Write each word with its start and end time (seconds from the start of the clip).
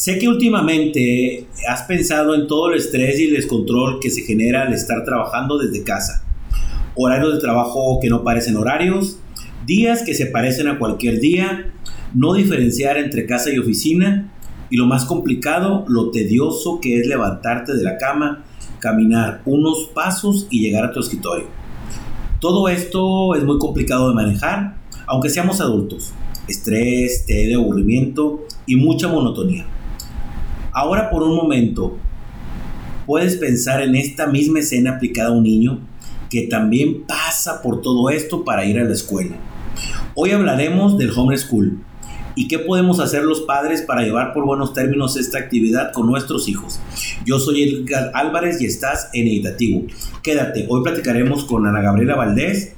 Sé 0.00 0.18
que 0.18 0.28
últimamente 0.28 1.46
has 1.68 1.82
pensado 1.82 2.34
en 2.34 2.46
todo 2.46 2.70
el 2.70 2.78
estrés 2.78 3.20
y 3.20 3.26
el 3.26 3.34
descontrol 3.34 4.00
que 4.00 4.08
se 4.08 4.22
genera 4.22 4.62
al 4.62 4.72
estar 4.72 5.04
trabajando 5.04 5.58
desde 5.58 5.84
casa. 5.84 6.24
Horarios 6.94 7.34
de 7.34 7.38
trabajo 7.38 7.98
que 8.00 8.08
no 8.08 8.24
parecen 8.24 8.56
horarios, 8.56 9.18
días 9.66 10.02
que 10.02 10.14
se 10.14 10.24
parecen 10.24 10.68
a 10.68 10.78
cualquier 10.78 11.20
día, 11.20 11.74
no 12.14 12.32
diferenciar 12.32 12.96
entre 12.96 13.26
casa 13.26 13.50
y 13.50 13.58
oficina 13.58 14.32
y 14.70 14.78
lo 14.78 14.86
más 14.86 15.04
complicado, 15.04 15.84
lo 15.86 16.10
tedioso 16.10 16.80
que 16.80 16.98
es 16.98 17.06
levantarte 17.06 17.74
de 17.74 17.82
la 17.82 17.98
cama, 17.98 18.46
caminar 18.78 19.42
unos 19.44 19.90
pasos 19.94 20.46
y 20.48 20.62
llegar 20.62 20.86
a 20.86 20.92
tu 20.92 21.00
escritorio. 21.00 21.44
Todo 22.40 22.70
esto 22.70 23.34
es 23.34 23.44
muy 23.44 23.58
complicado 23.58 24.08
de 24.08 24.14
manejar, 24.14 24.78
aunque 25.06 25.28
seamos 25.28 25.60
adultos. 25.60 26.14
Estrés, 26.48 27.26
té 27.26 27.48
de 27.48 27.54
aburrimiento 27.54 28.46
y 28.64 28.76
mucha 28.76 29.06
monotonía. 29.06 29.66
Ahora 30.72 31.10
por 31.10 31.24
un 31.24 31.34
momento, 31.34 31.98
puedes 33.04 33.36
pensar 33.36 33.82
en 33.82 33.96
esta 33.96 34.28
misma 34.28 34.60
escena 34.60 34.92
aplicada 34.92 35.30
a 35.30 35.32
un 35.32 35.42
niño 35.42 35.80
que 36.28 36.42
también 36.42 37.02
pasa 37.08 37.60
por 37.60 37.82
todo 37.82 38.08
esto 38.08 38.44
para 38.44 38.64
ir 38.64 38.78
a 38.78 38.84
la 38.84 38.94
escuela. 38.94 39.36
Hoy 40.14 40.30
hablaremos 40.30 40.96
del 40.96 41.10
homeschool 41.10 41.78
y 42.36 42.46
qué 42.46 42.60
podemos 42.60 43.00
hacer 43.00 43.24
los 43.24 43.40
padres 43.40 43.82
para 43.82 44.02
llevar 44.02 44.32
por 44.32 44.44
buenos 44.44 44.72
términos 44.72 45.16
esta 45.16 45.38
actividad 45.38 45.92
con 45.92 46.06
nuestros 46.06 46.48
hijos. 46.48 46.78
Yo 47.26 47.40
soy 47.40 47.64
Edgar 47.64 48.12
Álvarez 48.14 48.60
y 48.60 48.66
estás 48.66 49.10
en 49.12 49.26
Editativo. 49.26 49.82
Quédate, 50.22 50.66
hoy 50.68 50.84
platicaremos 50.84 51.44
con 51.46 51.66
Ana 51.66 51.80
Gabriela 51.80 52.14
Valdés, 52.14 52.74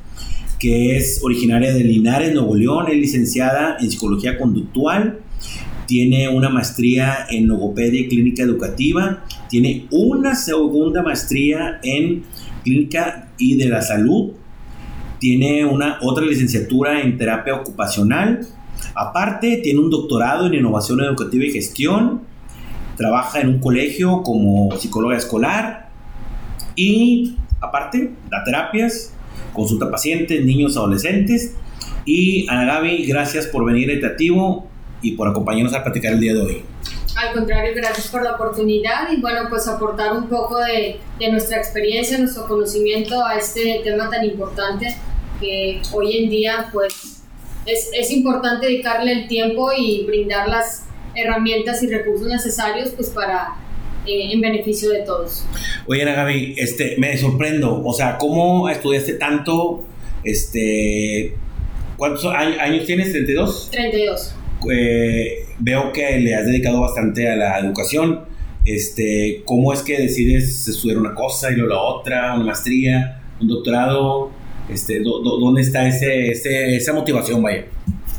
que 0.58 0.96
es 0.96 1.20
originaria 1.22 1.74
de 1.74 1.84
Linares, 1.84 2.32
Nuevo 2.32 2.54
León, 2.54 2.86
es 2.88 2.96
licenciada 2.96 3.76
en 3.78 3.90
psicología 3.90 4.38
conductual 4.38 5.18
tiene 5.92 6.26
una 6.26 6.48
maestría 6.48 7.26
en 7.28 7.48
logopedia 7.48 8.00
y 8.00 8.08
clínica 8.08 8.42
educativa, 8.42 9.24
tiene 9.50 9.88
una 9.90 10.34
segunda 10.34 11.02
maestría 11.02 11.80
en 11.82 12.24
clínica 12.64 13.28
y 13.36 13.58
de 13.58 13.66
la 13.66 13.82
salud, 13.82 14.32
tiene 15.18 15.66
una 15.66 15.98
otra 16.00 16.24
licenciatura 16.24 17.02
en 17.02 17.18
terapia 17.18 17.56
ocupacional, 17.56 18.40
aparte 18.94 19.58
tiene 19.58 19.80
un 19.80 19.90
doctorado 19.90 20.46
en 20.46 20.54
innovación 20.54 21.00
educativa 21.00 21.44
y 21.44 21.50
gestión, 21.50 22.22
trabaja 22.96 23.42
en 23.42 23.48
un 23.48 23.58
colegio 23.58 24.22
como 24.22 24.74
psicóloga 24.78 25.18
escolar 25.18 25.90
y 26.74 27.36
aparte 27.60 28.14
da 28.30 28.42
terapias, 28.44 29.12
consulta 29.52 29.90
pacientes, 29.90 30.42
niños, 30.42 30.78
adolescentes. 30.78 31.54
Y 32.06 32.48
Ana 32.48 32.64
Gaby, 32.64 33.04
gracias 33.04 33.46
por 33.46 33.66
venir 33.66 33.90
a 33.90 33.92
Etativo 33.92 34.71
y 35.02 35.12
por 35.12 35.28
acompañarnos 35.28 35.74
a 35.74 35.82
platicar 35.82 36.14
el 36.14 36.20
día 36.20 36.34
de 36.34 36.40
hoy. 36.40 36.64
Al 37.16 37.34
contrario, 37.34 37.72
gracias 37.74 38.08
por 38.08 38.22
la 38.22 38.32
oportunidad 38.36 39.10
y 39.12 39.20
bueno, 39.20 39.42
pues 39.50 39.68
aportar 39.68 40.16
un 40.16 40.28
poco 40.28 40.58
de, 40.60 40.98
de 41.18 41.30
nuestra 41.30 41.58
experiencia, 41.58 42.18
nuestro 42.18 42.46
conocimiento 42.46 43.22
a 43.24 43.34
este 43.34 43.80
tema 43.84 44.08
tan 44.08 44.24
importante 44.24 44.96
que 45.40 45.82
hoy 45.92 46.16
en 46.16 46.30
día 46.30 46.68
pues 46.72 47.22
es, 47.66 47.90
es 47.92 48.10
importante 48.10 48.66
dedicarle 48.66 49.12
el 49.12 49.28
tiempo 49.28 49.70
y 49.76 50.04
brindar 50.06 50.48
las 50.48 50.86
herramientas 51.14 51.82
y 51.82 51.88
recursos 51.88 52.26
necesarios 52.26 52.90
pues 52.90 53.10
para 53.10 53.56
eh, 54.06 54.32
en 54.32 54.40
beneficio 54.40 54.90
de 54.90 55.00
todos. 55.00 55.44
Oye, 55.86 56.02
Ana 56.02 56.14
Gaby, 56.14 56.54
este, 56.56 56.96
me 56.98 57.16
sorprendo, 57.16 57.82
o 57.84 57.92
sea, 57.92 58.18
¿cómo 58.18 58.68
estudiaste 58.68 59.14
tanto? 59.14 59.84
Este, 60.24 61.36
¿Cuántos 61.96 62.24
años 62.24 62.84
tienes? 62.84 63.14
¿32? 63.14 63.70
32. 63.70 64.34
Eh, 64.70 65.46
veo 65.58 65.92
que 65.92 66.18
le 66.18 66.34
has 66.34 66.46
dedicado 66.46 66.80
bastante 66.80 67.30
a 67.30 67.36
la 67.36 67.58
educación. 67.58 68.20
Este, 68.64 69.42
¿Cómo 69.44 69.72
es 69.72 69.82
que 69.82 69.98
decides 69.98 70.68
estudiar 70.68 70.98
una 70.98 71.14
cosa 71.14 71.50
y 71.50 71.56
luego 71.56 71.70
la 71.70 71.80
otra, 71.80 72.34
una 72.34 72.44
maestría, 72.44 73.20
un 73.40 73.48
doctorado? 73.48 74.30
Este, 74.68 75.00
¿Dónde 75.00 75.62
está 75.62 75.86
ese, 75.86 76.30
esa 76.76 76.92
motivación, 76.92 77.42
vaya? 77.42 77.64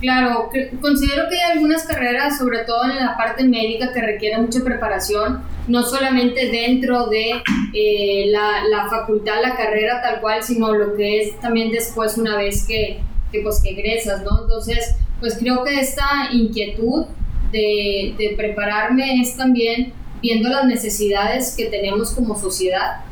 Claro, 0.03 0.49
considero 0.81 1.29
que 1.29 1.35
hay 1.37 1.51
algunas 1.53 1.83
carreras, 1.83 2.37
sobre 2.37 2.65
todo 2.65 2.83
en 2.83 2.97
la 2.97 3.15
parte 3.15 3.45
médica, 3.45 3.93
que 3.93 4.01
requieren 4.01 4.41
mucha 4.41 4.61
preparación, 4.61 5.41
no 5.69 5.81
solamente 5.83 6.49
dentro 6.49 7.07
de 7.07 7.41
eh, 7.73 8.25
la, 8.27 8.65
la, 8.69 8.89
facultad, 8.89 9.41
la 9.41 9.55
carrera 9.55 10.01
tal 10.01 10.19
cual, 10.19 10.43
sino 10.43 10.73
lo 10.73 10.97
que 10.97 11.21
es 11.21 11.39
también 11.39 11.71
después 11.71 12.17
una 12.17 12.35
vez 12.35 12.67
que, 12.67 12.99
que, 13.31 13.39
pues, 13.39 13.61
que 13.61 13.69
egresas, 13.69 14.23
¿no? 14.23 14.41
Entonces, 14.41 14.93
pues 15.23 15.37
creo 15.37 15.63
que 15.63 15.79
esta 15.79 16.33
inquietud 16.33 17.05
de, 17.53 18.33
prepararme 18.35 19.21
es 19.21 19.37
también 19.37 19.93
viendo 20.21 20.49
las 20.49 20.65
necesidades 20.65 21.55
que 21.55 21.67
tenemos 21.67 22.11
como 22.11 22.37
sociedad. 22.37 23.05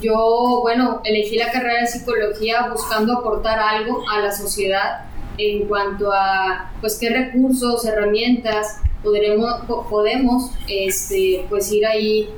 Yo, 0.00 0.60
bueno, 0.62 1.02
elegí 1.04 1.36
la 1.36 1.52
carrera 1.52 1.82
de 1.82 1.86
psicología 1.86 2.70
buscando 2.72 3.18
aportar 3.18 3.58
algo 3.58 4.02
a 4.08 4.18
la 4.20 4.32
sociedad 4.32 5.04
en 5.36 5.68
cuanto 5.68 6.10
a, 6.10 6.72
pues, 6.80 6.96
qué 6.98 7.10
recursos, 7.10 7.84
herramientas 7.84 8.80
podremos, 9.02 9.60
podemos 9.90 10.52
este, 10.68 11.44
pues, 11.50 11.70
ir 11.70 11.84
ahí 11.84 12.30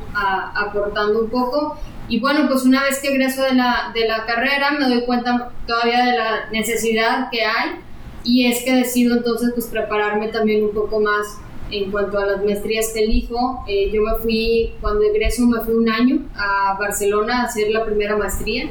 aportando 0.57 1.21
un 1.21 1.31
poco. 1.31 1.79
Y 2.09 2.19
bueno, 2.19 2.49
pues 2.49 2.65
una 2.65 2.83
vez 2.83 2.99
que 2.99 3.11
egreso 3.11 3.45
de 3.45 3.55
la, 3.55 3.93
de 3.95 4.09
la 4.09 4.27
carrera 4.27 4.73
me 4.73 4.89
doy 4.89 5.05
cuenta 5.05 5.53
todavía 5.69 6.05
de 6.05 6.19
la 6.19 6.49
necesidad 6.51 7.31
que 7.31 7.45
hay 7.45 7.79
y 8.25 8.47
es 8.47 8.63
que 8.65 8.75
decido 8.75 9.17
entonces 9.17 9.51
pues 9.55 9.67
prepararme 9.67 10.29
también 10.29 10.65
un 10.65 10.73
poco 10.73 11.01
más 11.01 11.39
en 11.71 11.91
cuanto 11.91 12.19
a 12.19 12.27
las 12.27 12.45
maestrías 12.45 12.89
que 12.93 13.05
elijo. 13.05 13.65
Eh, 13.69 13.91
yo 13.93 14.03
me 14.03 14.17
fui, 14.17 14.73
cuando 14.81 15.05
egreso 15.05 15.47
me 15.47 15.61
fui 15.61 15.75
un 15.75 15.89
año 15.89 16.23
a 16.35 16.77
Barcelona 16.79 17.43
a 17.43 17.45
hacer 17.45 17.71
la 17.71 17.85
primera 17.85 18.17
maestría 18.17 18.69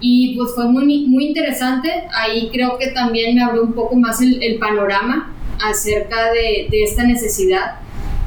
y 0.00 0.36
pues 0.36 0.52
fue 0.54 0.66
muy, 0.66 1.06
muy 1.06 1.26
interesante. 1.26 1.90
Ahí 2.14 2.50
creo 2.52 2.78
que 2.78 2.88
también 2.88 3.34
me 3.34 3.42
abrió 3.42 3.62
un 3.62 3.72
poco 3.72 3.96
más 3.96 4.20
el, 4.20 4.58
panorama 4.58 5.34
acerca 5.60 6.32
de, 6.32 6.68
de, 6.70 6.84
esta 6.84 7.04
necesidad. 7.04 7.80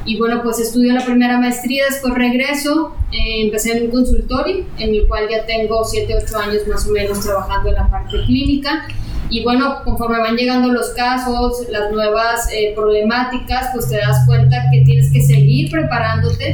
Y 0.04 0.18
bueno, 0.18 0.42
pues 0.42 0.58
estudio 0.58 0.92
la 0.92 1.04
primera 1.04 1.38
maestría, 1.38 1.84
después 1.88 2.12
regreso, 2.14 2.96
eh, 3.12 3.44
empecé 3.44 3.76
en 3.76 3.84
un 3.84 3.90
consultorio 3.92 4.64
en 4.78 4.94
el 4.94 5.06
cual 5.06 5.28
ya 5.30 5.46
tengo 5.46 5.84
7, 5.84 6.12
8 6.24 6.38
años 6.38 6.66
más 6.66 6.86
o 6.88 6.90
menos 6.90 7.20
trabajando 7.20 7.68
en 7.68 7.76
la 7.76 7.88
parte 7.88 8.16
clínica 8.26 8.88
y 9.32 9.42
bueno, 9.42 9.82
conforme 9.82 10.18
van 10.18 10.36
llegando 10.36 10.70
los 10.70 10.90
casos, 10.90 11.66
las 11.70 11.90
nuevas 11.90 12.48
eh, 12.52 12.72
problemáticas, 12.74 13.70
pues 13.72 13.88
te 13.88 13.96
das 13.96 14.26
cuenta 14.26 14.66
que 14.70 14.82
tienes 14.82 15.10
que 15.10 15.22
seguir 15.22 15.70
preparándote 15.70 16.52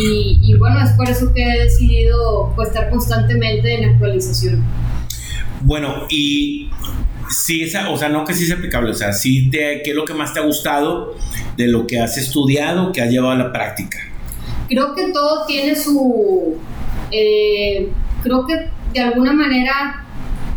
y, 0.00 0.38
y, 0.40 0.54
bueno, 0.54 0.80
es 0.80 0.92
por 0.92 1.08
eso 1.08 1.34
que 1.34 1.42
he 1.42 1.64
decidido 1.64 2.52
pues, 2.54 2.68
estar 2.68 2.88
constantemente 2.88 3.74
en 3.74 3.90
actualización. 3.90 4.64
Bueno, 5.62 6.06
y 6.08 6.70
sí, 7.28 7.64
esa, 7.64 7.90
o 7.90 7.96
sea, 7.96 8.08
no 8.08 8.24
que 8.24 8.32
sí 8.32 8.46
sea 8.46 8.56
aplicable, 8.58 8.92
o 8.92 8.94
sea, 8.94 9.12
sí 9.12 9.50
te, 9.50 9.82
¿qué 9.82 9.90
es 9.90 9.96
lo 9.96 10.04
que 10.04 10.14
más 10.14 10.32
te 10.32 10.38
ha 10.38 10.44
gustado 10.44 11.16
de 11.56 11.66
lo 11.66 11.84
que 11.84 11.98
has 11.98 12.16
estudiado, 12.16 12.92
que 12.92 13.02
has 13.02 13.10
llevado 13.10 13.32
a 13.32 13.36
la 13.36 13.52
práctica? 13.52 13.98
Creo 14.68 14.94
que 14.94 15.10
todo 15.10 15.46
tiene 15.46 15.74
su, 15.74 16.58
eh, 17.10 17.88
creo 18.22 18.46
que 18.46 18.68
de 18.92 19.00
alguna 19.00 19.32
manera 19.32 20.03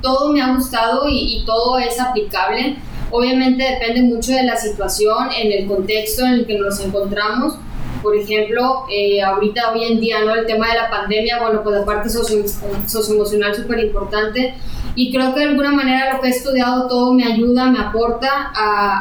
todo 0.02 0.32
me 0.32 0.42
ha 0.42 0.54
gustado 0.54 1.04
y, 1.08 1.44
todo 1.46 1.78
es 1.80 2.00
aplicable. 2.00 2.78
Obviamente 3.12 3.64
depende 3.64 4.02
mucho 4.02 4.34
de 4.34 4.44
la 4.44 4.58
situación, 4.58 5.30
en 5.36 5.52
el 5.52 5.68
contexto 5.68 6.26
en 6.26 6.34
el 6.34 6.46
que 6.46 6.58
nos 6.58 6.80
encontramos. 6.80 7.56
Por 8.02 8.16
ejemplo, 8.16 8.86
eh, 8.92 9.22
ahorita, 9.22 9.72
hoy 9.72 9.86
en 9.86 10.00
día, 10.00 10.24
¿no? 10.24 10.36
El 10.36 10.46
tema 10.46 10.68
de 10.68 10.76
la 10.76 10.90
pandemia, 10.90 11.40
bueno, 11.42 11.64
pues 11.64 11.80
la 11.80 11.86
parte 11.86 12.10
socio, 12.10 12.44
socioemocional 12.86 13.56
súper 13.56 13.80
importante. 13.80 14.54
Y 14.96 15.12
creo 15.12 15.34
que 15.34 15.42
de 15.42 15.46
alguna 15.48 15.72
manera 15.72 16.14
lo 16.14 16.22
que 16.22 16.28
he 16.28 16.32
estudiado 16.32 16.88
todo 16.88 17.14
me 17.14 17.24
ayuda, 17.24 17.70
me 17.70 17.80
aporta 17.80 18.52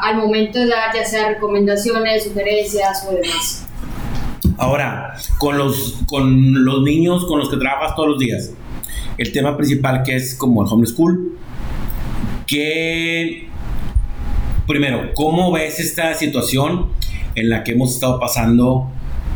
al 0.03 0.17
momento 0.17 0.59
de 0.59 0.67
dar 0.67 0.95
ya 0.95 1.05
sea 1.05 1.29
recomendaciones, 1.29 2.25
sugerencias 2.25 3.07
o 3.09 3.15
demás. 3.15 3.67
Ahora, 4.59 5.15
con 5.39 5.59
los, 5.59 5.99
con 6.09 6.65
los 6.65 6.83
niños 6.83 7.27
con 7.27 7.39
los 7.39 7.49
que 7.51 7.57
trabajas 7.57 7.95
todos 7.95 8.11
los 8.11 8.19
días, 8.19 8.53
el 9.19 9.33
tema 9.33 9.57
principal 9.57 10.03
que 10.03 10.17
es 10.17 10.35
como 10.35 10.65
el 10.65 10.73
homeschool. 10.73 11.33
Que, 12.47 13.49
primero, 14.67 15.13
¿cómo 15.15 15.53
ves 15.53 15.81
esta 15.81 16.15
situación 16.15 16.87
en 17.35 17.49
la 17.49 17.65
que 17.65 17.73
hemos 17.73 17.95
estado 17.95 18.21
pasando? 18.21 18.91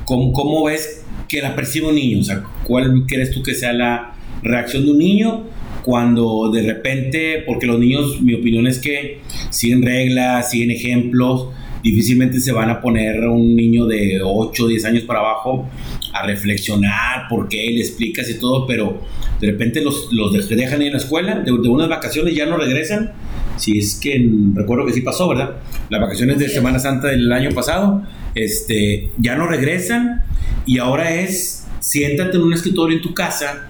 ¿Cómo, 0.04 0.32
cómo 0.32 0.64
ves 0.64 1.04
que 1.28 1.42
la 1.42 1.56
percibe 1.56 1.88
un 1.88 1.96
niño? 1.96 2.20
O 2.20 2.24
sea, 2.24 2.44
¿cuál 2.64 3.04
crees 3.06 3.30
tú 3.30 3.42
que 3.42 3.54
sea 3.54 3.72
la 3.72 4.14
reacción 4.42 4.84
de 4.84 4.92
un 4.92 4.98
niño 4.98 5.44
cuando 5.82 6.50
de 6.50 6.62
repente, 6.62 7.42
porque 7.46 7.66
los 7.66 7.78
niños, 7.78 8.20
mi 8.20 8.34
opinión 8.34 8.66
es 8.66 8.78
que 8.78 9.20
siguen 9.50 9.82
reglas, 9.82 10.50
siguen 10.50 10.70
ejemplos, 10.70 11.48
difícilmente 11.82 12.40
se 12.40 12.52
van 12.52 12.70
a 12.70 12.80
poner 12.80 13.26
un 13.26 13.56
niño 13.56 13.86
de 13.86 14.20
8 14.22 14.64
o 14.64 14.68
10 14.68 14.84
años 14.84 15.02
para 15.04 15.20
abajo 15.20 15.66
a 16.12 16.26
reflexionar 16.26 17.28
por 17.28 17.48
qué 17.48 17.70
le 17.70 17.80
explicas 17.80 18.28
y 18.28 18.38
todo, 18.38 18.66
pero 18.66 19.00
de 19.40 19.46
repente 19.50 19.80
los, 19.80 20.12
los 20.12 20.32
dejan 20.48 20.82
en 20.82 20.92
la 20.92 20.98
escuela, 20.98 21.36
de, 21.40 21.52
unas 21.52 21.88
vacaciones 21.88 22.34
ya 22.34 22.46
no 22.46 22.56
regresan, 22.56 23.12
si 23.56 23.78
es 23.78 23.96
que 23.96 24.28
recuerdo 24.54 24.86
que 24.86 24.92
sí 24.92 25.02
pasó, 25.02 25.28
¿verdad? 25.28 25.56
Las 25.88 26.00
vacaciones 26.00 26.38
de 26.38 26.48
Semana 26.48 26.78
Santa 26.78 27.08
del 27.08 27.30
año 27.32 27.50
pasado, 27.50 28.02
este, 28.34 29.10
ya 29.18 29.36
no 29.36 29.46
regresan 29.46 30.22
y 30.66 30.78
ahora 30.78 31.14
es 31.14 31.66
siéntate 31.80 32.36
en 32.36 32.42
un 32.42 32.52
escritorio 32.52 32.96
en 32.96 33.02
tu 33.02 33.14
casa 33.14 33.68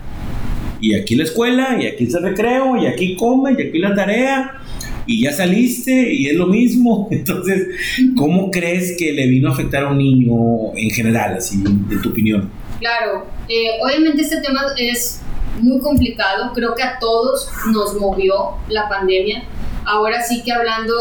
y 0.81 0.95
aquí 0.95 1.15
la 1.15 1.25
escuela 1.25 1.79
y 1.81 1.87
aquí 1.87 2.05
el 2.05 2.23
recreo 2.23 2.77
y 2.77 2.87
aquí 2.87 3.17
come 3.17 3.55
y 3.57 3.63
aquí 3.63 3.79
la 3.79 3.95
tarea 3.95 4.60
y 5.11 5.23
ya 5.23 5.33
saliste 5.33 6.13
y 6.13 6.29
es 6.29 6.37
lo 6.37 6.47
mismo. 6.47 7.09
Entonces, 7.11 7.67
¿cómo 8.17 8.51
crees 8.51 8.97
que 8.97 9.13
le 9.13 9.27
vino 9.27 9.49
a 9.49 9.53
afectar 9.53 9.85
a 9.85 9.89
un 9.89 9.99
niño 9.99 10.73
en 10.77 10.91
general, 10.91 11.35
así, 11.37 11.63
de 11.65 11.97
tu 11.97 12.11
opinión? 12.11 12.49
Claro, 12.79 13.27
eh, 13.49 13.73
obviamente 13.83 14.23
este 14.23 14.41
tema 14.41 14.63
es 14.79 15.21
muy 15.59 15.81
complicado, 15.81 16.53
creo 16.55 16.75
que 16.75 16.83
a 16.85 16.99
todos 17.01 17.49
nos 17.73 17.95
movió 18.01 18.53
la 18.69 18.89
pandemia. 18.89 19.43
Ahora 19.85 20.23
sí 20.23 20.43
que 20.45 20.53
hablando 20.53 20.95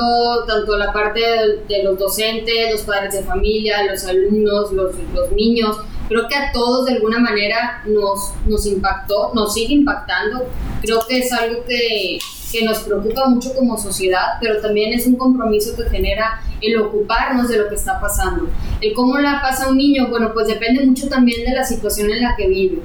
tanto 0.47 0.75
la 0.77 0.91
parte 0.91 1.21
de, 1.67 1.83
los 1.83 1.99
docentes, 1.99 2.71
los 2.71 2.81
padres 2.81 3.13
de 3.13 3.21
familia, 3.21 3.83
los 3.83 4.03
alumnos, 4.05 4.71
los, 4.71 4.95
los 5.13 5.31
niños, 5.33 5.77
creo 6.07 6.27
que 6.27 6.35
a 6.35 6.51
todos 6.51 6.87
de 6.87 6.93
alguna 6.93 7.19
manera 7.19 7.83
nos, 7.85 8.33
nos 8.47 8.65
impactó, 8.65 9.31
nos 9.35 9.53
sigue 9.53 9.75
impactando. 9.75 10.47
Creo 10.81 11.05
que 11.07 11.19
es 11.19 11.31
algo 11.31 11.63
que, 11.65 12.17
que 12.51 12.65
nos 12.65 12.79
preocupa 12.79 13.27
mucho 13.27 13.53
como 13.53 13.77
sociedad, 13.77 14.37
pero 14.41 14.59
también 14.61 14.93
es 14.93 15.05
un 15.05 15.15
compromiso 15.15 15.75
que 15.75 15.89
genera 15.89 16.41
el 16.61 16.79
ocuparnos 16.79 17.47
de 17.47 17.57
lo 17.57 17.69
que 17.69 17.75
está 17.75 17.99
pasando. 17.99 18.49
El 18.81 18.93
cómo 18.93 19.17
la 19.19 19.41
pasa 19.41 19.69
un 19.69 19.77
niño, 19.77 20.07
bueno, 20.09 20.31
pues 20.33 20.47
depende 20.47 20.85
mucho 20.85 21.07
también 21.07 21.45
de 21.45 21.55
la 21.55 21.63
situación 21.63 22.09
en 22.11 22.21
la 22.21 22.35
que 22.35 22.47
vive. 22.47 22.79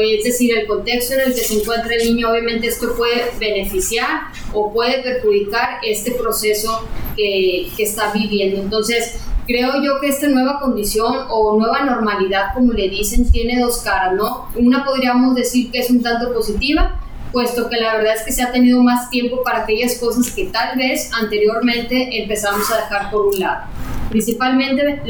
Es 0.00 0.24
decir, 0.24 0.56
el 0.58 0.66
contexto 0.66 1.14
en 1.14 1.20
el 1.20 1.34
que 1.34 1.40
se 1.40 1.60
encuentra 1.60 1.94
el 1.94 2.14
niño, 2.14 2.30
obviamente 2.30 2.66
esto 2.66 2.94
puede 2.96 3.30
beneficiar 3.38 4.22
o 4.52 4.72
puede 4.72 5.02
perjudicar 5.02 5.78
este 5.84 6.12
proceso 6.12 6.88
que, 7.16 7.68
que 7.76 7.82
está 7.84 8.12
viviendo. 8.12 8.60
Entonces, 8.60 9.20
creo 9.46 9.82
yo 9.82 10.00
que 10.00 10.08
esta 10.08 10.26
nueva 10.26 10.58
condición 10.58 11.14
o 11.28 11.56
nueva 11.58 11.84
normalidad, 11.84 12.54
como 12.54 12.72
le 12.72 12.88
dicen, 12.88 13.30
tiene 13.30 13.60
dos 13.60 13.78
caras, 13.78 14.14
¿no? 14.14 14.48
Una 14.56 14.84
podríamos 14.84 15.34
decir 15.34 15.70
que 15.70 15.78
es 15.78 15.90
un 15.90 16.02
tanto 16.02 16.32
positiva, 16.32 17.00
puesto 17.34 17.68
que 17.68 17.76
la 17.76 17.96
verdad 17.96 18.14
es 18.14 18.22
que 18.22 18.32
se 18.32 18.42
ha 18.42 18.52
tenido 18.52 18.80
más 18.80 19.10
tiempo 19.10 19.42
para 19.42 19.64
aquellas 19.64 19.96
cosas 19.96 20.30
que 20.30 20.46
tal 20.46 20.78
vez 20.78 21.10
anteriormente 21.12 22.22
empezamos 22.22 22.70
a 22.70 22.76
dejar 22.76 23.10
por 23.10 23.26
un 23.26 23.38
lado. 23.38 23.64
Principalmente 24.08 25.02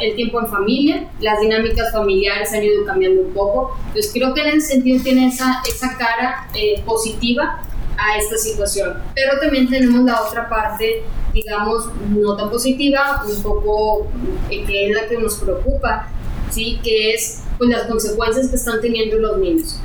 el 0.00 0.16
tiempo 0.16 0.40
en 0.40 0.48
familia, 0.48 1.08
las 1.20 1.38
dinámicas 1.40 1.92
familiares 1.92 2.50
han 2.54 2.64
ido 2.64 2.84
cambiando 2.86 3.20
un 3.20 3.34
poco. 3.34 3.76
Entonces 3.88 4.10
creo 4.12 4.32
que 4.32 4.40
en 4.40 4.56
ese 4.56 4.68
sentido 4.68 5.02
tiene 5.02 5.28
esa, 5.28 5.60
esa 5.68 5.96
cara 5.98 6.48
eh, 6.54 6.82
positiva 6.86 7.60
a 7.98 8.16
esta 8.16 8.38
situación. 8.38 8.94
Pero 9.14 9.38
también 9.38 9.68
tenemos 9.68 10.02
la 10.04 10.22
otra 10.22 10.48
parte, 10.48 11.02
digamos, 11.34 11.90
no 12.08 12.36
tan 12.36 12.48
positiva, 12.48 13.22
un 13.28 13.42
poco 13.42 14.06
eh, 14.50 14.64
que 14.64 14.88
es 14.88 14.96
la 14.96 15.06
que 15.06 15.18
nos 15.18 15.34
preocupa, 15.34 16.08
¿sí? 16.50 16.80
que 16.82 17.12
es 17.12 17.42
pues, 17.58 17.68
las 17.68 17.82
consecuencias 17.82 18.48
que 18.48 18.56
están 18.56 18.80
teniendo 18.80 19.18
los 19.18 19.38
niños. 19.38 19.78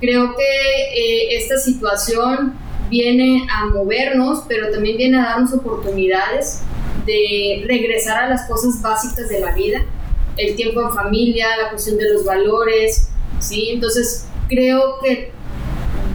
Creo 0.00 0.34
que 0.36 0.42
eh, 0.42 1.36
esta 1.36 1.56
situación 1.58 2.54
viene 2.90 3.46
a 3.50 3.66
movernos, 3.66 4.44
pero 4.48 4.70
también 4.70 4.96
viene 4.96 5.18
a 5.18 5.24
darnos 5.24 5.52
oportunidades 5.54 6.62
de 7.06 7.64
regresar 7.66 8.24
a 8.24 8.28
las 8.28 8.46
cosas 8.46 8.80
básicas 8.82 9.28
de 9.28 9.40
la 9.40 9.52
vida, 9.52 9.82
el 10.36 10.54
tiempo 10.54 10.82
en 10.82 10.92
familia, 10.92 11.46
la 11.62 11.70
cuestión 11.70 11.96
de 11.96 12.12
los 12.12 12.24
valores, 12.24 13.08
¿sí? 13.38 13.70
Entonces, 13.70 14.26
creo 14.48 14.98
que 15.02 15.32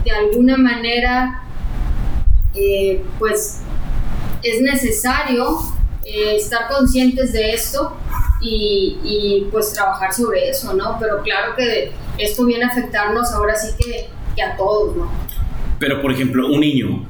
de 0.04 0.10
alguna 0.10 0.56
manera, 0.56 1.42
eh, 2.54 3.02
pues, 3.18 3.60
es 4.42 4.60
necesario 4.60 5.58
eh, 6.04 6.36
estar 6.36 6.68
conscientes 6.68 7.32
de 7.32 7.52
esto 7.52 7.96
y, 8.40 8.98
y, 9.04 9.48
pues 9.52 9.72
trabajar 9.72 10.12
sobre 10.12 10.48
eso, 10.48 10.74
¿no? 10.74 10.96
Pero 10.98 11.22
claro 11.22 11.54
que 11.56 11.92
esto 12.18 12.44
viene 12.44 12.64
a 12.64 12.68
afectarnos 12.68 13.32
ahora 13.32 13.54
sí 13.54 13.68
que, 13.78 14.08
que 14.34 14.42
a 14.42 14.56
todos, 14.56 14.96
¿no? 14.96 15.10
Pero, 15.78 16.02
por 16.02 16.12
ejemplo, 16.12 16.48
un 16.48 16.60
niño, 16.60 17.06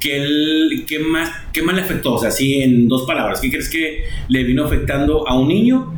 ¿qué, 0.00 0.84
qué, 0.86 0.98
más, 1.00 1.30
¿qué 1.52 1.62
más 1.62 1.74
le 1.74 1.82
afectó? 1.82 2.14
O 2.14 2.18
sea, 2.18 2.30
así 2.30 2.62
en 2.62 2.88
dos 2.88 3.04
palabras, 3.06 3.40
¿qué 3.40 3.50
crees 3.50 3.68
que 3.68 4.04
le 4.28 4.44
vino 4.44 4.64
afectando 4.64 5.28
a 5.28 5.38
un 5.38 5.48
niño? 5.48 5.94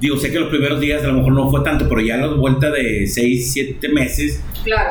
Digo, 0.00 0.18
sé 0.18 0.30
que 0.30 0.38
los 0.38 0.50
primeros 0.50 0.78
días 0.78 1.02
a 1.04 1.06
lo 1.06 1.14
mejor 1.14 1.32
no 1.32 1.50
fue 1.50 1.64
tanto, 1.64 1.88
pero 1.88 2.02
ya 2.02 2.16
a 2.16 2.18
la 2.18 2.26
vuelta 2.28 2.70
de 2.70 3.06
6, 3.06 3.52
7 3.52 3.88
meses, 3.88 4.42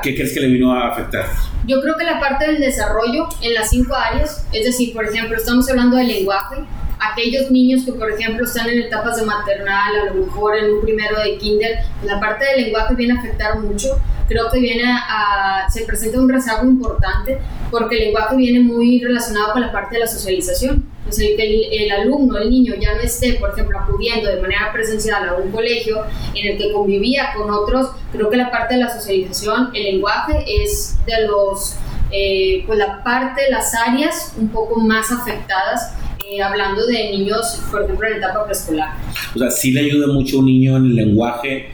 ¿qué 0.01 0.15
crees 0.15 0.33
que 0.33 0.39
le 0.39 0.47
vino 0.47 0.73
a 0.73 0.88
afectar? 0.88 1.27
Yo 1.67 1.81
creo 1.81 1.95
que 1.97 2.03
la 2.03 2.19
parte 2.19 2.45
del 2.45 2.59
desarrollo 2.59 3.27
en 3.41 3.53
las 3.56 3.69
cinco 3.69 3.95
áreas, 3.95 4.45
es 4.51 4.65
decir, 4.65 4.94
por 4.94 5.06
ejemplo, 5.06 5.35
estamos 5.35 5.67
hablando 5.69 5.97
del 5.97 6.07
lenguaje, 6.07 6.57
aquellos 7.00 7.50
niños 7.50 7.83
que, 7.85 7.94
por 7.94 8.12
ejemplo, 8.12 8.45
están 8.45 8.69
en 8.69 8.83
etapas 8.83 9.17
de 9.17 9.25
maternal, 9.25 9.95
a 9.95 10.13
lo 10.13 10.25
mejor 10.25 10.57
en 10.57 10.73
un 10.73 10.81
primero 10.81 11.19
de 11.19 11.38
kinder, 11.38 11.79
la 12.03 12.19
parte 12.19 12.45
del 12.45 12.65
lenguaje 12.65 12.94
viene 12.95 13.13
a 13.13 13.19
afectar 13.19 13.59
mucho. 13.59 14.00
Creo 14.27 14.50
que 14.51 14.59
viene 14.59 14.83
a, 14.85 15.67
se 15.69 15.85
presenta 15.85 16.19
un 16.19 16.29
rezago 16.29 16.65
importante 16.65 17.39
porque 17.69 17.97
el 17.97 18.06
lenguaje 18.06 18.35
viene 18.35 18.59
muy 18.59 19.00
relacionado 19.00 19.53
con 19.53 19.61
la 19.61 19.71
parte 19.71 19.95
de 19.95 20.01
la 20.01 20.07
socialización. 20.07 20.85
Pues 21.03 21.19
el 21.19 21.35
que 21.35 21.83
el, 21.83 21.91
alumno, 21.91 22.38
el 22.39 22.50
niño 22.50 22.73
ya 22.79 22.95
no 22.95 23.01
esté, 23.01 23.33
por 23.33 23.51
ejemplo, 23.51 23.77
acudiendo 23.79 24.27
de 24.27 24.41
manera 24.41 24.71
presencial 24.73 25.29
a 25.29 25.35
un 25.35 25.51
colegio 25.51 26.01
en 26.33 26.53
el 26.53 26.57
que 26.57 26.71
convivía 26.71 27.33
con 27.35 27.51
otros, 27.51 27.91
creo 28.15 28.29
que 28.29 28.38
la 28.38 28.51
parte 28.51 28.75
de 28.75 28.81
la 28.81 28.89
socialización, 28.89 29.69
el 29.73 29.83
lenguaje 29.83 30.44
es 30.63 30.97
de 31.06 31.27
los, 31.27 31.75
eh, 32.12 32.63
pues 32.65 32.79
la 32.79 33.03
parte, 33.03 33.44
las 33.50 33.73
áreas 33.75 34.33
un 34.38 34.50
poco 34.50 34.79
más 34.79 35.12
afectadas 35.12 35.94
eh, 36.27 36.41
hablando 36.41 36.88
de 36.88 37.12
niños, 37.12 37.62
por 37.69 37.83
ejemplo, 37.83 38.07
en 38.07 38.17
etapa 38.17 38.45
preescolar. 38.45 38.89
O 39.35 39.39
sea, 39.39 39.51
sí 39.51 39.71
le 39.71 39.81
ayuda 39.81 40.07
mucho 40.07 40.38
a 40.38 40.39
un 40.39 40.45
niño 40.47 40.77
en 40.77 40.85
el 40.85 40.95
lenguaje, 40.95 41.67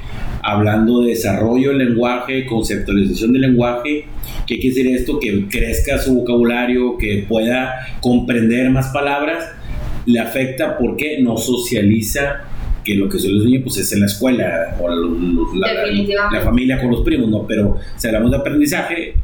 hablando 0.43 1.01
de 1.01 1.11
desarrollo 1.11 1.69
del 1.69 1.89
lenguaje, 1.89 2.45
conceptualización 2.45 3.31
del 3.31 3.43
lenguaje. 3.43 4.05
¿Qué 4.45 4.59
quiere 4.59 4.75
decir 4.75 4.87
esto? 4.95 5.19
Que 5.19 5.47
crezca 5.47 5.99
su 5.99 6.15
vocabulario, 6.15 6.97
que 6.97 7.25
pueda 7.29 7.95
comprender 8.01 8.69
más 8.71 8.89
palabras. 8.89 9.45
Le 10.05 10.19
afecta 10.19 10.77
porque 10.77 11.21
no 11.21 11.37
socializa 11.37 12.50
que 12.83 12.95
lo 12.95 13.09
que 13.09 13.19
suele 13.19 13.37
los 13.37 13.45
niños 13.45 13.63
pues 13.63 13.77
es 13.77 13.93
en 13.93 14.01
la 14.01 14.05
escuela 14.07 14.77
o 14.79 14.87
la, 14.89 15.73
la, 16.31 16.41
familia 16.41 16.79
con 16.79 16.91
los 16.91 17.01
primos, 17.01 17.29
¿no? 17.29 17.45
Pero 17.47 17.77
si 17.95 18.07
hablamos 18.07 18.31
de 18.31 18.37
aprendizaje, 18.37 19.15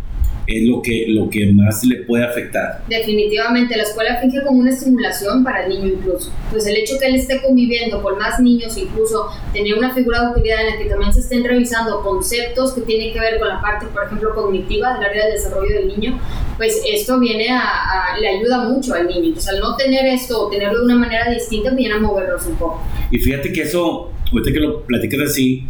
es 0.47 0.65
lo 0.65 0.81
que, 0.81 1.05
lo 1.09 1.29
que 1.29 1.51
más 1.51 1.83
le 1.83 1.97
puede 1.97 2.23
afectar. 2.23 2.81
Definitivamente, 2.88 3.75
la 3.75 3.83
escuela 3.83 4.17
finge 4.21 4.41
como 4.44 4.59
una 4.59 4.71
estimulación 4.71 5.44
para 5.44 5.65
el 5.65 5.69
niño 5.69 5.88
incluso. 5.88 6.31
Pues 6.49 6.65
el 6.67 6.77
hecho 6.77 6.97
que 6.97 7.07
él 7.07 7.15
esté 7.15 7.41
conviviendo 7.41 8.01
con 8.01 8.17
más 8.17 8.39
niños, 8.39 8.77
incluso 8.77 9.27
tener 9.51 9.77
una 9.77 9.94
figura 9.94 10.21
de 10.21 10.27
autoridad 10.27 10.61
en 10.61 10.75
la 10.75 10.77
que 10.77 10.89
también 10.89 11.13
se 11.13 11.19
estén 11.19 11.44
revisando 11.44 12.01
conceptos 12.01 12.73
que 12.73 12.81
tienen 12.81 13.11
que 13.11 13.19
ver 13.19 13.39
con 13.39 13.49
la 13.49 13.61
parte, 13.61 13.87
por 13.87 14.06
ejemplo, 14.06 14.33
cognitiva 14.33 14.94
del 14.94 15.04
área 15.04 15.25
del 15.25 15.33
desarrollo 15.33 15.75
del 15.75 15.87
niño, 15.89 16.19
pues 16.56 16.81
esto 16.89 17.19
viene 17.19 17.49
a, 17.49 18.18
le 18.19 18.27
ayuda 18.30 18.69
mucho 18.69 18.94
al 18.94 19.06
niño. 19.06 19.27
Entonces 19.27 19.54
al 19.54 19.59
no 19.59 19.75
tener 19.75 20.06
esto 20.06 20.47
o 20.47 20.49
tenerlo 20.49 20.80
de 20.80 20.85
una 20.85 20.95
manera 20.95 21.30
distinta, 21.30 21.71
viene 21.71 21.95
a 21.95 21.99
moverlos 21.99 22.45
un 22.45 22.56
poco. 22.56 22.81
Y 23.11 23.19
fíjate 23.19 23.51
que 23.51 23.63
eso, 23.63 24.13
ahorita 24.31 24.54
que 24.54 24.59
lo 24.59 24.81
platicas 24.83 25.30
así, 25.30 25.66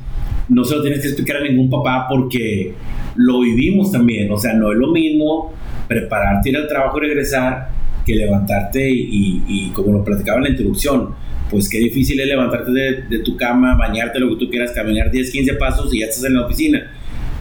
no 0.49 0.63
se 0.63 0.75
lo 0.75 0.81
tienes 0.81 1.01
que 1.01 1.07
explicar 1.07 1.37
a 1.37 1.41
ningún 1.41 1.69
papá 1.69 2.05
porque 2.07 2.73
lo 3.17 3.41
vivimos 3.41 3.91
también. 3.91 4.31
O 4.31 4.37
sea, 4.37 4.53
no 4.53 4.71
es 4.71 4.77
lo 4.77 4.91
mismo 4.91 5.53
prepararte, 5.87 6.49
ir 6.49 6.57
al 6.57 6.67
trabajo 6.67 6.97
y 6.97 7.01
regresar 7.01 7.69
que 8.05 8.15
levantarte 8.15 8.89
y, 8.89 9.69
como 9.73 9.91
lo 9.91 10.03
platicaba 10.03 10.37
en 10.37 10.45
la 10.45 10.49
introducción, 10.51 11.13
pues 11.51 11.69
qué 11.69 11.79
difícil 11.79 12.19
es 12.19 12.27
levantarte 12.27 12.71
de, 12.71 13.19
tu 13.19 13.35
cama, 13.35 13.75
bañarte, 13.75 14.19
lo 14.19 14.29
que 14.29 14.45
tú 14.45 14.49
quieras, 14.49 14.71
caminar 14.71 15.11
10, 15.11 15.31
15 15.31 15.53
pasos 15.55 15.93
y 15.93 15.99
ya 15.99 16.05
estás 16.05 16.23
en 16.23 16.35
la 16.35 16.45
oficina. 16.45 16.91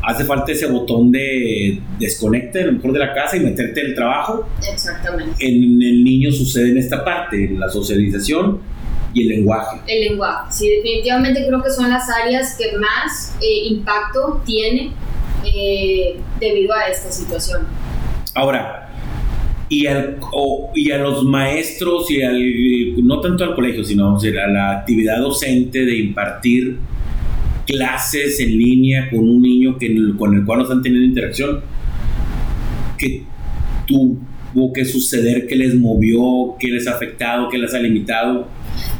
Hace 0.02 0.24
falta 0.24 0.52
ese 0.52 0.66
botón 0.66 1.10
de 1.10 1.80
desconecte, 1.98 2.62
a 2.62 2.66
lo 2.66 2.72
mejor 2.72 2.92
de 2.92 2.98
la 2.98 3.14
casa 3.14 3.36
y 3.36 3.40
meterte 3.40 3.80
en 3.80 3.86
el 3.86 3.94
trabajo. 3.94 4.48
Exactamente. 4.72 5.34
En 5.38 5.82
el 5.82 6.04
niño 6.04 6.30
sucede 6.30 6.70
en 6.70 6.78
esta 6.78 7.04
parte, 7.04 7.50
la 7.56 7.68
socialización 7.68 8.60
y 9.14 9.22
el 9.22 9.28
lenguaje. 9.28 9.80
El 9.86 10.10
lenguaje, 10.10 10.52
sí, 10.52 10.68
definitivamente 10.68 11.44
creo 11.46 11.62
que 11.62 11.70
son 11.70 11.90
las 11.90 12.08
áreas 12.10 12.56
que 12.56 12.76
más 12.76 13.34
eh, 13.40 13.68
impacto 13.68 14.42
tiene 14.44 14.92
eh, 15.54 16.16
debido 16.40 16.74
a 16.74 16.88
esta 16.88 17.10
situación. 17.10 17.66
Ahora, 18.34 18.90
y, 19.68 19.86
al, 19.86 20.18
y 20.74 20.90
a 20.90 20.98
los 20.98 21.24
maestros 21.24 22.10
y 22.10 22.22
al, 22.22 23.04
no 23.04 23.20
tanto 23.20 23.44
al 23.44 23.54
colegio, 23.54 23.84
sino 23.84 24.16
a 24.16 24.48
la 24.48 24.78
actividad 24.78 25.20
docente 25.20 25.84
de 25.84 25.98
impartir 25.98 26.78
clases 27.66 28.38
en 28.40 28.56
línea 28.56 29.10
con 29.10 29.20
un 29.20 29.42
niño 29.42 29.76
que, 29.76 29.94
con 30.16 30.34
el 30.34 30.44
cual 30.44 30.58
no 30.58 30.64
están 30.64 30.82
teniendo 30.82 31.06
interacción, 31.06 31.60
que 32.96 33.24
tuvo 33.86 34.72
que 34.72 34.84
suceder, 34.84 35.46
que 35.46 35.56
les 35.56 35.74
movió, 35.74 36.54
que 36.58 36.68
les 36.68 36.86
ha 36.86 36.92
afectado, 36.92 37.48
que 37.48 37.58
les 37.58 37.74
ha 37.74 37.78
limitado 37.78 38.48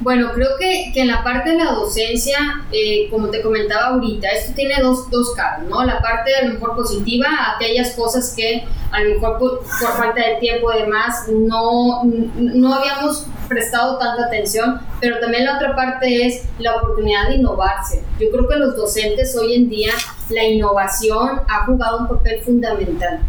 Bueno, 0.01 0.31
creo 0.35 0.51
que, 0.59 0.91
que, 0.93 1.01
en 1.01 1.09
la 1.09 1.23
parte 1.23 1.51
de 1.51 1.59
la 1.59 1.73
docencia, 1.73 2.39
eh, 2.73 3.09
como 3.11 3.29
te 3.29 3.43
comentaba 3.43 3.89
ahorita, 3.89 4.29
esto 4.29 4.53
tiene 4.55 4.75
dos, 4.81 5.11
dos 5.11 5.35
caras, 5.35 5.63
¿no? 5.69 5.85
La 5.85 6.01
parte 6.01 6.35
a 6.35 6.47
lo 6.47 6.55
mejor 6.55 6.77
positiva, 6.77 7.29
aquellas 7.57 7.95
cosas 7.95 8.35
que 8.37 8.65
a 8.91 9.01
lo 9.01 9.15
mejor 9.15 9.39
por, 9.39 9.65
falta 9.65 10.21
de 10.21 10.37
tiempo 10.37 10.73
y 10.73 10.83
demás 10.83 11.29
no, 11.29 12.03
no 12.05 12.75
habíamos 12.75 13.27
prestado 13.49 13.99
tanta 13.99 14.27
atención, 14.27 14.81
pero 15.01 15.19
también 15.21 15.45
la 15.45 15.57
otra 15.57 15.75
parte 15.75 16.27
es 16.27 16.45
la 16.59 16.77
oportunidad 16.77 17.29
de 17.29 17.37
innovarse. 17.37 18.03
Yo 18.19 18.31
creo 18.31 18.49
que 18.49 18.57
los 18.57 18.77
docentes 18.77 19.37
hoy 19.37 19.55
en 19.55 19.69
día, 19.69 19.93
la 20.31 20.45
innovación 20.45 21.41
ha 21.49 21.65
jugado 21.67 21.99
un 21.99 22.09
papel 22.09 22.41
fundamental. 22.43 23.21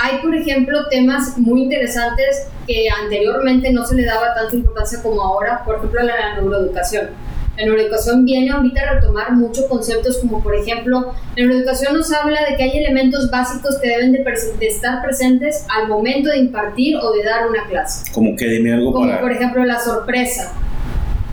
Hay, 0.00 0.18
por 0.22 0.34
ejemplo, 0.34 0.86
temas 0.88 1.36
muy 1.38 1.62
interesantes 1.62 2.46
que 2.68 2.88
anteriormente 2.88 3.72
no 3.72 3.84
se 3.84 3.96
le 3.96 4.04
daba 4.04 4.32
tanta 4.34 4.54
importancia 4.54 5.02
como 5.02 5.20
ahora, 5.22 5.64
por 5.64 5.76
ejemplo, 5.76 6.02
la 6.02 6.36
neuroeducación. 6.36 7.08
La 7.56 7.64
neuroeducación 7.64 8.24
viene 8.24 8.52
ahorita 8.52 8.80
a 8.80 8.94
retomar 8.94 9.32
muchos 9.32 9.64
conceptos 9.66 10.18
como 10.18 10.40
por 10.40 10.54
ejemplo, 10.54 11.12
la 11.34 11.34
neuroeducación 11.34 11.94
nos 11.94 12.12
habla 12.12 12.38
de 12.48 12.56
que 12.56 12.62
hay 12.62 12.78
elementos 12.78 13.28
básicos 13.32 13.78
que 13.82 13.88
deben 13.88 14.12
de, 14.12 14.24
estar 14.60 15.02
presentes 15.02 15.66
al 15.68 15.88
momento 15.88 16.30
de 16.30 16.38
impartir 16.38 16.96
o 16.98 17.12
de 17.12 17.24
dar 17.24 17.48
una 17.48 17.66
clase. 17.66 18.12
Como 18.12 18.36
que 18.36 18.46
dime 18.46 18.72
algo 18.72 18.92
como 18.92 19.18
por 19.18 19.32
ejemplo 19.32 19.64
la 19.64 19.80
sorpresa. 19.80 20.52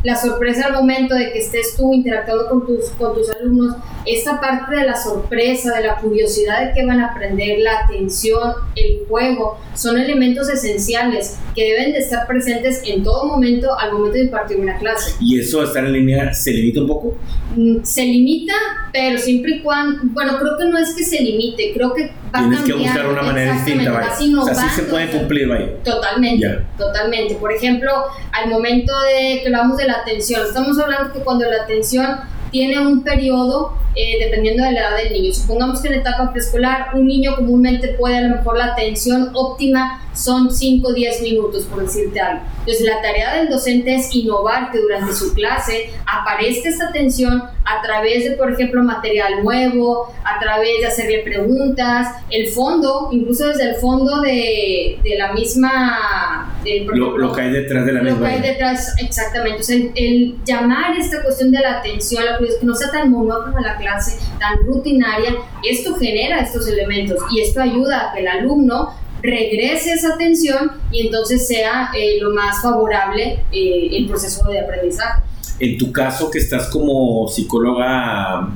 La 0.02 0.16
sorpresa 0.16 0.68
al 0.68 0.74
momento 0.74 1.14
de 1.14 1.32
que 1.32 1.40
estés 1.40 1.76
tú 1.78 1.94
interactuando 1.94 2.48
con 2.48 2.66
tus, 2.66 2.90
con 2.92 3.14
tus 3.14 3.30
alumnos, 3.30 3.76
esta 4.06 4.40
parte 4.40 4.76
de 4.76 4.86
la 4.86 4.96
sorpresa, 4.96 5.76
de 5.76 5.88
la 5.88 5.98
curiosidad 5.98 6.68
de 6.68 6.74
qué 6.74 6.86
van 6.86 7.00
a 7.00 7.08
aprender, 7.08 7.60
la 7.60 7.80
atención, 7.80 8.54
el 8.76 9.06
juego, 9.08 9.58
son 9.74 10.00
elementos 10.00 10.50
esenciales 10.50 11.38
que 11.56 11.64
deben 11.64 11.94
de 11.94 12.00
estar 12.00 12.28
presentes 12.28 12.82
en 12.86 13.04
todo 13.04 13.26
momento 13.26 13.78
al 13.78 13.94
momento 13.94 14.18
de 14.18 14.26
impartir 14.26 14.58
una 14.58 14.78
clase. 14.78 15.16
¿Y 15.20 15.40
eso 15.40 15.64
estar 15.64 15.86
en 15.86 15.94
línea 15.94 16.34
se 16.34 16.52
limita 16.52 16.82
un 16.82 16.88
poco? 16.88 17.16
Mm, 17.56 17.84
se 17.84 18.04
limita, 18.04 18.54
pero 18.92 19.18
siempre 19.18 19.58
y 19.58 19.62
cuando, 19.62 20.02
bueno, 20.06 20.38
creo 20.38 20.58
que 20.58 20.66
no 20.66 20.78
es 20.78 20.94
que 20.94 21.04
se 21.04 21.22
limite, 21.22 21.72
creo 21.74 21.94
que 21.94 22.12
va 22.34 22.40
Tienes 22.40 22.62
que 22.62 22.74
buscar 22.74 23.08
una 23.08 23.22
manera 23.22 23.54
distinta, 23.54 23.92
vaya. 23.92 24.12
O 24.12 24.46
sea, 24.46 24.56
sí 24.56 24.70
se 24.76 24.84
puede 24.84 25.10
cumplir, 25.10 25.48
vaya. 25.48 25.70
Totalmente, 25.84 26.48
totalmente. 26.78 27.36
Por 27.36 27.52
ejemplo, 27.52 27.92
al 28.32 28.50
momento 28.50 28.94
de 29.02 29.42
que 29.42 29.48
hablamos 29.48 29.78
de 29.78 29.86
la 29.86 29.94
atención, 29.94 30.42
estamos 30.46 30.78
hablando 30.80 31.14
que 31.14 31.20
cuando 31.20 31.50
la 31.50 31.64
atención 31.64 32.20
tiene 32.52 32.80
un 32.80 33.04
periodo 33.04 33.74
eh, 33.96 34.26
dependiendo 34.26 34.64
de 34.64 34.72
la 34.74 34.80
edad 34.82 34.98
del 34.98 35.14
niño. 35.14 35.34
Supongamos 35.34 35.82
que 35.82 35.88
en 35.90 35.96
etapa 35.96 36.32
preescolar 36.32 36.90
un 36.94 37.08
niño 37.08 37.36
comúnmente 37.36 37.90
puede 37.90 38.18
a 38.18 38.22
lo 38.22 38.36
mejor 38.38 38.58
la 38.58 38.66
atención 38.66 39.32
óptima 39.34 40.02
son 40.16 40.52
5 40.52 40.88
o 40.88 40.94
10 40.94 41.22
minutos, 41.22 41.64
por 41.66 41.84
decirte 41.84 42.20
algo. 42.20 42.44
Entonces 42.60 42.86
la 42.86 43.02
tarea 43.02 43.36
del 43.36 43.50
docente 43.50 43.96
es 43.96 44.14
innovar 44.16 44.72
que 44.72 44.80
durante 44.80 45.14
su 45.14 45.34
clase 45.34 45.90
aparezca 46.06 46.70
esta 46.70 46.88
atención 46.90 47.44
a 47.66 47.82
través 47.82 48.24
de, 48.24 48.32
por 48.32 48.52
ejemplo, 48.52 48.84
material 48.84 49.44
nuevo, 49.44 50.14
a 50.24 50.40
través 50.40 50.80
de 50.80 50.86
hacerle 50.88 51.20
preguntas, 51.24 52.08
el 52.30 52.48
fondo, 52.50 53.10
incluso 53.12 53.48
desde 53.48 53.70
el 53.72 53.76
fondo 53.76 54.22
de, 54.22 55.00
de 55.04 55.18
la 55.18 55.34
misma... 55.34 56.56
lo, 56.64 57.34
que 57.34 57.42
hay 57.42 57.52
detrás 57.52 57.86
de 57.86 57.94
la 57.94 58.02
misma. 58.02 58.20
Lo 58.20 58.26
que 58.26 58.32
hay 58.32 58.42
detrás, 58.42 58.96
exactamente. 59.00 59.62
O 59.62 59.64
sea, 59.64 59.78
el, 59.96 60.36
llamar 60.46 60.98
esta 60.98 61.24
cuestión 61.24 61.52
de 61.52 61.60
la 61.60 61.80
atención, 61.80 62.24
la 62.26 62.38
que 62.38 62.66
no 62.66 62.76
sea 62.76 62.92
tan 62.92 63.12
monótona 63.12 63.62
la 63.62 63.78
clase, 63.78 64.20
tan 64.40 64.58
rutinaria, 64.66 65.36
esto 65.64 65.96
genera 65.96 66.40
estos 66.40 66.68
elementos 66.68 67.20
y 67.32 67.42
esto 67.42 67.62
ayuda 67.62 68.10
a 68.10 68.14
que 68.14 68.22
el 68.22 68.28
alumno 68.28 68.94
regrese 69.26 69.94
esa 69.94 70.14
atención 70.14 70.72
y 70.92 71.08
entonces 71.08 71.48
sea 71.48 71.92
eh, 71.98 72.20
lo 72.22 72.34
más 72.34 72.62
favorable 72.62 73.44
eh, 73.52 73.90
el 73.92 74.08
proceso 74.08 74.48
de 74.50 74.60
aprendizaje. 74.60 75.24
En 75.60 75.78
tu 75.78 75.92
caso, 75.92 76.30
que 76.30 76.40
estás 76.40 76.68
como 76.70 77.28
psicóloga 77.28 78.50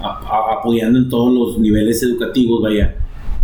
apoyando 0.00 0.98
en 0.98 1.08
todos 1.08 1.32
los 1.32 1.58
niveles 1.58 2.02
educativos, 2.02 2.62
vaya, 2.62 2.96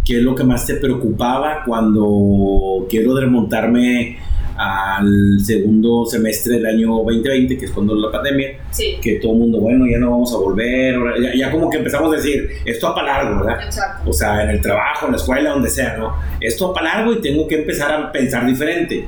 ¿qué 0.04 0.18
es 0.18 0.22
lo 0.22 0.34
que 0.34 0.44
más 0.44 0.66
te 0.66 0.74
preocupaba 0.74 1.62
cuando 1.64 2.86
quiero 2.90 3.18
remontarme 3.18 4.18
al 4.56 5.38
segundo 5.42 6.04
semestre 6.06 6.54
del 6.54 6.66
año 6.66 6.94
2020, 7.04 7.58
que 7.58 7.64
es 7.64 7.70
cuando 7.70 7.94
la 7.94 8.10
pandemia, 8.10 8.58
que 9.00 9.18
todo 9.20 9.32
el 9.32 9.38
mundo, 9.38 9.60
bueno, 9.60 9.86
ya 9.86 9.98
no 9.98 10.10
vamos 10.10 10.32
a 10.32 10.36
volver, 10.36 10.96
ya, 11.34 11.50
como 11.50 11.70
que 11.70 11.78
empezamos 11.78 12.12
a 12.12 12.16
decir, 12.16 12.48
esto 12.64 12.88
va 12.88 12.94
para 12.94 13.24
largo, 13.24 13.44
¿verdad? 13.44 13.64
Exacto. 13.64 14.10
O 14.10 14.12
sea, 14.12 14.44
en 14.44 14.50
el 14.50 14.60
trabajo, 14.60 15.06
en 15.06 15.12
la 15.12 15.18
escuela, 15.18 15.50
donde 15.50 15.70
sea, 15.70 15.96
¿no? 15.96 16.14
Esto 16.40 16.68
va 16.68 16.74
para 16.74 16.96
largo 16.96 17.14
y 17.14 17.20
tengo 17.20 17.46
que 17.48 17.56
empezar 17.56 17.92
a 17.92 18.12
pensar 18.12 18.46
diferente. 18.46 19.06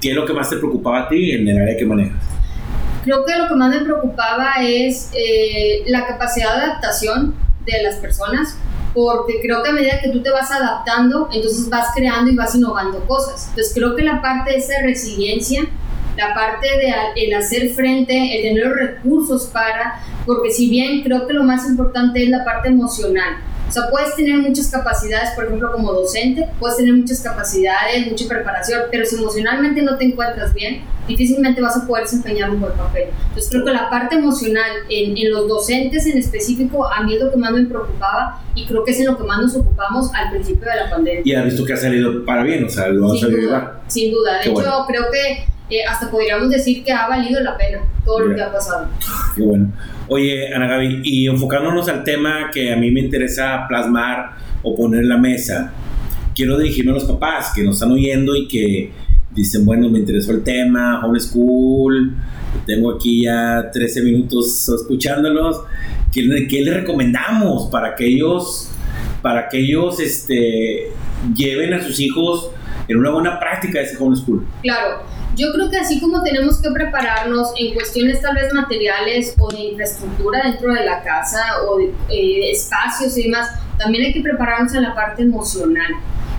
¿Qué 0.00 0.10
es 0.10 0.14
lo 0.14 0.26
que 0.26 0.34
más 0.34 0.50
te 0.50 0.56
preocupaba 0.56 1.02
a 1.02 1.08
ti 1.08 1.32
en 1.32 1.48
el 1.48 1.58
área 1.58 1.76
que 1.76 1.86
manejas? 1.86 2.22
Creo 3.04 3.24
que 3.24 3.36
lo 3.36 3.48
que 3.48 3.54
más 3.54 3.70
me 3.70 3.84
preocupaba 3.84 4.54
es 4.62 5.10
eh, 5.14 5.82
la 5.86 6.06
capacidad 6.06 6.56
de 6.56 6.62
adaptación 6.62 7.34
de 7.64 7.82
las 7.82 7.96
personas 7.96 8.58
porque 8.94 9.40
creo 9.42 9.62
que 9.62 9.70
a 9.70 9.72
medida 9.72 10.00
que 10.00 10.10
tú 10.10 10.22
te 10.22 10.30
vas 10.30 10.50
adaptando, 10.50 11.28
entonces 11.32 11.68
vas 11.68 11.88
creando 11.94 12.30
y 12.30 12.36
vas 12.36 12.54
innovando 12.54 13.04
cosas. 13.06 13.48
Entonces 13.48 13.74
creo 13.74 13.96
que 13.96 14.02
la 14.02 14.22
parte 14.22 14.52
de 14.52 14.58
esa 14.58 14.74
resiliencia, 14.82 15.66
la 16.16 16.32
parte 16.32 16.66
de 16.66 16.94
el 17.26 17.34
hacer 17.34 17.70
frente, 17.70 18.36
el 18.36 18.42
tener 18.42 18.66
los 18.66 18.76
recursos 18.76 19.46
para, 19.52 20.00
porque 20.24 20.50
si 20.52 20.70
bien 20.70 21.02
creo 21.02 21.26
que 21.26 21.34
lo 21.34 21.42
más 21.42 21.68
importante 21.68 22.22
es 22.22 22.30
la 22.30 22.44
parte 22.44 22.68
emocional, 22.68 23.34
sea, 23.74 23.90
puedes 23.90 24.14
tener 24.14 24.36
muchas 24.38 24.68
capacidades, 24.68 25.30
por 25.30 25.44
ejemplo, 25.44 25.72
como 25.72 25.92
docente, 25.92 26.48
puedes 26.58 26.76
tener 26.76 26.94
muchas 26.94 27.20
capacidades, 27.20 28.06
mucha 28.08 28.28
preparación, 28.28 28.82
pero 28.90 29.04
si 29.04 29.16
emocionalmente 29.16 29.82
no 29.82 29.96
te 29.96 30.04
encuentras 30.04 30.54
bien, 30.54 30.82
difícilmente 31.08 31.60
vas 31.60 31.76
a 31.76 31.86
poder 31.86 32.04
desempeñar 32.04 32.50
un 32.50 32.60
buen 32.60 32.72
papel. 32.72 33.08
Entonces, 33.28 33.50
creo 33.50 33.64
que 33.64 33.72
la 33.72 33.90
parte 33.90 34.16
emocional 34.16 34.70
en, 34.88 35.16
en 35.16 35.32
los 35.32 35.48
docentes 35.48 36.06
en 36.06 36.18
específico, 36.18 36.86
a 36.86 37.02
mí 37.02 37.14
es 37.14 37.22
lo 37.22 37.30
que 37.30 37.36
más 37.36 37.52
me 37.52 37.64
preocupaba 37.64 38.40
y 38.54 38.66
creo 38.66 38.84
que 38.84 38.92
es 38.92 39.00
en 39.00 39.06
lo 39.06 39.18
que 39.18 39.24
más 39.24 39.40
nos 39.40 39.56
ocupamos 39.56 40.12
al 40.14 40.30
principio 40.30 40.68
de 40.70 40.76
la 40.76 40.90
pandemia. 40.90 41.22
Y 41.24 41.34
has 41.34 41.44
visto 41.44 41.64
que 41.64 41.72
ha 41.72 41.76
salido 41.76 42.24
para 42.24 42.42
bien, 42.42 42.64
o 42.64 42.68
sea, 42.68 42.88
lo 42.88 43.12
ha 43.12 43.18
salido 43.18 43.50
bien. 43.50 43.62
Sin 43.88 44.12
duda, 44.12 44.38
de 44.38 44.50
hecho, 44.50 44.84
creo 44.86 45.04
que 45.10 45.53
eh, 45.74 45.84
hasta 45.84 46.10
podríamos 46.10 46.50
decir 46.50 46.84
que 46.84 46.92
ha 46.92 47.08
valido 47.08 47.40
la 47.40 47.56
pena 47.56 47.80
todo 48.04 48.20
lo 48.20 48.34
que 48.34 48.42
ha 48.42 48.52
pasado. 48.52 48.88
Qué 49.34 49.42
bueno. 49.42 49.72
Oye, 50.08 50.54
Ana 50.54 50.66
Gaby, 50.66 51.00
y 51.02 51.26
enfocándonos 51.26 51.88
al 51.88 52.04
tema 52.04 52.50
que 52.52 52.72
a 52.72 52.76
mí 52.76 52.90
me 52.90 53.00
interesa 53.00 53.66
plasmar 53.68 54.36
o 54.62 54.76
poner 54.76 55.02
en 55.02 55.08
la 55.08 55.18
mesa, 55.18 55.72
quiero 56.34 56.58
dirigirme 56.58 56.92
a 56.92 56.94
los 56.94 57.04
papás 57.04 57.52
que 57.54 57.62
nos 57.62 57.76
están 57.76 57.92
oyendo 57.92 58.36
y 58.36 58.46
que 58.46 58.92
dicen, 59.34 59.64
bueno, 59.64 59.88
me 59.88 59.98
interesó 59.98 60.32
el 60.32 60.42
tema, 60.42 61.04
homeschool, 61.04 62.14
tengo 62.66 62.92
aquí 62.92 63.24
ya 63.24 63.70
13 63.72 64.02
minutos 64.02 64.68
escuchándolos, 64.68 65.62
¿qué, 66.12 66.46
qué 66.48 66.62
les 66.62 66.74
recomendamos 66.74 67.68
para 67.70 67.94
que 67.94 68.06
ellos, 68.06 68.70
para 69.22 69.48
que 69.48 69.58
ellos 69.58 69.98
este, 70.00 70.92
lleven 71.34 71.74
a 71.74 71.82
sus 71.82 71.98
hijos 71.98 72.50
en 72.86 72.98
una 72.98 73.10
buena 73.10 73.40
práctica 73.40 73.80
de 73.80 73.86
ese 73.86 73.96
homeschool? 73.98 74.46
Claro. 74.62 75.13
Yo 75.36 75.52
creo 75.52 75.68
que 75.68 75.78
así 75.78 76.00
como 76.00 76.22
tenemos 76.22 76.60
que 76.60 76.70
prepararnos 76.70 77.52
en 77.58 77.74
cuestiones 77.74 78.20
tal 78.20 78.36
vez 78.36 78.52
materiales 78.52 79.34
o 79.38 79.50
de 79.50 79.58
infraestructura 79.58 80.42
dentro 80.44 80.72
de 80.72 80.84
la 80.84 81.02
casa 81.02 81.62
o 81.66 81.78
de 81.78 81.92
eh, 82.08 82.52
espacios 82.52 83.16
y 83.18 83.24
demás, 83.24 83.48
también 83.78 84.04
hay 84.04 84.12
que 84.12 84.20
prepararnos 84.20 84.74
en 84.74 84.82
la 84.82 84.94
parte 84.94 85.22
emocional. 85.22 85.90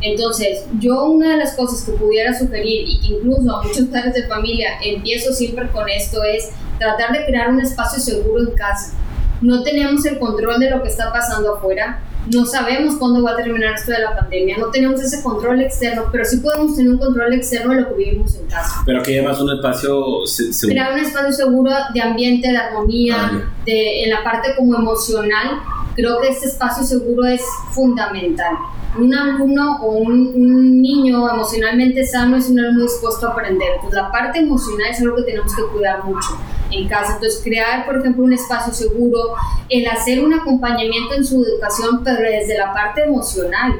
Entonces, 0.02 0.66
yo 0.80 1.06
una 1.06 1.32
de 1.32 1.38
las 1.38 1.56
cosas 1.56 1.84
que 1.84 1.92
pudiera 1.94 2.38
sugerir 2.38 2.88
incluso 3.04 3.54
a 3.54 3.64
muchos 3.64 3.86
padres 3.88 4.14
de 4.14 4.28
familia 4.28 4.70
empiezo 4.82 5.34
siempre 5.34 5.68
con 5.70 5.90
esto 5.90 6.24
es 6.24 6.52
tratar 6.80 7.12
de 7.12 7.25
crear 7.25 7.50
un 7.50 7.60
espacio 7.60 8.00
seguro 8.00 8.50
en 8.50 8.56
casa. 8.56 8.94
No 9.42 9.64
tenemos 9.64 10.06
el 10.06 10.20
control 10.20 10.60
de 10.60 10.70
lo 10.70 10.84
que 10.84 10.90
está 10.90 11.12
pasando 11.12 11.56
afuera, 11.56 12.00
no 12.32 12.46
sabemos 12.46 12.96
cuándo 12.96 13.24
va 13.24 13.32
a 13.32 13.36
terminar 13.36 13.75
esto 13.75 13.91
de 13.91 14.00
la 14.00 14.15
pandemia, 14.15 14.58
no 14.58 14.67
tenemos 14.67 15.01
ese 15.01 15.22
control 15.22 15.62
externo, 15.62 16.05
pero 16.12 16.25
sí 16.25 16.38
podemos 16.38 16.75
tener 16.75 16.91
un 16.91 16.98
control 16.98 17.34
externo 17.34 17.74
de 17.74 17.82
lo 17.82 17.89
que 17.89 17.96
vivimos 17.96 18.36
en 18.36 18.48
casa. 18.48 18.84
Pero 18.86 19.03
que 19.03 19.22
más 19.22 19.39
un 19.39 19.51
espacio 19.51 20.25
seguro. 20.25 20.74
Crear 20.74 20.94
un 20.94 21.00
espacio 21.00 21.32
seguro 21.32 21.72
de 21.94 22.01
ambiente, 22.01 22.50
de 22.50 22.58
armonía, 22.58 23.15
ah, 23.20 23.53
de, 23.65 24.03
en 24.03 24.10
la 24.10 24.24
parte 24.24 24.55
como 24.55 24.75
emocional, 24.75 25.60
creo 25.96 26.20
que 26.22 26.30
este 26.30 26.48
espacio 26.48 26.84
seguro 26.84 27.25
es 27.25 27.42
fundamental. 27.72 28.56
Un 28.98 29.14
alumno 29.14 29.82
o 29.82 29.98
un, 29.98 30.32
un, 30.36 30.82
niño 30.82 31.30
emocionalmente 31.30 32.06
sano 32.06 32.38
es 32.38 32.50
un 32.50 32.60
alumno 32.60 32.84
dispuesto 32.84 33.28
a 33.28 33.32
aprender. 33.32 33.68
Entonces, 33.75 34.02
la 34.02 34.12
parte 34.12 34.40
emocional 34.40 34.88
es 34.92 35.02
algo 35.02 35.18
que 35.18 35.24
tenemos 35.24 35.54
que 35.54 35.64
cuidar 35.64 36.04
mucho 36.06 36.38
en 36.72 36.88
casa. 36.88 37.16
Entonces, 37.16 37.42
crear, 37.44 37.86
por 37.86 37.98
ejemplo, 37.98 38.24
un 38.24 38.34
espacio 38.34 38.74
seguro, 38.74 39.36
el 39.70 39.88
hacer 39.88 40.24
un 40.24 40.34
acompañamiento 40.34 41.14
en 41.16 41.25
su 41.25 41.44
educación, 41.44 42.04
pero 42.04 42.22
desde 42.22 42.58
la 42.58 42.74
parte 42.74 43.04
emocional. 43.04 43.80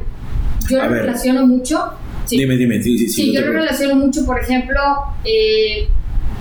Yo 0.69 0.84
lo 0.84 0.89
relaciono 0.89 1.48
mucho. 1.48 1.93
Dime, 2.29 2.57
dime, 2.57 2.81
sí, 2.81 2.98
sí, 2.98 3.07
sí. 3.07 3.34
yo 3.34 3.41
lo 3.41 3.53
relaciono 3.53 3.95
mucho, 3.95 4.25
por 4.25 4.39
ejemplo, 4.39 4.79
eh, 5.24 5.88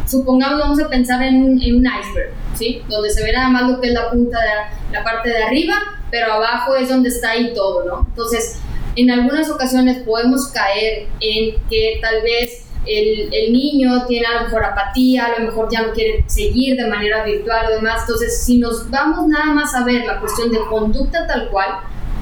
supongamos, 0.07 0.59
vamos 0.59 0.81
a 0.81 0.89
pensar 0.89 1.23
en 1.23 1.61
en 1.61 1.77
un 1.77 1.85
iceberg, 1.87 2.33
¿sí? 2.55 2.83
Donde 2.89 3.11
se 3.11 3.23
ve 3.23 3.33
nada 3.33 3.49
más 3.49 3.71
lo 3.71 3.81
que 3.81 3.89
es 3.89 3.95
la 3.95 4.11
punta 4.11 4.39
de 4.41 4.93
la 4.93 5.05
parte 5.05 5.31
de 5.31 5.43
arriba, 5.43 5.75
pero 6.11 6.33
abajo 6.33 6.75
es 6.77 6.89
donde 6.89 7.09
está 7.09 7.31
ahí 7.31 7.53
todo, 7.55 7.85
¿no? 7.85 8.07
Entonces, 8.09 8.59
en 8.97 9.11
algunas 9.11 9.51
ocasiones 9.51 10.03
podemos 10.05 10.49
caer 10.49 11.09
en 11.21 11.57
que 11.69 11.99
tal 12.01 12.23
vez 12.23 12.67
el, 12.87 13.33
el, 13.33 13.53
niño 13.53 14.07
tiene 14.07 14.27
a 14.27 14.43
lo 14.43 14.45
mejor 14.45 14.65
apatía, 14.65 15.27
a 15.27 15.39
lo 15.39 15.47
mejor 15.47 15.69
ya 15.73 15.83
no 15.83 15.93
quiere 15.93 16.25
seguir 16.29 16.77
de 16.77 16.87
manera 16.87 17.25
virtual 17.25 17.67
o 17.67 17.75
demás. 17.77 18.03
Entonces, 18.03 18.45
si 18.45 18.59
nos 18.59 18.91
vamos 18.91 19.27
nada 19.27 19.47
más 19.47 19.75
a 19.75 19.85
ver 19.85 20.05
la 20.05 20.21
cuestión 20.21 20.53
de 20.53 20.59
conducta 20.69 21.27
tal 21.27 21.49
cual, 21.49 21.81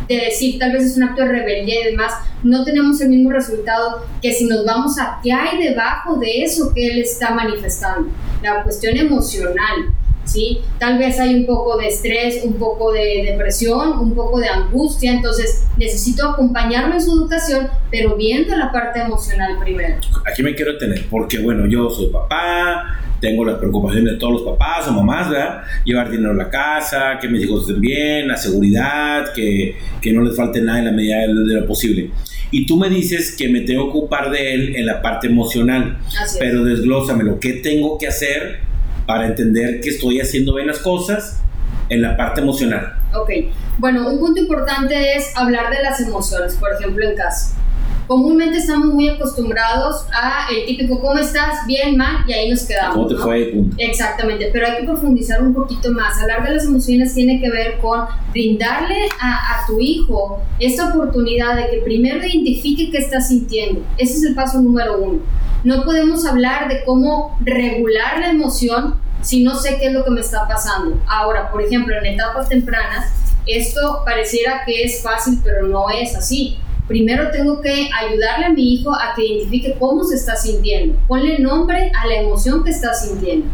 de 0.09 0.17
decir 0.17 0.59
tal 0.59 0.73
vez 0.73 0.85
es 0.85 0.97
un 0.97 1.05
acto 1.05 1.23
de 1.23 1.29
rebeldía 1.29 1.81
y 1.81 1.91
demás, 1.91 2.13
no 2.43 2.65
tenemos 2.65 3.01
el 3.01 3.09
mismo 3.09 3.31
resultado 3.31 4.05
que 4.21 4.33
si 4.33 4.47
nos 4.47 4.65
vamos 4.65 4.99
a 4.99 5.19
qué 5.23 5.33
hay 5.33 5.63
debajo 5.63 6.17
de 6.17 6.43
eso 6.45 6.73
que 6.75 6.87
él 6.87 7.03
está 7.03 7.31
manifestando, 7.31 8.09
la 8.43 8.63
cuestión 8.63 8.97
emocional. 8.97 9.95
¿Sí? 10.25 10.61
Tal 10.79 10.99
vez 10.99 11.19
hay 11.19 11.35
un 11.35 11.47
poco 11.47 11.77
de 11.77 11.89
estrés, 11.89 12.45
un 12.45 12.55
poco 12.55 12.93
de 12.93 13.25
depresión, 13.27 13.99
un 13.99 14.15
poco 14.15 14.39
de 14.39 14.49
angustia, 14.49 15.13
entonces 15.13 15.67
necesito 15.77 16.29
acompañarlo 16.29 16.95
en 16.95 17.01
su 17.01 17.11
educación, 17.13 17.69
pero 17.91 18.17
viendo 18.17 18.57
la 18.57 18.71
parte 18.71 19.01
emocional 19.01 19.59
primero. 19.61 19.97
Aquí 20.31 20.43
me 20.43 20.55
quiero 20.55 20.79
tener, 20.79 21.07
porque 21.11 21.39
bueno, 21.39 21.67
yo 21.67 21.91
soy 21.91 22.07
papá, 22.07 23.01
tengo 23.23 23.45
las 23.45 23.57
preocupaciones 23.59 24.15
de 24.15 24.19
todos 24.19 24.33
los 24.33 24.43
papás 24.43 24.87
o 24.89 24.93
mamás, 24.93 25.31
¿verdad? 25.31 25.63
Llevar 25.85 26.11
dinero 26.11 26.33
a 26.33 26.35
la 26.35 26.51
casa, 26.51 27.19
que 27.21 27.29
mis 27.29 27.45
hijos 27.45 27.63
estén 27.63 27.81
bien, 27.81 28.29
la 28.29 28.37
seguridad, 28.37 29.33
que, 29.33 29.77
que 30.01 30.13
no 30.13 30.23
les 30.23 30.37
falte 30.37 30.61
nada 30.61 30.81
en 30.81 30.85
la 30.87 30.93
medida 30.93 31.21
de 31.21 31.29
lo 31.29 31.67
posible. 31.67 32.11
Y 32.51 32.67
tú 32.67 32.77
me 32.77 32.91
dices 32.91 33.35
que 33.37 33.49
me 33.49 33.61
tengo 33.61 33.85
que 33.85 33.99
ocupar 33.99 34.31
de 34.31 34.55
él 34.55 34.77
en 34.77 34.87
la 34.87 35.01
parte 35.01 35.29
emocional, 35.29 35.99
pero 36.39 36.65
desglósamelo, 36.65 37.39
¿qué 37.41 37.55
tengo 37.55 37.97
que 37.97 38.09
hacer 38.09 38.72
para 39.07 39.27
entender 39.27 39.81
que 39.81 39.91
estoy 39.91 40.21
haciendo 40.21 40.55
bien 40.55 40.67
las 40.67 40.79
cosas 40.79 41.39
en 41.89 42.03
la 42.03 42.17
parte 42.17 42.41
emocional? 42.41 42.97
Ok, 43.15 43.31
bueno, 43.79 44.09
un 44.09 44.19
punto 44.19 44.41
importante 44.41 45.17
es 45.17 45.37
hablar 45.37 45.71
de 45.75 45.83
las 45.83 46.01
emociones, 46.01 46.55
por 46.55 46.73
ejemplo, 46.73 47.05
en 47.05 47.17
casa 47.17 47.62
comúnmente 48.07 48.59
estamos 48.59 48.93
muy 48.95 49.09
acostumbrados 49.09 50.07
a 50.13 50.47
el 50.51 50.67
típico 50.67 51.01
¿cómo 51.01 51.19
estás? 51.19 51.67
Bien, 51.67 51.97
mal, 51.97 52.25
y 52.27 52.33
ahí 52.33 52.51
nos 52.51 52.63
quedamos. 52.65 52.95
¿Cómo 52.95 53.07
te 53.09 53.17
fue? 53.17 53.65
Exactamente, 53.79 54.51
pero 54.53 54.67
hay 54.67 54.79
que 54.79 54.85
profundizar 54.85 55.43
un 55.43 55.55
poquito 55.55 55.93
más. 55.93 56.21
Hablar 56.21 56.45
de 56.45 56.55
las 56.55 56.65
emociones 56.65 57.15
tiene 57.15 57.41
que 57.41 57.51
ver 57.51 57.79
con 57.79 58.01
brindarle 58.33 59.09
a, 59.21 59.63
a 59.63 59.67
tu 59.67 59.79
hijo 59.81 60.41
esta 60.59 60.89
oportunidad 60.89 61.57
de 61.57 61.71
que 61.71 61.79
primero 61.79 62.19
identifique 62.19 62.91
qué 62.91 62.99
está 62.99 63.21
sintiendo. 63.21 63.83
Ese 63.99 64.15
es 64.15 64.25
el 64.25 64.35
paso 64.35 64.61
número 64.61 64.99
uno. 64.99 65.21
No 65.65 65.85
podemos 65.85 66.27
hablar 66.27 66.69
de 66.69 66.85
cómo 66.85 67.39
regular 67.41 68.19
la 68.19 68.31
emoción 68.31 68.97
si 69.23 69.45
no 69.45 69.55
sé 69.55 69.79
qué 69.79 69.87
es 69.87 69.93
lo 69.93 70.05
que 70.05 70.11
me 70.11 70.21
está 70.21 70.49
pasando. 70.49 70.99
Ahora, 71.07 71.51
por 71.51 71.63
ejemplo, 71.63 71.95
en 71.97 72.07
etapas 72.07 72.49
tempranas, 72.49 73.13
esto 73.47 74.03
pareciera 74.05 74.63
que 74.67 74.83
es 74.83 75.03
fácil, 75.03 75.41
pero 75.43 75.67
no 75.67 75.89
es 75.91 76.17
así 76.17 76.59
primero 76.89 77.31
tengo 77.31 77.61
que 77.61 77.89
ayudarle 77.93 78.47
a 78.47 78.51
mi 78.51 78.75
hijo 78.75 78.93
a 78.93 79.15
que 79.15 79.25
identifique 79.25 79.77
cómo 79.79 80.05
se 80.05 80.17
está 80.17 80.37
sintiendo. 80.37 80.99
Ponle 81.09 81.39
nombre 81.39 81.93
a 81.95 82.07
la 82.07 82.15
emoción 82.17 82.65
que 82.65 82.71
está 82.71 82.93
sintiendo. 82.95 83.47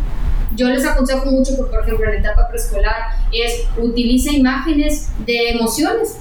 Yo 0.56 0.68
les 0.68 0.84
aconsejo 0.84 1.26
mucho 1.26 1.54
que, 1.56 1.62
por 1.62 1.82
ejemplo, 1.82 2.06
en 2.06 2.14
la 2.14 2.18
etapa 2.20 2.48
preescolar 2.48 2.94
es 3.32 3.64
utiliza 3.76 4.32
imágenes 4.32 5.10
de 5.24 5.50
emociones. 5.50 6.18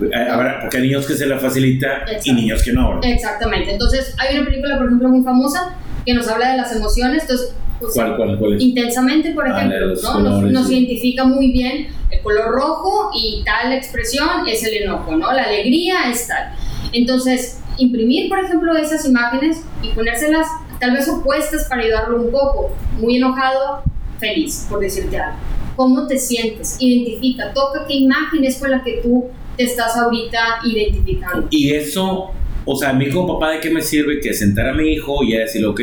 Eh, 0.00 0.28
ahora, 0.30 0.58
porque 0.60 0.76
hay 0.76 0.82
niños 0.84 1.06
que 1.06 1.14
se 1.14 1.26
la 1.26 1.38
facilita 1.38 2.04
y 2.22 2.32
niños 2.32 2.62
que 2.62 2.72
no. 2.72 3.00
Exactamente. 3.02 3.72
Entonces, 3.72 4.14
hay 4.18 4.36
una 4.36 4.44
película, 4.44 4.76
por 4.76 4.86
ejemplo, 4.86 5.08
muy 5.08 5.24
famosa 5.24 5.74
que 6.04 6.14
nos 6.14 6.28
habla 6.28 6.52
de 6.52 6.58
las 6.58 6.74
emociones. 6.74 7.22
Entonces, 7.22 7.54
pues, 7.80 7.94
¿Cuál, 7.94 8.16
cuál, 8.16 8.38
cuál 8.38 8.54
es? 8.54 8.62
Intensamente, 8.62 9.32
por 9.32 9.48
ah, 9.48 9.56
ejemplo, 9.56 9.94
¿no? 10.02 10.42
nos, 10.42 10.70
identifica 10.70 11.24
muy 11.24 11.50
bien 11.50 11.88
el 12.10 12.20
color 12.20 12.52
rojo 12.52 13.10
y 13.14 13.42
tal 13.44 13.72
expresión 13.72 14.46
es 14.46 14.62
el 14.64 14.82
enojo, 14.82 15.16
¿no? 15.16 15.32
La 15.32 15.44
alegría 15.44 16.10
es 16.10 16.28
tal. 16.28 16.52
Entonces, 16.92 17.60
imprimir, 17.78 18.28
por 18.28 18.38
ejemplo, 18.38 18.76
esas 18.76 19.06
imágenes 19.06 19.62
y 19.82 19.88
ponérselas 19.88 20.46
tal 20.78 20.92
vez 20.92 21.08
opuestas 21.08 21.66
para 21.68 21.82
ayudarlo 21.82 22.22
un 22.22 22.30
poco. 22.30 22.74
Muy 22.98 23.16
enojado, 23.16 23.82
feliz, 24.18 24.66
por 24.68 24.80
decirte 24.80 25.18
algo. 25.18 25.38
¿Cómo 25.76 26.06
te 26.06 26.18
sientes? 26.18 26.76
Identifica, 26.78 27.52
toca 27.54 27.86
qué 27.86 27.94
imagen 27.94 28.44
es 28.44 28.58
con 28.58 28.70
la 28.70 28.84
que 28.84 29.00
tú 29.02 29.28
te 29.56 29.64
estás 29.64 29.96
ahorita 29.96 30.60
identificando. 30.64 31.46
Y 31.50 31.72
eso 31.72 32.32
o 32.72 32.76
sea, 32.76 32.90
a 32.90 32.92
mí 32.92 33.10
como 33.10 33.34
papá, 33.38 33.50
¿de 33.50 33.60
qué 33.60 33.68
me 33.68 33.82
sirve 33.82 34.20
que 34.20 34.32
sentar 34.32 34.68
a 34.68 34.72
mi 34.72 34.92
hijo 34.92 35.24
y 35.24 35.32
decirle, 35.32 35.66
ok, 35.66 35.80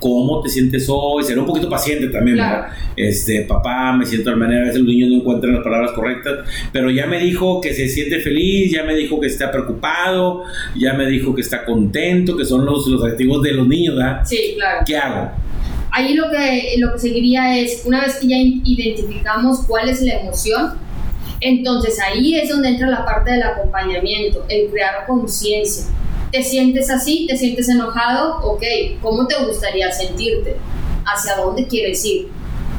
¿cómo 0.00 0.40
te 0.40 0.48
sientes 0.48 0.86
hoy? 0.88 1.22
Ser 1.22 1.38
un 1.38 1.44
poquito 1.44 1.68
paciente 1.68 2.08
también, 2.08 2.38
¿verdad? 2.38 2.68
Este, 2.96 3.42
papá, 3.42 3.92
me 3.92 4.06
siento 4.06 4.30
de 4.30 4.36
manera, 4.36 4.62
a 4.62 4.64
veces 4.64 4.80
los 4.80 4.88
niños 4.88 5.10
no 5.10 5.16
encuentran 5.16 5.52
las 5.52 5.62
palabras 5.62 5.92
correctas, 5.92 6.48
pero 6.72 6.90
ya 6.90 7.06
me 7.06 7.18
dijo 7.18 7.60
que 7.60 7.74
se 7.74 7.86
siente 7.86 8.18
feliz, 8.20 8.72
ya 8.72 8.82
me 8.84 8.94
dijo 8.96 9.20
que 9.20 9.26
está 9.26 9.50
preocupado, 9.50 10.44
ya 10.74 10.94
me 10.94 11.06
dijo 11.06 11.34
que 11.34 11.42
está 11.42 11.66
contento, 11.66 12.34
que 12.34 12.46
son 12.46 12.64
los, 12.64 12.86
los 12.86 13.04
activos 13.04 13.42
de 13.42 13.52
los 13.52 13.68
niños, 13.68 13.96
¿verdad? 13.96 14.22
Sí, 14.24 14.54
claro. 14.56 14.84
¿Qué 14.86 14.96
hago? 14.96 15.32
Ahí 15.90 16.14
lo 16.14 16.30
que, 16.30 16.76
lo 16.78 16.94
que 16.94 16.98
seguiría 16.98 17.58
es, 17.58 17.82
una 17.84 18.00
vez 18.00 18.16
que 18.16 18.28
ya 18.28 18.38
identificamos 18.38 19.66
cuál 19.66 19.90
es 19.90 20.00
la 20.00 20.14
emoción, 20.14 20.78
entonces 21.42 21.98
ahí 22.00 22.36
es 22.36 22.48
donde 22.48 22.70
entra 22.70 22.88
la 22.88 23.04
parte 23.04 23.32
del 23.32 23.42
acompañamiento, 23.42 24.46
el 24.48 24.70
crear 24.70 25.04
conciencia 25.06 25.92
¿Te 26.32 26.42
sientes 26.42 26.88
así? 26.88 27.26
¿Te 27.28 27.36
sientes 27.36 27.68
enojado? 27.68 28.38
Ok, 28.38 28.62
¿cómo 29.02 29.26
te 29.26 29.34
gustaría 29.44 29.92
sentirte? 29.92 30.56
¿Hacia 31.04 31.36
dónde 31.36 31.66
quieres 31.66 32.02
ir? 32.06 32.28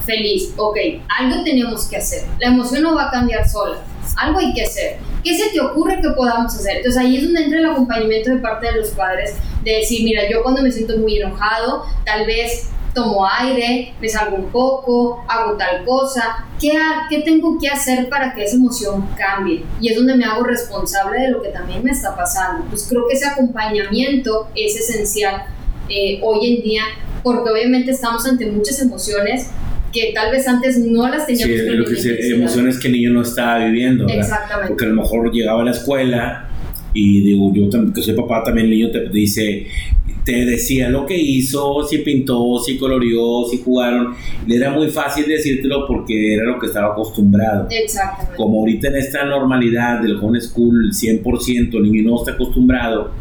Feliz, 0.07 0.53
ok, 0.57 0.75
algo 1.19 1.43
tenemos 1.43 1.85
que 1.85 1.97
hacer. 1.97 2.23
La 2.39 2.47
emoción 2.47 2.81
no 2.81 2.95
va 2.95 3.09
a 3.09 3.11
cambiar 3.11 3.47
sola, 3.47 3.77
algo 4.17 4.39
hay 4.39 4.53
que 4.53 4.63
hacer. 4.63 4.97
¿Qué 5.23 5.37
se 5.37 5.51
te 5.51 5.61
ocurre 5.61 6.01
que 6.01 6.09
podamos 6.09 6.53
hacer? 6.55 6.77
Entonces 6.77 6.99
ahí 6.99 7.17
es 7.17 7.25
donde 7.25 7.43
entra 7.43 7.59
el 7.59 7.65
acompañamiento 7.67 8.31
de 8.31 8.37
parte 8.37 8.65
de 8.65 8.79
los 8.79 8.89
padres, 8.89 9.35
de 9.63 9.71
decir, 9.77 10.03
mira, 10.03 10.29
yo 10.29 10.43
cuando 10.43 10.61
me 10.61 10.71
siento 10.71 10.97
muy 10.97 11.17
enojado, 11.17 11.83
tal 12.05 12.25
vez 12.25 12.69
tomo 12.93 13.27
aire, 13.27 13.93
me 13.99 14.07
salgo 14.07 14.37
un 14.37 14.49
poco, 14.51 15.25
hago 15.27 15.57
tal 15.57 15.83
cosa, 15.83 16.45
¿qué, 16.59 16.73
¿qué 17.09 17.21
tengo 17.21 17.57
que 17.59 17.67
hacer 17.67 18.07
para 18.07 18.33
que 18.33 18.43
esa 18.43 18.55
emoción 18.55 19.07
cambie? 19.17 19.63
Y 19.81 19.89
es 19.89 19.95
donde 19.95 20.15
me 20.15 20.25
hago 20.25 20.43
responsable 20.43 21.21
de 21.21 21.31
lo 21.31 21.41
que 21.41 21.49
también 21.49 21.83
me 21.83 21.91
está 21.91 22.15
pasando. 22.15 22.65
Pues 22.69 22.85
creo 22.87 23.07
que 23.07 23.15
ese 23.15 23.25
acompañamiento 23.25 24.47
es 24.55 24.75
esencial 24.75 25.43
eh, 25.89 26.19
hoy 26.21 26.55
en 26.55 26.63
día, 26.63 26.83
porque 27.23 27.49
obviamente 27.49 27.91
estamos 27.91 28.25
ante 28.27 28.45
muchas 28.45 28.79
emociones 28.81 29.49
que 29.91 30.11
tal 30.13 30.31
vez 30.31 30.47
antes 30.47 30.77
no 30.79 31.07
las 31.07 31.25
teníamos. 31.25 31.55
Sí, 31.55 31.65
lo 31.65 31.85
que 31.85 32.33
emociones 32.33 32.79
que 32.79 32.87
el 32.87 32.93
niño 32.93 33.11
no 33.11 33.21
estaba 33.21 33.59
viviendo. 33.59 34.07
Exactamente. 34.07 34.69
Porque 34.69 34.85
a 34.85 34.87
lo 34.89 34.95
mejor 34.95 35.31
llegaba 35.31 35.61
a 35.61 35.65
la 35.65 35.71
escuela 35.71 36.49
y 36.93 37.21
digo, 37.21 37.51
yo 37.53 37.69
que 37.93 38.01
soy 38.01 38.13
papá 38.13 38.43
también, 38.43 38.67
el 38.67 38.71
niño 38.71 38.91
te 38.91 39.09
dice, 39.09 39.67
te 40.23 40.45
decía 40.45 40.89
lo 40.89 41.05
que 41.05 41.17
hizo, 41.17 41.83
si 41.87 41.99
pintó, 41.99 42.59
si 42.59 42.77
coloreó, 42.77 43.45
si 43.49 43.61
jugaron. 43.61 44.15
Era 44.47 44.71
muy 44.71 44.89
fácil 44.89 45.27
decírtelo 45.27 45.87
porque 45.87 46.35
era 46.35 46.45
lo 46.45 46.59
que 46.59 46.67
estaba 46.67 46.93
acostumbrado. 46.93 47.67
Exactamente. 47.69 48.35
Como 48.35 48.59
ahorita 48.59 48.87
en 48.87 48.97
esta 48.97 49.25
normalidad 49.25 50.01
del 50.01 50.17
homeschool, 50.17 50.91
100%, 50.91 51.73
el 51.75 51.83
niño 51.83 52.09
no 52.09 52.19
está 52.19 52.33
acostumbrado. 52.33 53.11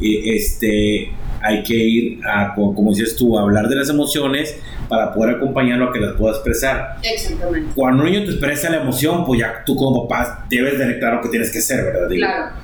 Eh, 0.00 0.34
este, 0.34 1.10
hay 1.42 1.62
que 1.62 1.74
ir 1.74 2.20
a, 2.24 2.54
como 2.54 2.90
dices 2.90 3.14
tú, 3.16 3.38
a 3.38 3.42
hablar 3.42 3.68
de 3.68 3.76
las 3.76 3.90
emociones 3.90 4.56
para 4.88 5.12
poder 5.12 5.36
acompañarlo 5.36 5.90
a 5.90 5.92
que 5.92 6.00
las 6.00 6.14
pueda 6.14 6.34
expresar. 6.34 6.96
Exactamente. 7.02 7.72
Cuando 7.74 8.04
un 8.04 8.10
niño 8.10 8.24
te 8.24 8.30
expresa 8.30 8.70
la 8.70 8.78
emoción, 8.78 9.26
pues 9.26 9.40
ya 9.40 9.62
tú 9.66 9.76
como 9.76 10.08
papá 10.08 10.46
debes 10.48 10.78
tener 10.78 10.98
claro 10.98 11.20
que 11.20 11.28
tienes 11.28 11.50
que 11.50 11.58
hacer, 11.58 11.84
¿verdad? 11.84 12.08
Claro 12.08 12.62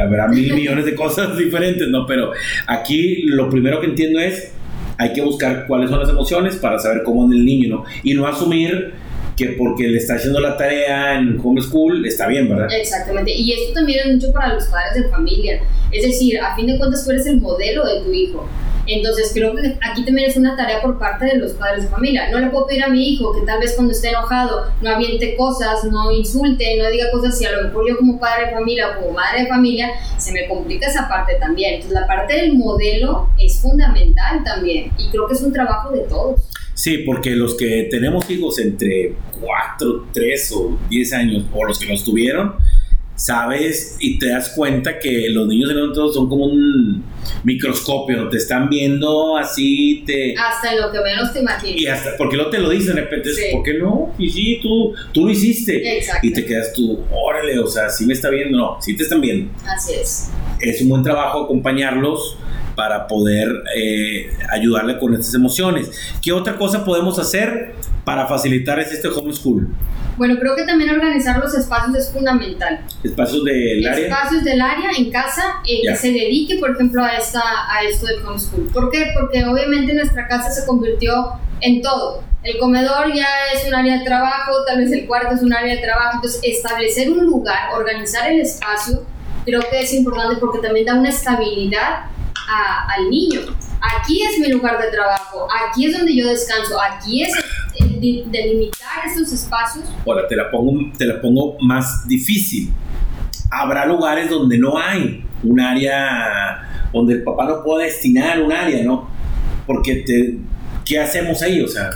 habrá 0.00 0.28
mil 0.28 0.54
millones 0.54 0.84
de 0.84 0.94
cosas 0.94 1.36
diferentes, 1.38 1.88
¿no? 1.88 2.06
Pero 2.06 2.32
aquí 2.66 3.22
lo 3.26 3.48
primero 3.50 3.80
que 3.80 3.86
entiendo 3.86 4.20
es, 4.20 4.52
hay 4.98 5.12
que 5.12 5.20
buscar 5.20 5.66
cuáles 5.66 5.90
son 5.90 6.00
las 6.00 6.08
emociones 6.08 6.56
para 6.56 6.78
saber 6.78 7.02
cómo 7.02 7.26
es 7.26 7.32
el 7.32 7.44
niño, 7.44 7.68
¿no? 7.68 7.84
Y 8.02 8.14
no 8.14 8.26
asumir 8.26 8.92
que 9.36 9.46
porque 9.58 9.88
le 9.88 9.98
está 9.98 10.14
haciendo 10.14 10.40
la 10.40 10.56
tarea 10.56 11.18
en 11.18 11.40
homeschool 11.42 12.04
está 12.06 12.26
bien, 12.28 12.48
¿verdad? 12.48 12.68
Exactamente. 12.70 13.32
Y 13.32 13.52
esto 13.52 13.74
también 13.74 14.00
es 14.00 14.14
mucho 14.14 14.32
para 14.32 14.54
los 14.54 14.64
padres 14.66 15.02
de 15.02 15.10
familia. 15.10 15.60
Es 15.90 16.04
decir, 16.04 16.38
a 16.40 16.54
fin 16.54 16.66
de 16.66 16.78
cuentas 16.78 17.04
tú 17.04 17.10
eres 17.10 17.26
el 17.26 17.40
modelo 17.40 17.84
de 17.86 18.00
tu 18.02 18.12
hijo. 18.12 18.46
Entonces 18.86 19.30
creo 19.32 19.54
que 19.54 19.78
aquí 19.80 20.04
también 20.04 20.30
es 20.30 20.36
una 20.36 20.56
tarea 20.56 20.82
por 20.82 20.98
parte 20.98 21.26
de 21.26 21.36
los 21.36 21.52
padres 21.52 21.84
de 21.84 21.90
familia. 21.90 22.30
No 22.30 22.38
le 22.38 22.48
puedo 22.48 22.66
pedir 22.66 22.84
a 22.84 22.88
mi 22.88 23.08
hijo 23.08 23.32
que 23.32 23.46
tal 23.46 23.60
vez 23.60 23.74
cuando 23.74 23.92
esté 23.92 24.10
enojado 24.10 24.66
no 24.80 24.90
aviente 24.90 25.36
cosas, 25.36 25.84
no 25.84 26.10
insulte, 26.10 26.76
no 26.78 26.90
diga 26.90 27.10
cosas 27.10 27.40
y 27.40 27.46
a 27.46 27.52
lo 27.52 27.64
mejor 27.64 27.88
yo 27.88 27.96
como 27.96 28.18
padre 28.18 28.46
de 28.46 28.52
familia 28.52 28.90
o 28.90 29.00
como 29.00 29.12
madre 29.12 29.42
de 29.42 29.48
familia 29.48 29.90
se 30.16 30.32
me 30.32 30.48
complica 30.48 30.88
esa 30.88 31.08
parte 31.08 31.34
también. 31.40 31.74
Entonces 31.74 32.00
la 32.00 32.06
parte 32.06 32.34
del 32.34 32.54
modelo 32.54 33.28
es 33.38 33.60
fundamental 33.60 34.42
también 34.44 34.92
y 34.98 35.10
creo 35.10 35.26
que 35.28 35.34
es 35.34 35.42
un 35.42 35.52
trabajo 35.52 35.90
de 35.90 36.00
todos. 36.00 36.40
Sí, 36.74 36.98
porque 36.98 37.30
los 37.30 37.54
que 37.54 37.88
tenemos 37.90 38.28
hijos 38.30 38.58
entre 38.58 39.14
4, 39.40 40.06
3 40.12 40.52
o 40.56 40.78
10 40.88 41.12
años 41.12 41.44
o 41.54 41.64
los 41.64 41.78
que 41.78 41.86
los 41.86 42.04
tuvieron, 42.04 42.54
sabes 43.14 43.96
y 44.00 44.18
te 44.18 44.30
das 44.30 44.50
cuenta 44.56 44.98
que 44.98 45.28
los 45.28 45.46
niños 45.46 45.68
de 45.68 45.74
nosotros 45.74 46.14
son 46.14 46.28
como 46.28 46.46
un 46.46 47.04
microscopio, 47.44 48.28
te 48.28 48.36
están 48.38 48.68
viendo 48.68 49.36
así, 49.36 50.02
te... 50.06 50.34
Hasta 50.36 50.74
lo 50.74 50.90
que 50.90 51.00
menos 51.00 51.32
te 51.32 51.40
imaginas. 51.40 51.80
Y 51.80 51.86
hasta, 51.86 52.16
porque 52.16 52.36
no 52.36 52.48
te 52.48 52.58
lo 52.58 52.70
dicen 52.70 52.94
de 52.96 53.02
repente, 53.02 53.30
¿por 53.52 53.62
qué 53.62 53.74
no? 53.74 54.14
Y 54.18 54.30
sí, 54.30 54.58
tú, 54.62 54.94
tú 55.12 55.26
lo 55.26 55.30
hiciste. 55.30 55.98
Exacto. 55.98 56.26
Y 56.26 56.32
te 56.32 56.44
quedas 56.44 56.72
tú, 56.72 57.04
órale, 57.10 57.58
o 57.58 57.66
sea, 57.66 57.88
sí 57.90 58.06
me 58.06 58.14
está 58.14 58.30
viendo, 58.30 58.56
no, 58.56 58.78
sí 58.80 58.96
te 58.96 59.02
están 59.02 59.20
viendo. 59.20 59.52
Así 59.66 59.94
es. 59.94 60.30
Es 60.60 60.80
un 60.82 60.88
buen 60.88 61.02
trabajo 61.02 61.44
acompañarlos 61.44 62.38
para 62.74 63.06
poder 63.06 63.48
eh, 63.76 64.30
ayudarle 64.50 64.98
con 64.98 65.14
estas 65.14 65.34
emociones. 65.34 65.90
¿Qué 66.22 66.32
otra 66.32 66.56
cosa 66.56 66.84
podemos 66.84 67.18
hacer 67.18 67.74
para 68.04 68.26
facilitar 68.26 68.78
este 68.80 69.08
homeschool? 69.08 69.68
Bueno, 70.16 70.36
creo 70.38 70.54
que 70.54 70.64
también 70.64 70.90
organizar 70.90 71.38
los 71.38 71.54
espacios 71.54 71.96
es 71.96 72.12
fundamental. 72.12 72.80
¿Espacios 73.02 73.44
del 73.44 73.86
área? 73.86 74.06
Espacios 74.06 74.44
del 74.44 74.60
área 74.60 74.90
en 74.96 75.10
casa 75.10 75.42
eh, 75.66 75.80
que 75.86 75.96
se 75.96 76.08
dedique, 76.08 76.58
por 76.58 76.72
ejemplo, 76.72 77.02
a, 77.02 77.16
esta, 77.16 77.40
a 77.40 77.82
esto 77.82 78.06
del 78.06 78.24
homeschool. 78.24 78.68
¿Por 78.72 78.90
qué? 78.90 79.06
Porque 79.18 79.44
obviamente 79.44 79.94
nuestra 79.94 80.28
casa 80.28 80.50
se 80.50 80.66
convirtió 80.66 81.32
en 81.60 81.80
todo. 81.80 82.22
El 82.42 82.58
comedor 82.58 83.12
ya 83.14 83.26
es 83.54 83.66
un 83.66 83.74
área 83.74 83.98
de 83.98 84.04
trabajo, 84.04 84.52
tal 84.66 84.78
vez 84.78 84.92
el 84.92 85.06
cuarto 85.06 85.34
es 85.34 85.42
un 85.42 85.52
área 85.54 85.76
de 85.76 85.80
trabajo. 85.80 86.16
Entonces, 86.16 86.40
establecer 86.42 87.10
un 87.10 87.24
lugar, 87.24 87.72
organizar 87.74 88.30
el 88.30 88.40
espacio, 88.40 89.04
creo 89.44 89.62
que 89.70 89.80
es 89.80 89.94
importante 89.94 90.36
porque 90.40 90.58
también 90.58 90.86
da 90.86 90.94
una 90.94 91.08
estabilidad 91.08 92.06
al 92.48 93.10
niño. 93.10 93.40
Aquí 93.80 94.22
es 94.22 94.38
mi 94.38 94.48
lugar 94.48 94.80
de 94.80 94.90
trabajo, 94.90 95.48
aquí 95.66 95.86
es 95.86 95.96
donde 95.96 96.14
yo 96.14 96.28
descanso, 96.28 96.80
aquí 96.80 97.22
es 97.22 97.32
delimitar 98.00 99.06
estos 99.06 99.32
espacios. 99.32 99.84
Ahora, 100.06 100.26
te 100.28 100.36
la, 100.36 100.50
pongo, 100.50 100.92
te 100.96 101.04
la 101.04 101.20
pongo 101.20 101.56
más 101.60 102.06
difícil. 102.06 102.72
Habrá 103.50 103.86
lugares 103.86 104.30
donde 104.30 104.58
no 104.58 104.78
hay 104.78 105.24
un 105.42 105.60
área, 105.60 106.88
donde 106.92 107.14
el 107.14 107.22
papá 107.22 107.46
no 107.46 107.62
puede 107.64 107.86
destinar 107.86 108.40
un 108.40 108.52
área, 108.52 108.84
¿no? 108.84 109.08
Porque 109.66 109.96
te, 109.96 110.38
¿qué 110.84 111.00
hacemos 111.00 111.42
ahí? 111.42 111.60
O 111.60 111.68
sea... 111.68 111.90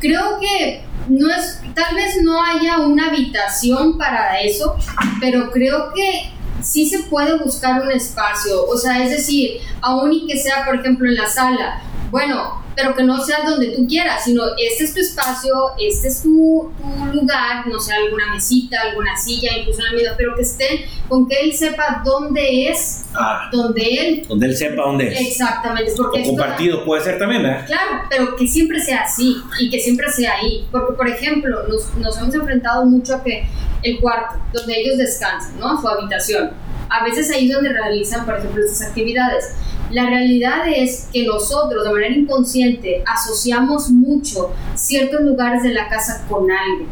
Creo 0.00 0.38
que 0.40 0.82
no 1.08 1.28
es, 1.30 1.60
tal 1.74 1.94
vez 1.94 2.22
no 2.22 2.42
haya 2.42 2.78
una 2.78 3.08
habitación 3.08 3.98
para 3.98 4.40
eso, 4.40 4.76
pero 5.20 5.50
creo 5.50 5.92
que 5.94 6.30
sí 6.62 6.88
se 6.88 7.00
puede 7.04 7.38
buscar 7.38 7.82
un 7.82 7.90
espacio, 7.90 8.66
o 8.66 8.76
sea, 8.76 9.04
es 9.04 9.10
decir, 9.10 9.60
aún 9.80 10.12
y 10.12 10.26
que 10.26 10.38
sea, 10.38 10.64
por 10.64 10.76
ejemplo, 10.76 11.08
en 11.08 11.16
la 11.16 11.26
sala, 11.26 11.82
bueno, 12.10 12.60
pero 12.74 12.94
que 12.94 13.02
no 13.02 13.22
sea 13.22 13.38
donde 13.44 13.68
tú 13.68 13.86
quieras, 13.86 14.24
sino 14.24 14.42
este 14.56 14.84
es 14.84 14.94
tu 14.94 15.00
espacio, 15.00 15.52
este 15.78 16.08
es 16.08 16.22
tu, 16.22 16.70
lugar, 17.12 17.66
no 17.66 17.78
sé, 17.78 17.92
alguna 17.92 18.32
mesita, 18.32 18.80
alguna 18.80 19.16
silla, 19.16 19.56
incluso 19.58 19.82
la 19.82 19.92
misma, 19.92 20.12
pero 20.16 20.34
que 20.34 20.42
esté 20.42 20.86
con 21.08 21.28
que 21.28 21.40
él 21.40 21.52
sepa 21.52 22.02
dónde 22.04 22.68
es, 22.68 23.04
ah, 23.14 23.48
donde 23.52 23.82
él... 23.82 24.26
Donde 24.28 24.46
él 24.46 24.56
sepa 24.56 24.82
dónde 24.82 25.08
es. 25.08 25.20
Exactamente. 25.20 25.92
Porque 25.96 26.22
o 26.22 26.24
compartido 26.24 26.84
puede 26.84 27.02
ser 27.02 27.18
también, 27.18 27.42
¿verdad? 27.42 27.66
Claro, 27.66 28.02
pero 28.08 28.36
que 28.36 28.46
siempre 28.46 28.80
sea 28.80 29.02
así 29.02 29.36
y 29.58 29.70
que 29.70 29.80
siempre 29.80 30.10
sea 30.10 30.36
ahí. 30.36 30.66
Porque, 30.70 30.94
por 30.94 31.08
ejemplo, 31.08 31.66
nos, 31.68 31.94
nos 31.96 32.16
hemos 32.18 32.34
enfrentado 32.34 32.86
mucho 32.86 33.16
a 33.16 33.22
que 33.22 33.44
el 33.82 34.00
cuarto, 34.00 34.36
donde 34.52 34.80
ellos 34.80 34.98
descansan, 34.98 35.58
¿no? 35.58 35.80
Su 35.80 35.88
habitación. 35.88 36.50
A 36.88 37.04
veces 37.04 37.30
ahí 37.30 37.48
es 37.48 37.54
donde 37.54 37.72
realizan, 37.72 38.24
por 38.24 38.36
ejemplo, 38.36 38.64
estas 38.64 38.88
actividades 38.88 39.54
la 39.90 40.06
realidad 40.06 40.68
es 40.68 41.08
que 41.12 41.24
nosotros 41.24 41.84
de 41.84 41.90
manera 41.90 42.14
inconsciente 42.14 43.02
asociamos 43.06 43.90
mucho 43.90 44.52
ciertos 44.74 45.20
lugares 45.22 45.62
de 45.64 45.74
la 45.74 45.88
casa 45.88 46.24
con 46.28 46.48
algo. 46.50 46.86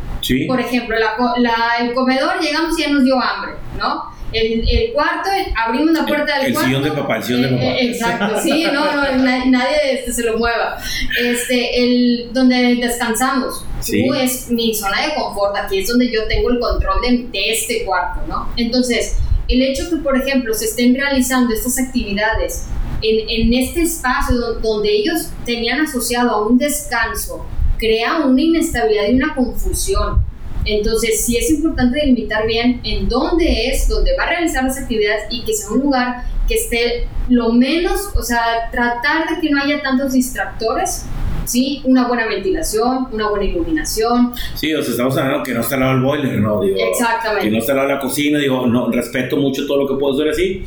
Por 0.48 0.60
ejemplo, 0.60 0.96
el 1.80 1.94
comedor 1.94 2.40
llegamos 2.40 2.78
y 2.78 2.82
ya 2.82 2.90
nos 2.90 3.04
dio 3.04 3.20
hambre, 3.20 3.52
¿no? 3.78 4.17
El, 4.32 4.92
cuarto, 4.92 5.30
abrimos 5.56 5.92
la 5.92 6.04
puerta 6.04 6.38
del 6.38 6.46
el 6.46 6.52
cuarto. 6.52 6.68
Sillón 6.68 6.84
de 6.84 6.92
papá, 6.92 7.16
el 7.16 7.22
sillón 7.22 7.42
de 7.42 7.48
papá. 7.48 7.62
Eh, 7.62 7.68
eh, 7.68 7.90
exacto, 7.90 8.40
sí, 8.42 8.66
no, 8.72 8.84
no, 8.92 9.24
nadie 9.46 9.76
este, 9.92 10.12
se 10.12 10.22
lo 10.24 10.38
mueva. 10.38 10.76
Este, 11.18 11.82
el, 11.82 12.30
donde 12.32 12.76
descansamos. 12.76 13.64
es 13.86 14.50
mi 14.50 14.74
zona 14.74 15.06
de 15.06 15.14
confort, 15.14 15.56
aquí 15.56 15.78
es 15.78 15.88
donde 15.88 16.12
yo 16.12 16.26
tengo 16.28 16.50
el 16.50 16.58
control 16.58 17.00
de, 17.00 17.26
de 17.30 17.52
este 17.52 17.84
cuarto, 17.84 18.20
¿no? 18.28 18.52
Entonces, 18.56 19.16
el 19.48 19.62
hecho 19.62 19.88
que, 19.88 19.96
por 19.96 20.16
ejemplo, 20.20 20.52
se 20.52 20.66
estén 20.66 20.94
realizando 20.94 21.54
estas 21.54 21.78
actividades 21.78 22.66
en, 23.00 23.28
en 23.28 23.54
este 23.54 23.82
espacio 23.82 24.36
donde 24.60 24.90
ellos 24.90 25.30
tenían 25.46 25.80
asociado 25.80 26.30
a 26.30 26.46
un 26.46 26.58
descanso, 26.58 27.46
crea 27.78 28.18
una 28.26 28.42
inestabilidad 28.42 29.08
y 29.08 29.14
una 29.14 29.34
confusión. 29.34 30.27
Entonces, 30.64 31.24
sí 31.24 31.36
es 31.36 31.50
importante 31.50 32.00
delimitar 32.00 32.46
bien 32.46 32.80
en 32.84 33.08
dónde 33.08 33.68
es, 33.68 33.88
dónde 33.88 34.12
va 34.18 34.24
a 34.24 34.30
realizar 34.30 34.64
las 34.64 34.78
actividades 34.78 35.24
y 35.30 35.44
que 35.44 35.54
sea 35.54 35.70
un 35.70 35.80
lugar 35.80 36.24
que 36.46 36.54
esté 36.54 37.06
lo 37.28 37.52
menos, 37.52 38.10
o 38.16 38.22
sea, 38.22 38.70
tratar 38.70 39.28
de 39.28 39.40
que 39.40 39.50
no 39.50 39.62
haya 39.62 39.82
tantos 39.82 40.12
distractores 40.12 41.04
¿sí? 41.48 41.80
Una 41.84 42.06
buena 42.06 42.26
ventilación, 42.26 43.08
una 43.10 43.30
buena 43.30 43.46
iluminación. 43.46 44.32
Sí, 44.54 44.72
o 44.74 44.82
sea, 44.82 44.90
estamos 44.90 45.16
hablando 45.16 45.42
que 45.42 45.54
no 45.54 45.60
está 45.60 45.74
al 45.76 45.80
lado 45.80 45.92
el 45.94 46.02
boiler, 46.02 46.38
¿no? 46.40 46.60
Digo, 46.60 46.76
Exactamente. 46.78 47.46
Que 47.46 47.50
no 47.50 47.58
está 47.58 47.72
al 47.72 47.78
lado 47.78 47.88
la 47.88 48.00
cocina, 48.00 48.38
digo, 48.38 48.66
no, 48.66 48.90
respeto 48.90 49.36
mucho 49.36 49.66
todo 49.66 49.82
lo 49.82 49.88
que 49.88 49.94
puedo 49.98 50.14
hacer 50.14 50.28
así, 50.28 50.64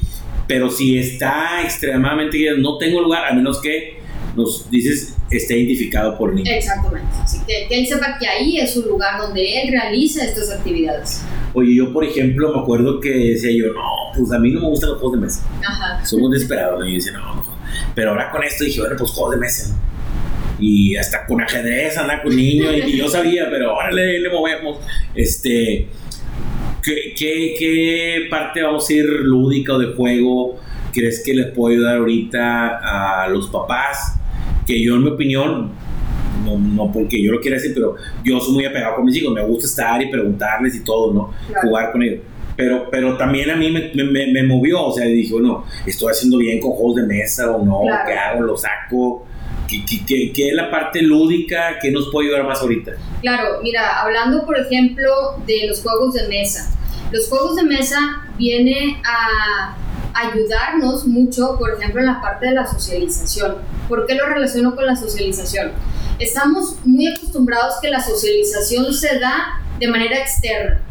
pero 0.47 0.69
si 0.69 0.97
está 0.97 1.61
extremadamente, 1.63 2.37
no 2.57 2.77
tengo 2.77 3.01
lugar, 3.01 3.25
a 3.25 3.33
menos 3.33 3.61
que 3.61 4.00
nos 4.35 4.69
dices 4.69 5.15
esté 5.29 5.57
identificado 5.57 6.17
por 6.17 6.33
mí. 6.33 6.43
Exactamente, 6.45 7.07
así 7.23 7.39
que, 7.45 7.67
que 7.67 7.79
él 7.79 7.87
sepa 7.87 8.17
que 8.19 8.27
ahí 8.27 8.59
es 8.59 8.75
un 8.75 8.87
lugar 8.87 9.19
donde 9.19 9.61
él 9.61 9.71
realiza 9.71 10.23
estas 10.23 10.51
actividades. 10.51 11.23
Oye, 11.53 11.75
yo 11.75 11.91
por 11.91 12.03
ejemplo 12.03 12.53
me 12.53 12.61
acuerdo 12.61 12.99
que 12.99 13.09
decía 13.09 13.51
yo, 13.51 13.73
no, 13.73 13.81
pues 14.15 14.31
a 14.31 14.39
mí 14.39 14.51
no 14.51 14.61
me 14.61 14.67
gustan 14.67 14.91
los 14.91 14.99
juegos 14.99 15.19
de 15.19 15.25
mesa. 15.25 15.47
Ajá. 15.65 16.05
Somos 16.05 16.31
desesperados, 16.31 16.79
¿no? 16.79 16.85
Y 16.85 16.91
yo 16.91 16.95
decía, 16.97 17.11
no, 17.13 17.35
no. 17.35 17.45
Pero 17.95 18.11
ahora 18.11 18.31
con 18.31 18.43
esto 18.43 18.63
dije, 18.63 18.79
bueno, 18.79 18.95
pues 18.97 19.11
juegos 19.11 19.31
de 19.31 19.37
mesa, 19.37 19.75
y 20.59 20.95
hasta 20.95 21.25
con 21.25 21.41
ajedrez 21.41 21.97
anda 21.97 22.21
con 22.21 22.35
niños 22.35 22.73
y, 22.85 22.97
yo 22.97 23.09
sabía, 23.09 23.49
pero 23.49 23.71
ahora 23.71 23.91
le, 23.91 24.29
movemos. 24.29 24.77
Este, 25.15 25.87
¿qué, 26.83 27.13
¿qué, 27.17 27.55
qué, 27.57 28.27
parte 28.29 28.61
vamos 28.61 28.87
a 28.89 28.93
ir 28.93 29.05
lúdica 29.05 29.73
o 29.73 29.79
de 29.79 29.93
juego 29.93 30.59
crees 30.91 31.23
que 31.25 31.33
les 31.33 31.47
puedo 31.47 31.73
ayudar 31.73 31.97
ahorita 31.97 33.23
a 33.23 33.27
los 33.29 33.47
papás? 33.47 34.19
Que 34.71 34.81
yo 34.81 34.95
en 34.95 35.03
mi 35.03 35.09
opinión, 35.09 35.69
no, 36.45 36.57
no, 36.57 36.89
porque 36.93 37.21
yo 37.21 37.33
lo 37.33 37.41
quiera 37.41 37.57
decir, 37.57 37.73
pero 37.73 37.97
yo 38.23 38.39
soy 38.39 38.53
muy 38.53 38.65
apegado 38.65 38.95
con 38.95 39.03
mis 39.03 39.17
hijos, 39.17 39.33
me 39.33 39.43
gusta 39.43 39.65
estar 39.65 40.01
y 40.01 40.09
preguntarles 40.09 40.77
y 40.77 40.83
todo, 40.85 41.13
¿no? 41.13 41.33
Jugar 41.61 41.91
con 41.91 42.01
ellos. 42.01 42.21
Pero, 42.55 42.89
pero 42.89 43.17
también 43.17 43.49
a 43.49 43.57
mí 43.57 43.69
me, 43.69 43.91
me, 43.93 44.31
me, 44.31 44.43
movió, 44.43 44.85
o 44.85 44.93
sea, 44.93 45.05
dije, 45.07 45.33
bueno, 45.33 45.65
estoy 45.85 46.11
haciendo 46.11 46.37
bien 46.37 46.61
con 46.61 46.71
juegos 46.71 46.95
de 46.95 47.03
mesa 47.03 47.51
o 47.51 47.65
no, 47.65 47.81
¿qué 48.05 48.13
hago? 48.13 48.43
¿Lo 48.43 48.55
saco? 48.55 49.25
¿Qué, 49.67 50.31
es 50.47 50.53
la 50.53 50.71
parte 50.71 51.01
lúdica 51.01 51.77
que 51.81 51.91
nos 51.91 52.09
puede 52.09 52.29
ayudar 52.29 52.45
más 52.47 52.61
ahorita? 52.61 52.93
Claro, 53.19 53.59
mira, 53.61 54.01
hablando 54.01 54.45
por 54.45 54.57
ejemplo 54.57 55.11
de 55.45 55.67
los 55.67 55.81
juegos 55.81 56.13
de 56.13 56.29
mesa. 56.29 56.73
Los 57.11 57.27
juegos 57.27 57.57
de 57.57 57.63
mesa 57.63 57.97
viene 58.37 59.01
a 59.03 59.75
ayudarnos 60.13 61.07
mucho, 61.07 61.57
por 61.57 61.73
ejemplo, 61.73 62.01
en 62.01 62.07
la 62.07 62.21
parte 62.21 62.47
de 62.47 62.53
la 62.53 62.67
socialización. 62.67 63.57
¿Por 63.87 64.05
qué 64.05 64.15
lo 64.15 64.25
relaciono 64.25 64.75
con 64.75 64.85
la 64.85 64.95
socialización? 64.95 65.71
Estamos 66.19 66.75
muy 66.85 67.07
acostumbrados 67.07 67.75
que 67.81 67.89
la 67.89 68.01
socialización 68.01 68.93
se 68.93 69.19
da 69.19 69.61
de 69.79 69.87
manera 69.87 70.17
externa 70.19 70.81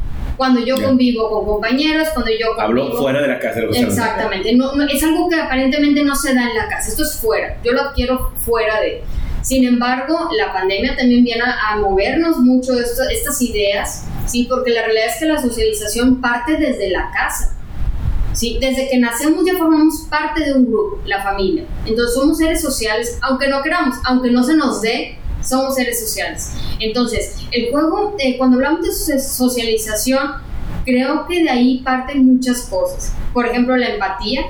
cuando 0.41 0.65
yo 0.65 0.83
convivo 0.83 1.29
con 1.29 1.45
compañeros, 1.45 2.09
cuando 2.15 2.31
yo 2.31 2.57
convivo... 2.57 2.87
Hablo 2.87 2.97
fuera 2.97 3.21
de 3.21 3.29
la 3.29 3.39
casa. 3.39 3.61
Exactamente, 3.61 4.55
no, 4.55 4.73
es 4.85 5.03
algo 5.05 5.29
que 5.29 5.37
aparentemente 5.37 6.03
no 6.03 6.15
se 6.15 6.35
da 6.35 6.49
en 6.49 6.57
la 6.57 6.67
casa, 6.67 6.89
esto 6.89 7.03
es 7.03 7.17
fuera, 7.17 7.59
yo 7.63 7.73
lo 7.73 7.93
quiero 7.95 8.33
fuera 8.39 8.81
de... 8.81 9.03
Sin 9.43 9.67
embargo, 9.67 10.31
la 10.39 10.51
pandemia 10.55 10.97
también 10.97 11.25
viene 11.25 11.43
a, 11.45 11.77
movernos 11.77 12.39
mucho 12.39 12.73
esto, 12.73 13.03
estas 13.11 13.43
ideas, 13.43 14.07
¿sí? 14.27 14.47
porque 14.49 14.71
la 14.71 14.81
realidad 14.83 15.09
es 15.09 15.17
que 15.19 15.27
la 15.27 15.43
socialización 15.43 16.23
parte 16.23 16.57
desde 16.57 16.89
la 16.89 17.11
casa. 17.11 17.55
¿Sí? 18.33 18.59
Desde 18.61 18.89
que 18.89 18.99
nacemos 18.99 19.45
ya 19.45 19.57
formamos 19.57 20.07
parte 20.09 20.45
de 20.45 20.55
un 20.55 20.67
grupo, 20.67 21.01
la 21.07 21.23
familia. 21.23 21.65
Entonces 21.87 22.15
somos 22.15 22.39
seres 22.39 22.61
sociales, 22.61 23.19
aunque 23.23 23.49
no 23.49 23.63
queramos, 23.63 23.97
aunque 24.05 24.31
no 24.31 24.43
se 24.43 24.57
nos 24.57 24.83
dé, 24.83 25.19
somos 25.43 25.75
seres 25.75 26.01
sociales. 26.01 26.53
Entonces, 26.79 27.37
el 27.51 27.71
juego, 27.71 28.17
eh, 28.19 28.37
cuando 28.37 28.57
hablamos 28.57 28.83
de 28.83 29.19
socialización, 29.19 30.33
creo 30.85 31.27
que 31.27 31.43
de 31.43 31.51
ahí 31.51 31.79
parten 31.85 32.27
muchas 32.27 32.63
cosas. 32.63 33.15
Por 33.33 33.47
ejemplo, 33.47 33.77
la 33.77 33.89
empatía, 33.89 34.43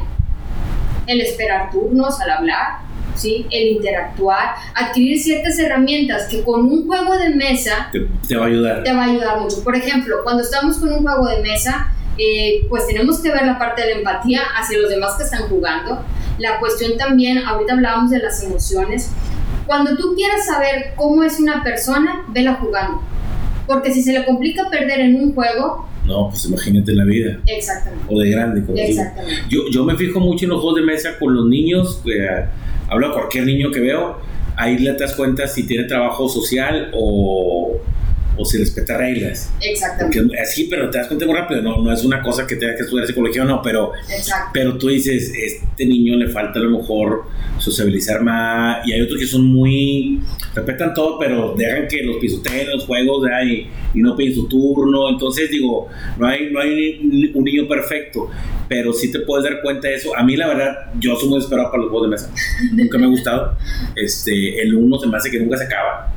el 1.06 1.20
esperar 1.20 1.70
turnos 1.70 2.20
al 2.20 2.30
hablar, 2.30 2.78
¿sí? 3.16 3.46
el 3.50 3.76
interactuar, 3.76 4.54
adquirir 4.74 5.20
ciertas 5.20 5.58
herramientas 5.58 6.26
que 6.28 6.42
con 6.42 6.62
un 6.62 6.86
juego 6.86 7.16
de 7.16 7.30
mesa 7.30 7.90
te, 7.92 8.36
va 8.36 8.44
a 8.44 8.48
ayudar. 8.48 8.82
Te 8.82 8.92
va 8.92 9.04
a 9.04 9.06
ayudar 9.06 9.40
mucho. 9.40 9.62
Por 9.62 9.76
ejemplo, 9.76 10.16
cuando 10.24 10.42
estamos 10.42 10.78
con 10.78 10.92
un 10.92 11.02
juego 11.02 11.26
de 11.28 11.42
mesa, 11.42 11.92
eh, 12.18 12.66
pues 12.68 12.86
tenemos 12.86 13.20
que 13.20 13.30
ver 13.30 13.46
la 13.46 13.58
parte 13.58 13.82
de 13.82 13.92
la 13.92 13.98
empatía 13.98 14.42
hacia 14.56 14.78
los 14.78 14.90
demás 14.90 15.14
que 15.16 15.24
están 15.24 15.48
jugando. 15.48 16.04
La 16.38 16.58
cuestión 16.58 16.96
también, 16.96 17.38
ahorita 17.38 17.74
hablábamos 17.74 18.10
de 18.10 18.18
las 18.18 18.42
emociones, 18.42 19.10
cuando 19.66 19.96
tú 19.96 20.14
quieras 20.16 20.46
saber 20.46 20.94
cómo 20.96 21.22
es 21.22 21.38
una 21.38 21.62
persona, 21.62 22.24
vela 22.28 22.54
jugando. 22.54 23.02
Porque 23.66 23.92
si 23.92 24.02
se 24.02 24.12
le 24.12 24.24
complica 24.24 24.68
perder 24.68 25.00
en 25.00 25.14
un 25.14 25.32
juego... 25.32 25.88
No, 26.04 26.28
pues 26.28 26.46
imagínate 26.46 26.90
en 26.90 26.96
la 26.96 27.04
vida. 27.04 27.38
Exactamente. 27.46 28.04
O 28.08 28.18
de 28.18 28.30
grande. 28.30 28.64
Como 28.64 28.76
Exactamente. 28.76 29.42
Yo, 29.48 29.60
yo 29.70 29.84
me 29.84 29.96
fijo 29.96 30.18
mucho 30.18 30.46
en 30.46 30.50
los 30.50 30.60
juegos 30.60 30.80
de 30.80 30.86
mesa 30.86 31.18
con 31.20 31.34
los 31.34 31.46
niños. 31.46 32.02
Eh, 32.06 32.46
hablo 32.88 33.10
a 33.10 33.12
cualquier 33.12 33.44
niño 33.44 33.70
que 33.70 33.78
veo. 33.78 34.18
Ahí 34.56 34.76
le 34.76 34.92
das 34.94 35.14
cuenta 35.14 35.46
si 35.46 35.66
tiene 35.66 35.84
trabajo 35.84 36.28
social 36.28 36.90
o, 36.92 37.78
o 38.40 38.44
si 38.44 38.58
respeta 38.58 38.96
reglas. 38.96 39.52
Exactamente. 39.60 40.22
Porque 40.22 40.40
así, 40.40 40.64
pero 40.64 40.88
te 40.88 40.98
das 40.98 41.08
cuenta 41.08 41.26
muy 41.26 41.34
rápido, 41.34 41.60
no, 41.60 41.82
no 41.82 41.92
es 41.92 42.02
una 42.04 42.22
cosa 42.22 42.46
que 42.46 42.56
tenga 42.56 42.74
que 42.74 42.82
estudiar 42.82 43.06
psicología 43.06 43.42
o 43.42 43.44
no, 43.44 43.60
pero, 43.62 43.92
Exacto. 44.10 44.50
pero 44.54 44.78
tú 44.78 44.88
dices, 44.88 45.32
este 45.34 45.84
niño 45.84 46.16
le 46.16 46.28
falta 46.28 46.58
a 46.58 46.62
lo 46.62 46.78
mejor 46.78 47.24
sociabilizar 47.58 48.22
más, 48.22 48.86
y 48.86 48.92
hay 48.92 49.02
otros 49.02 49.20
que 49.20 49.26
son 49.26 49.44
muy, 49.44 50.20
respetan 50.54 50.94
todo, 50.94 51.18
pero 51.18 51.54
dejan 51.54 51.86
que 51.86 52.02
los 52.02 52.16
pisoteen 52.16 52.60
en 52.60 52.70
los 52.70 52.84
juegos 52.84 53.28
y, 53.44 53.68
y 53.98 54.02
no 54.02 54.16
piden 54.16 54.34
su 54.34 54.48
turno, 54.48 55.10
entonces 55.10 55.50
digo, 55.50 55.88
no 56.18 56.26
hay, 56.26 56.50
no 56.50 56.60
hay 56.60 57.30
un 57.34 57.44
niño 57.44 57.68
perfecto, 57.68 58.30
pero 58.68 58.94
sí 58.94 59.12
te 59.12 59.20
puedes 59.20 59.44
dar 59.44 59.60
cuenta 59.60 59.88
de 59.88 59.96
eso. 59.96 60.16
A 60.16 60.22
mí 60.22 60.36
la 60.36 60.48
verdad, 60.48 60.92
yo 60.98 61.16
soy 61.16 61.28
muy 61.28 61.38
desesperado 61.38 61.70
para 61.70 61.82
los 61.82 61.90
juegos 61.90 62.08
de 62.08 62.16
mesa, 62.16 62.32
nunca 62.72 62.96
me 62.96 63.04
ha 63.04 63.08
gustado, 63.08 63.56
este, 63.96 64.62
el 64.62 64.74
uno 64.74 64.98
se 64.98 65.06
me 65.08 65.18
hace 65.18 65.30
que 65.30 65.38
nunca 65.38 65.58
se 65.58 65.64
acaba. 65.64 66.14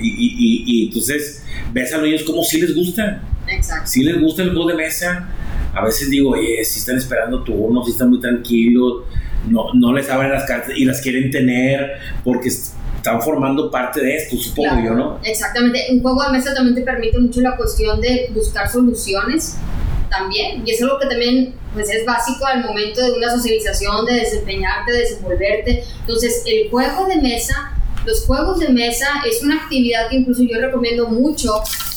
Y, 0.00 0.08
y, 0.08 0.34
y, 0.38 0.64
y 0.66 0.86
entonces 0.86 1.44
ves 1.72 1.92
a 1.92 1.98
los 1.98 2.06
niños 2.06 2.22
como 2.24 2.42
si 2.42 2.60
les 2.60 2.74
gusta. 2.74 3.22
Exacto. 3.48 3.86
Si 3.86 4.02
les 4.02 4.20
gusta 4.20 4.42
el 4.42 4.50
juego 4.50 4.68
de 4.68 4.74
mesa. 4.74 5.28
A 5.74 5.84
veces 5.84 6.08
digo, 6.08 6.30
oye, 6.30 6.64
si 6.64 6.78
están 6.78 6.96
esperando 6.96 7.42
turno, 7.42 7.84
si 7.84 7.90
están 7.90 8.08
muy 8.08 8.20
tranquilos, 8.20 9.02
no, 9.48 9.74
no 9.74 9.92
les 9.92 10.08
abren 10.08 10.30
las 10.30 10.44
cartas 10.44 10.72
y 10.76 10.84
las 10.84 11.00
quieren 11.00 11.30
tener 11.30 11.98
porque 12.22 12.48
están 12.48 13.20
formando 13.20 13.70
parte 13.70 14.00
de 14.00 14.16
esto, 14.16 14.36
supongo 14.36 14.70
Claro, 14.70 14.86
yo, 14.86 14.94
¿no? 14.94 15.20
Exactamente. 15.24 15.80
Un 15.90 16.00
juego 16.00 16.22
de 16.22 16.30
mesa 16.30 16.54
también 16.54 16.74
te 16.76 16.82
permite 16.82 17.18
mucho 17.18 17.40
la 17.40 17.56
cuestión 17.56 18.00
de 18.00 18.30
buscar 18.32 18.70
soluciones 18.70 19.56
también. 20.08 20.62
Y 20.64 20.70
es 20.70 20.82
algo 20.82 20.98
que 20.98 21.08
también 21.08 21.54
pues, 21.74 21.90
es 21.90 22.06
básico 22.06 22.46
al 22.46 22.64
momento 22.64 23.02
de 23.02 23.12
una 23.12 23.30
socialización, 23.30 24.06
de 24.06 24.14
desempeñarte, 24.14 24.92
de 24.92 24.98
desenvolverte. 25.00 25.84
Entonces, 26.00 26.42
el 26.46 26.70
juego 26.70 27.06
de 27.06 27.16
mesa, 27.20 27.73
los 28.04 28.24
juegos 28.26 28.60
de 28.60 28.68
mesa 28.68 29.06
es 29.28 29.42
una 29.42 29.56
actividad 29.56 30.08
que 30.10 30.16
incluso 30.16 30.42
yo 30.42 30.60
recomiendo 30.60 31.08
mucho 31.08 31.52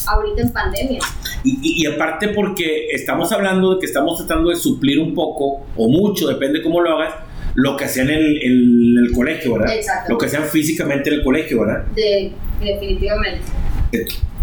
ahorita 0.08 0.42
en 0.42 0.54
pandemia. 0.54 1.00
Y, 1.44 1.60
y, 1.62 1.84
y, 1.84 1.86
aparte 1.86 2.30
porque 2.30 2.88
estamos 2.92 3.32
hablando 3.32 3.76
de 3.76 3.80
que 3.80 3.86
estamos 3.86 4.18
tratando 4.18 4.50
de 4.50 4.56
suplir 4.56 5.00
un 5.00 5.14
poco 5.14 5.66
o 5.76 5.90
mucho, 5.90 6.28
depende 6.28 6.62
cómo 6.62 6.82
lo 6.82 6.92
hagas, 6.98 7.14
lo 7.56 7.76
que 7.76 7.86
hacían 7.86 8.10
en 8.10 8.20
el, 8.20 9.06
el 9.06 9.12
colegio, 9.14 9.54
¿verdad? 9.54 9.76
Exacto. 9.76 10.14
Lo 10.14 10.18
que 10.18 10.28
hacían 10.28 10.44
físicamente 10.46 11.10
en 11.10 11.16
el 11.18 11.24
colegio, 11.24 11.62
¿verdad? 11.62 11.86
De, 11.88 12.32
definitivamente. 12.62 13.42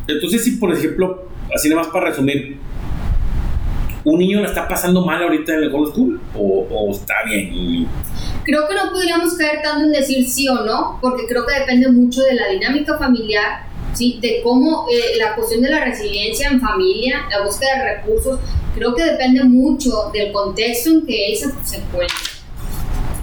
Entonces, 0.09 0.45
si 0.45 0.53
por 0.53 0.73
ejemplo, 0.73 1.29
así 1.55 1.69
nada 1.69 1.83
más 1.83 1.91
para 1.93 2.11
resumir, 2.11 2.59
un 4.05 4.19
niño 4.19 4.41
la 4.41 4.49
está 4.49 4.69
pasando 4.69 5.05
mal 5.05 5.23
ahorita 5.23 5.55
en 5.55 5.65
el 5.65 5.71
school 5.71 6.21
o, 6.37 6.91
está 6.91 7.15
bien. 7.27 7.89
Creo 8.45 8.69
que 8.69 8.75
no 8.75 8.91
podríamos 8.93 9.35
caer 9.35 9.63
tanto 9.63 9.85
en 9.85 9.93
decir 9.93 10.29
sí 10.29 10.49
o 10.49 10.65
no, 10.65 10.99
porque 11.01 11.27
creo 11.27 11.47
que 11.47 11.61
depende 11.61 11.91
mucho 11.91 12.23
de 12.23 12.35
la 12.35 12.49
dinámica 12.49 12.99
familiar, 12.99 13.67
¿sí? 13.95 14.19
de 14.21 14.41
cómo 14.43 14.87
eh, 14.91 15.17
la 15.19 15.35
cuestión 15.35 15.63
de 15.63 15.71
la 15.71 15.85
resiliencia 15.85 16.49
en 16.49 16.61
familia, 16.61 17.23
la 17.31 17.45
búsqueda 17.45 17.79
de 17.79 17.95
recursos, 17.97 18.41
creo 18.75 18.95
que 18.95 19.05
depende 19.05 19.45
mucho 19.45 20.11
del 20.13 20.33
contexto 20.33 20.91
en 20.91 21.07
que 21.07 21.37
se, 21.37 21.51
se 21.65 21.79
encuentra. 21.79 22.34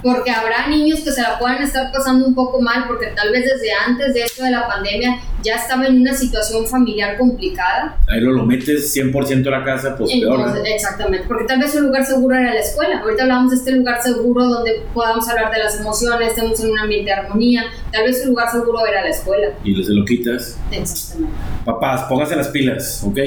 Porque 0.02 0.30
habrá 0.30 0.68
niños 0.68 1.00
que 1.00 1.12
se 1.12 1.22
la 1.22 1.38
puedan 1.38 1.62
estar 1.62 1.92
pasando 1.92 2.26
un 2.26 2.34
poco 2.34 2.60
mal, 2.60 2.84
porque 2.86 3.06
tal 3.08 3.30
vez 3.30 3.44
desde 3.44 3.72
antes 3.86 4.14
de 4.14 4.22
esto 4.22 4.44
de 4.44 4.50
la 4.50 4.66
pandemia 4.66 5.20
ya 5.42 5.56
estaba 5.56 5.86
en 5.86 6.00
una 6.00 6.14
situación 6.14 6.66
familiar 6.66 7.16
complicada. 7.18 7.98
Ahí 8.08 8.20
lo, 8.20 8.32
lo 8.32 8.44
metes 8.44 8.94
100% 8.96 9.46
a 9.46 9.50
la 9.50 9.64
casa, 9.64 9.96
pues 9.96 10.10
Entonces, 10.12 10.52
peor. 10.52 10.58
¿no? 10.58 10.64
Exactamente, 10.64 11.26
porque 11.26 11.44
tal 11.44 11.60
vez 11.60 11.74
un 11.74 11.86
lugar 11.86 12.04
seguro 12.04 12.36
era 12.36 12.52
la 12.52 12.60
escuela. 12.60 13.00
Ahorita 13.00 13.22
hablamos 13.24 13.50
de 13.50 13.56
este 13.56 13.72
lugar 13.72 14.02
seguro 14.02 14.44
donde 14.44 14.82
podamos 14.94 15.28
hablar 15.28 15.52
de 15.52 15.58
las 15.58 15.78
emociones, 15.78 16.28
estemos 16.28 16.58
en 16.62 16.70
un 16.70 16.78
ambiente 16.78 17.10
de 17.10 17.12
armonía. 17.12 17.64
Tal 17.92 18.04
vez 18.04 18.22
un 18.22 18.30
lugar 18.30 18.50
seguro 18.50 18.86
era 18.86 19.02
la 19.02 19.10
escuela. 19.10 19.48
Y 19.64 19.82
se 19.82 19.92
lo 19.92 20.04
quitas. 20.04 20.58
Exactamente. 20.70 21.34
Papás, 21.64 22.02
pónganse 22.08 22.36
las 22.36 22.48
pilas, 22.48 23.02
¿ok? 23.04 23.18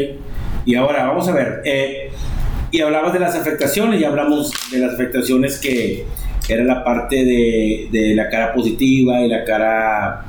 Y 0.65 0.75
ahora, 0.75 1.05
vamos 1.05 1.27
a 1.27 1.31
ver. 1.31 1.61
Eh, 1.63 2.11
y 2.71 2.81
hablabas 2.81 3.13
de 3.13 3.19
las 3.19 3.35
afectaciones, 3.35 4.01
y 4.01 4.03
hablamos 4.03 4.51
de 4.71 4.79
las 4.79 4.93
afectaciones 4.93 5.59
que 5.59 6.05
era 6.47 6.63
la 6.63 6.83
parte 6.83 7.23
de, 7.25 7.89
de 7.91 8.15
la 8.15 8.29
cara 8.29 8.53
positiva 8.53 9.21
y 9.21 9.27
la 9.27 9.43
cara 9.43 10.25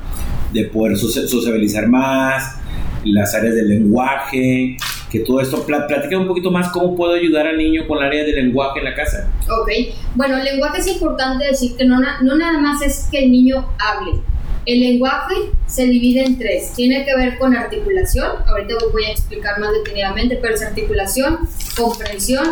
de 0.52 0.64
poder 0.64 0.96
sociabilizar 0.96 1.86
más, 1.88 2.56
las 3.04 3.34
áreas 3.34 3.54
del 3.54 3.68
lenguaje, 3.68 4.76
que 5.10 5.20
todo 5.20 5.40
esto, 5.40 5.64
platica 5.64 6.18
un 6.18 6.26
poquito 6.26 6.50
más 6.50 6.70
cómo 6.70 6.96
puedo 6.96 7.14
ayudar 7.14 7.46
al 7.46 7.58
niño 7.58 7.86
con 7.86 7.98
el 7.98 8.04
área 8.04 8.24
del 8.24 8.36
lenguaje 8.36 8.80
en 8.80 8.84
la 8.86 8.94
casa. 8.94 9.30
Ok, 9.44 9.70
bueno, 10.14 10.38
el 10.38 10.44
lenguaje 10.44 10.80
es 10.80 10.86
importante 10.88 11.46
decir 11.46 11.76
que 11.76 11.84
no, 11.84 11.98
no 12.00 12.36
nada 12.36 12.58
más 12.58 12.82
es 12.82 13.08
que 13.10 13.24
el 13.24 13.30
niño 13.30 13.68
hable. 13.78 14.20
El 14.64 14.80
lenguaje 14.80 15.34
se 15.68 15.86
divide 15.86 16.24
en 16.24 16.38
tres. 16.38 16.72
Tiene 16.74 17.04
que 17.04 17.14
ver 17.16 17.38
con 17.38 17.54
articulación, 17.54 18.32
ahorita 18.48 18.74
voy 18.92 19.04
a 19.04 19.12
explicar 19.12 19.60
más 19.60 19.70
detenidamente, 19.72 20.38
pero 20.42 20.54
es 20.54 20.62
articulación, 20.62 21.38
comprensión 21.76 22.48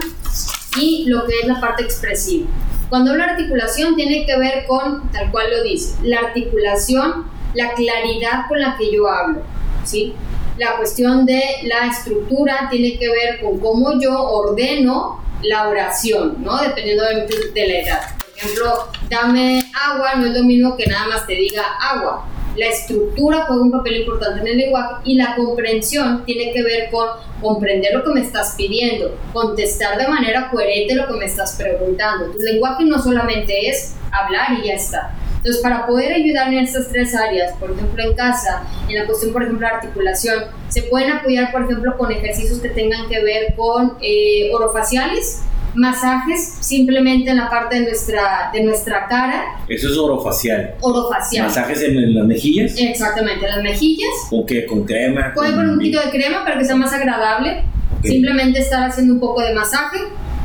y 0.80 1.06
lo 1.08 1.26
que 1.26 1.32
es 1.42 1.48
la 1.48 1.60
parte 1.60 1.82
expresiva. 1.82 2.46
Cuando 2.88 3.12
de 3.12 3.22
articulación 3.22 3.96
tiene 3.96 4.26
que 4.26 4.36
ver 4.38 4.66
con, 4.66 5.10
tal 5.10 5.30
cual 5.30 5.46
lo 5.50 5.62
dice, 5.62 5.96
la 6.02 6.18
articulación, 6.18 7.26
la 7.54 7.72
claridad 7.74 8.46
con 8.48 8.60
la 8.60 8.76
que 8.76 8.92
yo 8.92 9.08
hablo, 9.08 9.42
¿sí? 9.84 10.14
La 10.58 10.76
cuestión 10.76 11.26
de 11.26 11.42
la 11.64 11.86
estructura 11.86 12.68
tiene 12.70 12.98
que 12.98 13.08
ver 13.08 13.40
con 13.40 13.58
cómo 13.58 14.00
yo 14.00 14.22
ordeno 14.22 15.22
la 15.42 15.68
oración, 15.68 16.36
¿no? 16.40 16.60
Dependiendo 16.62 17.04
de, 17.04 17.26
de 17.54 17.68
la 17.68 17.78
edad. 17.78 18.00
Por 18.18 18.38
ejemplo, 18.38 18.88
dame 19.08 19.70
agua 19.74 20.14
no 20.16 20.26
es 20.26 20.32
lo 20.32 20.44
mismo 20.44 20.76
que 20.76 20.86
nada 20.86 21.08
más 21.08 21.26
te 21.26 21.34
diga 21.34 21.62
agua. 21.80 22.26
La 22.56 22.66
estructura 22.66 23.46
juega 23.46 23.62
un 23.62 23.70
papel 23.72 24.02
importante 24.02 24.40
en 24.40 24.46
el 24.46 24.56
lenguaje 24.58 24.94
y 25.04 25.16
la 25.16 25.34
comprensión 25.34 26.24
tiene 26.24 26.52
que 26.52 26.62
ver 26.62 26.90
con 26.90 27.08
comprender 27.40 27.94
lo 27.94 28.04
que 28.04 28.10
me 28.10 28.20
estás 28.20 28.54
pidiendo, 28.56 29.16
contestar 29.32 29.98
de 29.98 30.08
manera 30.08 30.50
coherente 30.50 30.94
lo 30.94 31.06
que 31.08 31.14
me 31.14 31.24
estás 31.26 31.56
preguntando. 31.56 32.30
Tu 32.30 32.38
lenguaje 32.38 32.84
no 32.84 33.02
solamente 33.02 33.68
es 33.68 33.94
hablar 34.12 34.58
y 34.58 34.68
ya 34.68 34.74
está. 34.74 35.14
Entonces, 35.44 35.62
para 35.62 35.86
poder 35.86 36.10
ayudar 36.10 36.48
en 36.48 36.60
estas 36.60 36.88
tres 36.88 37.14
áreas, 37.14 37.52
por 37.58 37.70
ejemplo 37.70 38.02
en 38.02 38.14
casa, 38.14 38.62
en 38.88 38.94
la 38.94 39.04
cuestión, 39.04 39.30
por 39.30 39.42
ejemplo, 39.42 39.68
de 39.68 39.74
articulación, 39.74 40.44
se 40.70 40.82
pueden 40.84 41.12
apoyar, 41.12 41.52
por 41.52 41.64
ejemplo, 41.64 41.98
con 41.98 42.10
ejercicios 42.10 42.60
que 42.60 42.70
tengan 42.70 43.06
que 43.10 43.22
ver 43.22 43.54
con 43.54 43.98
eh, 44.00 44.50
orofaciales, 44.54 45.42
masajes 45.74 46.56
simplemente 46.60 47.30
en 47.30 47.36
la 47.36 47.50
parte 47.50 47.76
de 47.76 47.82
nuestra, 47.82 48.50
de 48.52 48.62
nuestra 48.62 49.06
cara. 49.06 49.56
Eso 49.68 49.88
es 49.88 49.96
orofacial. 49.98 50.74
Orofacial. 50.80 51.46
Masajes 51.46 51.82
en, 51.82 52.14
las 52.14 52.26
mejillas. 52.26 52.74
Exactamente, 52.78 53.46
en 53.46 53.52
las 53.52 53.62
mejillas. 53.62 54.10
¿Con 54.30 54.46
qué? 54.46 54.66
¿Con 54.66 54.84
crema? 54.84 55.32
Puede 55.34 55.52
poner 55.52 55.68
un 55.68 55.76
poquito 55.76 56.00
de 56.00 56.10
crema 56.10 56.44
para 56.44 56.58
que 56.58 56.64
sea 56.64 56.76
más 56.76 56.92
agradable. 56.92 57.62
Okay. 57.98 58.12
Simplemente 58.12 58.60
estar 58.60 58.88
haciendo 58.88 59.14
un 59.14 59.20
poco 59.20 59.42
de 59.42 59.54
masaje. 59.54 59.98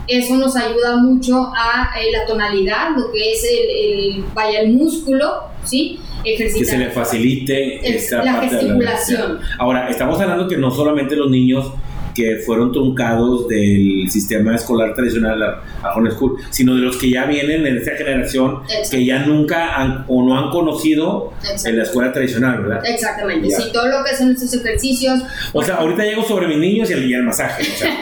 Eso 0.08 0.38
nos 0.38 0.56
ayuda 0.56 0.98
mucho 0.98 1.52
a 1.56 1.92
eh, 2.00 2.12
la 2.12 2.26
tonalidad, 2.26 2.96
lo 2.98 3.12
que 3.12 3.32
es 3.32 3.44
el, 3.44 4.15
el, 4.15 4.26
vaya, 4.34 4.62
el 4.62 4.74
músculo, 4.74 5.44
¿sí? 5.63 6.00
Ejercitar. 6.24 6.60
Que 6.60 6.65
se 6.65 6.78
le 6.80 6.89
facilite 6.89 7.88
es, 7.88 8.04
esta 8.04 8.24
la 8.24 8.34
parte 8.34 8.50
gesticulación. 8.50 9.38
De 9.38 9.44
la 9.44 9.56
Ahora, 9.60 9.89
estamos 9.89 10.20
hablando 10.20 10.48
que 10.48 10.58
no 10.58 10.72
solamente 10.72 11.15
los 11.15 11.30
niños 11.30 11.74
que 12.20 12.38
fueron 12.46 12.72
truncados 12.74 13.48
del 13.48 14.10
sistema 14.10 14.56
escolar 14.56 14.94
tradicional 14.94 15.42
a, 15.42 15.64
a 15.84 15.96
home 15.96 16.12
school, 16.12 16.38
sino 16.50 16.76
de 16.76 16.82
los 16.82 16.98
que 16.98 17.10
ya 17.12 17.26
vienen 17.26 17.66
en 17.66 17.78
esta 17.78 17.96
generación 17.96 18.62
Exacto. 18.64 18.90
que 18.92 19.06
ya 19.06 19.20
nunca 19.20 19.76
han, 19.76 20.04
o 20.08 20.22
no 20.24 20.38
han 20.38 20.50
conocido 20.50 21.34
en 21.66 21.78
la 21.78 21.84
escuela 21.84 22.12
tradicional, 22.12 22.62
¿verdad? 22.62 22.86
Exactamente, 22.86 23.50
sí, 23.52 23.72
todo 23.72 23.88
lo 23.88 24.04
que 24.04 24.16
son 24.18 24.32
estos 24.32 24.54
ejercicios. 24.54 25.22
O 25.54 25.64
sea, 25.64 25.76
ahorita 25.76 26.04
llego 26.04 26.24
sobre 26.24 26.48
mis 26.48 26.58
niños 26.58 26.90
y 26.90 26.94
el, 26.94 27.10
y 27.10 27.14
el 27.14 27.24
masaje. 27.24 27.64
O 27.64 27.78
sea. 27.78 27.98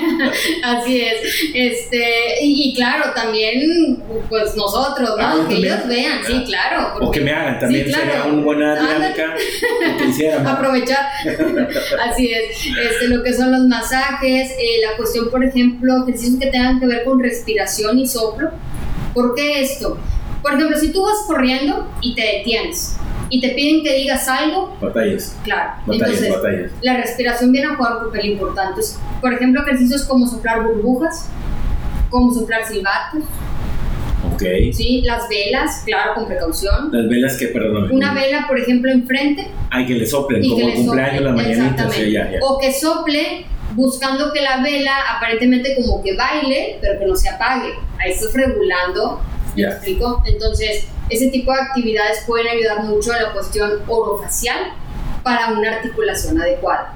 Así 0.63 1.01
es, 1.01 1.17
este, 1.53 2.43
y, 2.43 2.69
y, 2.69 2.75
claro, 2.75 3.11
también, 3.13 4.01
pues 4.29 4.55
nosotros, 4.55 5.11
¿no? 5.17 5.23
Ah, 5.23 5.45
que 5.47 5.55
ellos 5.55 5.87
vean, 5.87 6.19
sí, 6.25 6.43
claro. 6.45 6.93
Porque, 6.93 7.05
o 7.05 7.11
que 7.11 7.21
me 7.21 7.31
hagan, 7.31 7.59
también 7.59 7.85
sí, 7.85 7.91
claro. 7.91 8.11
sería 8.11 8.25
una 8.25 8.43
buena 8.43 8.75
dinámica 8.75 9.35
que. 10.17 10.31
Aprovechar, 10.47 11.05
así 12.09 12.31
es, 12.31 12.65
este, 12.65 13.07
lo 13.09 13.21
que 13.21 13.33
son 13.33 13.51
los 13.51 13.61
masajes 13.67 14.06
eh, 14.23 14.79
la 14.81 14.97
cuestión, 14.97 15.29
por 15.29 15.43
ejemplo, 15.43 16.03
ejercicios 16.03 16.39
que 16.39 16.47
tengan 16.47 16.79
que 16.79 16.87
ver 16.87 17.03
con 17.03 17.19
respiración 17.19 17.99
y 17.99 18.07
soplo. 18.07 18.51
¿Por 19.13 19.35
qué 19.35 19.61
esto? 19.61 19.97
Por 20.41 20.53
ejemplo, 20.53 20.77
si 20.77 20.91
tú 20.91 21.03
vas 21.03 21.17
corriendo 21.25 21.87
y 22.01 22.15
te 22.15 22.21
detienes 22.21 22.95
y 23.29 23.41
te 23.41 23.49
piden 23.49 23.83
que 23.83 23.93
digas 23.95 24.27
algo, 24.27 24.77
batallas. 24.79 25.35
Claro. 25.43 25.71
Batallas, 25.85 26.21
Entonces, 26.21 26.29
batallas. 26.35 26.71
la 26.81 26.97
respiración 26.97 27.51
viene 27.51 27.67
a 27.67 27.75
jugar 27.75 27.97
un 27.97 28.05
papel 28.05 28.25
importante. 28.27 28.81
Por 29.21 29.33
ejemplo, 29.33 29.61
ejercicios 29.63 30.03
como 30.05 30.27
soplar 30.27 30.63
burbujas, 30.63 31.29
como 32.09 32.33
soplar 32.33 32.65
silbatos. 32.65 33.23
Ok. 34.33 34.43
Sí, 34.71 35.01
las 35.05 35.27
velas, 35.29 35.83
claro, 35.85 36.13
con 36.15 36.27
precaución. 36.27 36.89
Las 36.91 37.09
velas 37.09 37.37
que, 37.37 37.47
perdón. 37.47 37.91
Una 37.91 38.13
vela, 38.13 38.45
por 38.47 38.59
ejemplo, 38.59 38.91
enfrente. 38.91 39.47
Hay 39.69 39.85
que 39.85 39.93
le 39.95 40.05
soplen, 40.05 40.47
como 40.47 40.73
cumpleaños, 40.73 41.23
la 41.23 41.31
mañanita. 41.31 41.87
O, 41.87 41.91
sea, 41.91 42.07
ya, 42.07 42.31
ya. 42.31 42.39
o 42.41 42.57
que 42.57 42.71
sople 42.71 43.45
buscando 43.77 44.33
que 44.33 44.41
la 44.41 44.61
vela 44.63 44.91
aparentemente 45.15 45.75
como 45.75 46.03
que 46.03 46.15
baile, 46.17 46.79
pero 46.81 46.99
que 46.99 47.05
no 47.05 47.15
se 47.15 47.29
apague. 47.29 47.73
Ahí 47.99 48.11
estás 48.11 48.33
regulando, 48.33 49.21
¿me 49.55 49.61
Ya. 49.61 49.67
explico? 49.69 50.21
Entonces, 50.25 50.87
ese 51.09 51.27
tipo 51.29 51.53
de 51.53 51.61
actividades 51.61 52.23
pueden 52.25 52.47
ayudar 52.47 52.83
mucho 52.83 53.13
en 53.15 53.21
la 53.23 53.31
cuestión 53.33 53.71
orofacial 53.87 54.73
para 55.23 55.51
una 55.53 55.75
articulación 55.75 56.41
adecuada. 56.41 56.93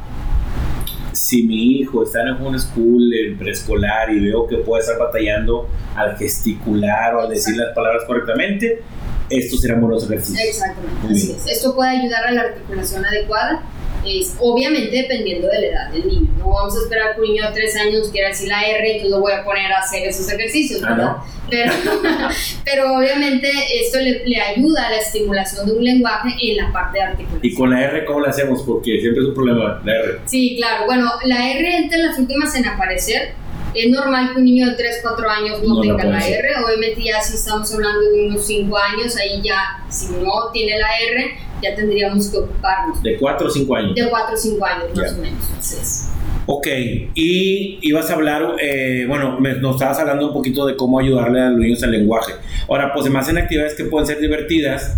si 1.14 1.44
mi 1.44 1.74
hijo 1.80 2.04
está 2.04 2.22
en 2.22 2.42
un 2.42 2.58
school, 2.58 3.14
en 3.14 3.38
preescolar, 3.38 4.10
y 4.12 4.20
veo 4.22 4.48
que 4.48 4.58
puede 4.58 4.82
estar 4.82 4.98
batallando 4.98 5.68
al 5.94 6.18
gesticular 6.18 7.14
o 7.16 7.22
al 7.22 7.30
decir 7.30 7.56
las 7.58 7.76
palabras 7.76 8.04
correctamente, 8.08 8.82
estos 9.30 9.60
serán 9.60 9.82
buenos 9.82 10.06
ejercicios. 10.06 10.40
Exactamente, 10.48 11.08
así 11.14 11.32
es. 11.34 11.48
Esto 11.58 11.76
puede 11.76 11.92
ayudar 12.00 12.28
a 12.28 12.32
la 12.32 12.42
articulación 12.44 13.06
adecuada 13.06 13.62
es 14.06 14.36
obviamente 14.40 14.96
dependiendo 14.96 15.48
de 15.48 15.62
la 15.62 15.68
edad 15.68 15.90
del 15.92 16.08
niño. 16.08 16.30
No 16.38 16.50
vamos 16.50 16.76
a 16.76 16.80
esperar 16.84 17.16
que 17.16 17.22
un 17.22 17.28
niño 17.28 17.46
de 17.48 17.54
3 17.54 17.76
años 17.78 18.10
quiera 18.12 18.30
decir 18.30 18.48
la 18.48 18.62
R 18.64 18.88
y 18.88 18.92
entonces 18.92 19.12
lo 19.12 19.20
voy 19.22 19.34
a 19.34 19.44
poner 19.44 19.72
a 19.72 19.80
hacer 19.80 20.08
esos 20.08 20.32
ejercicios, 20.32 20.82
Ah, 20.84 20.90
¿verdad? 20.94 21.16
Pero, 21.50 21.74
pero 22.66 22.98
obviamente 22.98 23.50
esto 23.82 24.00
le, 24.00 24.24
le 24.26 24.40
ayuda 24.42 24.88
a 24.88 24.90
la 24.92 24.98
estimulación 24.98 25.66
de 25.68 25.74
un 25.74 25.84
lenguaje 25.84 26.30
en 26.42 26.58
la 26.58 26.72
parte 26.72 26.98
de 27.00 27.04
articulación. 27.04 27.40
¿Y 27.44 27.54
con 27.54 27.70
la 27.72 27.82
R 27.84 28.06
cómo 28.06 28.22
la 28.22 28.30
hacemos? 28.30 28.64
Porque 28.64 29.00
siempre 29.02 29.22
es 29.24 29.30
un 29.30 29.36
problema, 29.36 29.82
la 29.84 29.94
R. 29.96 30.20
Sí, 30.26 30.56
claro. 30.58 30.86
Bueno, 30.86 31.12
la 31.26 31.52
R 31.52 31.78
entra 31.78 31.98
en 31.98 32.08
las 32.08 32.18
últimas 32.18 32.56
en 32.56 32.66
aparecer. 32.68 33.34
Es 33.74 33.90
normal 33.90 34.32
que 34.34 34.40
un 34.40 34.46
niño 34.46 34.70
de 34.70 34.76
3, 34.76 35.00
4 35.02 35.30
años 35.30 35.64
no, 35.64 35.76
No 35.76 35.84
la 35.84 35.96
tenga 35.98 36.12
la 36.12 36.18
hacer. 36.18 36.44
R. 36.46 36.50
Obviamente 36.66 37.04
ya 37.04 37.22
si 37.22 37.36
estamos 37.36 37.74
hablando 37.74 38.02
de 38.02 38.28
unos 38.28 38.46
5 38.46 38.78
años, 38.78 39.16
ahí 39.18 39.42
ya, 39.42 39.84
si 39.90 40.08
no 40.14 40.52
tiene 40.52 40.78
la 40.78 40.88
R, 41.00 41.38
ya 41.62 41.76
tendríamos 41.76 42.28
que 42.30 42.38
ocuparnos. 42.38 43.02
De 43.04 43.18
4 43.18 43.48
o 43.48 43.50
5 43.50 43.76
años. 43.76 43.96
De 43.96 44.10
4 44.10 44.34
o 44.34 44.38
5 44.38 44.66
años 44.66 44.86
más 44.96 45.12
Ya. 45.12 45.18
o 45.18 45.22
menos. 45.22 46.08
Ok, 46.48 46.68
y 47.16 47.80
ibas 47.82 48.10
a 48.10 48.16
hablar, 48.16 48.56
eh, 48.62 49.06
bueno, 49.08 49.40
me- 49.40 49.54
nos 49.56 49.76
estabas 49.76 50.00
hablando 50.00 50.28
un 50.28 50.34
poquito 50.34 50.66
de 50.66 50.76
cómo 50.76 51.00
ayudarle 51.00 51.40
a 51.40 51.50
los 51.50 51.60
niños 51.60 51.84
al 51.84 51.92
lenguaje. 51.92 52.34
Ahora, 52.68 52.92
pues 52.94 53.06
se 53.06 53.12
me 53.12 53.20
hacen 53.20 53.38
actividades 53.38 53.76
que 53.76 53.86
pueden 53.86 54.08
ser 54.08 54.20
divertidas, 54.20 54.98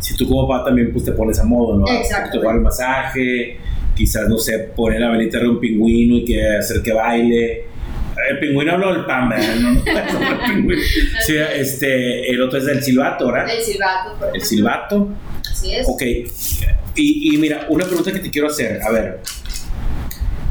si 0.00 0.16
tú 0.16 0.28
como 0.28 0.46
papá 0.46 0.66
también 0.66 0.92
pues 0.92 1.04
te 1.04 1.12
pones 1.12 1.38
a 1.40 1.44
modo, 1.44 1.78
¿no? 1.78 1.84
Exacto. 1.88 2.40
Te 2.40 2.46
el 2.46 2.60
masaje, 2.60 3.58
quizás, 3.96 4.28
no 4.28 4.38
sé, 4.38 4.58
poner 4.76 5.00
la 5.00 5.10
velita 5.10 5.38
de 5.40 5.48
un 5.48 5.58
pingüino 5.60 6.16
y 6.18 6.24
que 6.24 6.56
hacer 6.58 6.80
que 6.82 6.92
baile. 6.92 7.64
El 8.30 8.38
pingüino 8.38 8.72
hablo 8.72 8.92
del 8.94 9.04
pan, 9.04 9.28
¿verdad? 9.28 9.54
No, 9.56 9.72
no, 10.62 10.70
el. 10.70 10.80
Sí, 11.26 11.34
este, 11.56 12.30
el 12.30 12.40
otro 12.40 12.58
es 12.60 12.68
el 12.68 12.82
silbato, 12.82 13.26
¿verdad? 13.32 13.52
El 13.52 13.62
silbato, 13.62 14.14
por 14.18 14.34
El 14.34 14.42
silbato. 14.42 15.08
Así 15.64 15.74
es. 15.74 15.88
Ok, 15.88 16.02
y, 16.96 17.34
y 17.34 17.38
mira, 17.38 17.66
una 17.70 17.86
pregunta 17.86 18.12
que 18.12 18.20
te 18.20 18.30
quiero 18.30 18.48
hacer, 18.48 18.82
a 18.82 18.90
ver, 18.90 19.20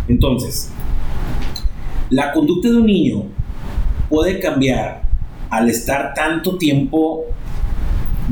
entonces, 0.08 0.72
la 2.10 2.32
conducta 2.34 2.70
de 2.70 2.78
un 2.78 2.86
niño 2.86 3.26
puede 4.10 4.40
cambiar 4.40 5.04
al 5.50 5.70
estar 5.70 6.14
tanto 6.14 6.58
tiempo 6.58 7.26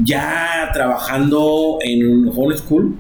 ya 0.04 0.70
trabajando 0.74 1.78
en 1.82 2.08
un 2.08 2.34
homeschool. 2.36 2.96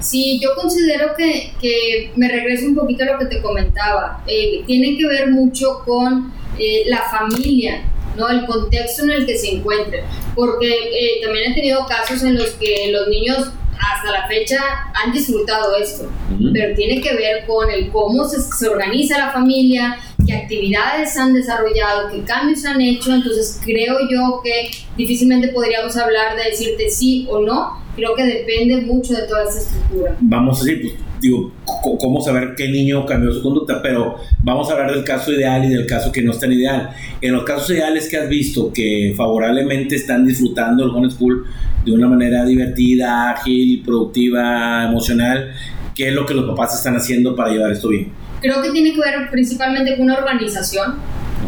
Sí, 0.00 0.38
yo 0.42 0.50
considero 0.54 1.14
que, 1.16 1.52
que 1.60 2.12
me 2.16 2.28
regreso 2.28 2.66
un 2.66 2.74
poquito 2.74 3.02
a 3.04 3.12
lo 3.12 3.18
que 3.18 3.26
te 3.26 3.42
comentaba. 3.42 4.22
Eh, 4.26 4.62
tiene 4.66 4.96
que 4.96 5.06
ver 5.06 5.30
mucho 5.30 5.82
con 5.84 6.32
eh, 6.58 6.84
la 6.86 7.02
familia, 7.10 7.82
¿no? 8.16 8.28
El 8.28 8.46
contexto 8.46 9.04
en 9.04 9.10
el 9.10 9.26
que 9.26 9.36
se 9.36 9.54
encuentren. 9.54 10.04
Porque 10.34 10.68
eh, 10.68 11.20
también 11.22 11.52
he 11.52 11.54
tenido 11.54 11.86
casos 11.86 12.22
en 12.22 12.36
los 12.36 12.50
que 12.50 12.90
los 12.92 13.08
niños 13.08 13.50
hasta 13.78 14.10
la 14.10 14.26
fecha 14.26 14.58
han 14.94 15.12
disfrutado 15.12 15.76
esto. 15.76 16.10
Pero 16.52 16.74
tiene 16.74 17.00
que 17.00 17.14
ver 17.14 17.46
con 17.46 17.70
el 17.70 17.90
cómo 17.90 18.26
se, 18.28 18.40
se 18.40 18.68
organiza 18.68 19.18
la 19.18 19.32
familia, 19.32 19.98
qué 20.26 20.34
actividades 20.34 21.16
han 21.16 21.34
desarrollado, 21.34 22.10
qué 22.10 22.22
cambios 22.22 22.64
han 22.64 22.80
hecho. 22.80 23.14
Entonces 23.14 23.60
creo 23.64 23.96
yo 24.10 24.40
que 24.42 24.70
difícilmente 24.96 25.48
podríamos 25.48 25.96
hablar 25.96 26.36
de 26.36 26.50
decirte 26.50 26.90
sí 26.90 27.26
o 27.30 27.40
no. 27.40 27.84
Creo 27.94 28.14
que 28.14 28.24
depende 28.24 28.82
mucho 28.82 29.14
de 29.14 29.22
toda 29.22 29.44
esta 29.44 29.60
estructura. 29.60 30.16
Vamos 30.20 30.60
a 30.60 30.64
decir, 30.64 30.82
pues, 30.82 30.94
digo, 31.20 31.50
cómo 31.64 32.20
saber 32.20 32.54
qué 32.54 32.68
niño 32.68 33.06
cambió 33.06 33.32
su 33.32 33.42
conducta, 33.42 33.80
pero 33.82 34.16
vamos 34.42 34.68
a 34.68 34.72
hablar 34.74 34.92
del 34.92 35.02
caso 35.02 35.32
ideal 35.32 35.64
y 35.64 35.68
del 35.68 35.86
caso 35.86 36.12
que 36.12 36.22
no 36.22 36.32
es 36.32 36.38
tan 36.38 36.52
ideal. 36.52 36.90
En 37.20 37.32
los 37.32 37.44
casos 37.44 37.70
ideales 37.70 38.08
que 38.08 38.18
has 38.18 38.28
visto 38.28 38.70
que 38.72 39.14
favorablemente 39.16 39.96
están 39.96 40.26
disfrutando 40.26 40.84
el 40.84 40.90
homeschool 40.90 41.46
de 41.84 41.92
una 41.92 42.08
manera 42.08 42.44
divertida, 42.44 43.30
ágil, 43.30 43.82
productiva, 43.82 44.84
emocional, 44.84 45.52
¿qué 45.94 46.08
es 46.08 46.14
lo 46.14 46.26
que 46.26 46.34
los 46.34 46.44
papás 46.44 46.74
están 46.74 46.96
haciendo 46.96 47.34
para 47.34 47.50
llevar 47.50 47.72
esto 47.72 47.88
bien? 47.88 48.12
Creo 48.46 48.62
que 48.62 48.70
tiene 48.70 48.92
que 48.92 49.00
ver 49.00 49.30
principalmente 49.30 49.96
con 49.96 50.04
una 50.06 50.18
organización, 50.18 50.98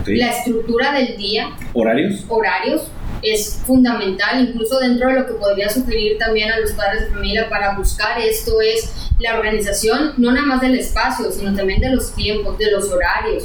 ¿Ok? 0.00 0.08
la 0.08 0.30
estructura 0.30 0.92
del 0.92 1.16
día, 1.16 1.50
¿Horarios? 1.72 2.24
horarios 2.28 2.82
es 3.22 3.60
fundamental, 3.66 4.48
incluso 4.48 4.78
dentro 4.78 5.08
de 5.08 5.20
lo 5.20 5.26
que 5.26 5.34
podría 5.34 5.68
sugerir 5.68 6.18
también 6.18 6.50
a 6.52 6.58
los 6.60 6.72
padres 6.72 7.02
de 7.04 7.10
familia 7.10 7.48
para 7.48 7.76
buscar 7.76 8.18
esto 8.20 8.60
es 8.60 8.92
la 9.18 9.36
organización, 9.36 10.14
no 10.16 10.30
nada 10.32 10.46
más 10.46 10.60
del 10.60 10.78
espacio, 10.78 11.30
sino 11.32 11.54
también 11.54 11.80
de 11.80 11.90
los 11.90 12.14
tiempos, 12.14 12.58
de 12.58 12.70
los 12.70 12.88
horarios. 12.90 13.44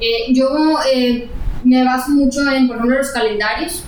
Eh, 0.00 0.32
yo 0.32 0.48
eh, 0.92 1.28
me 1.62 1.84
baso 1.84 2.10
mucho 2.10 2.40
en, 2.50 2.66
por 2.66 2.76
ejemplo, 2.76 2.98
los 2.98 3.10
calendarios, 3.10 3.84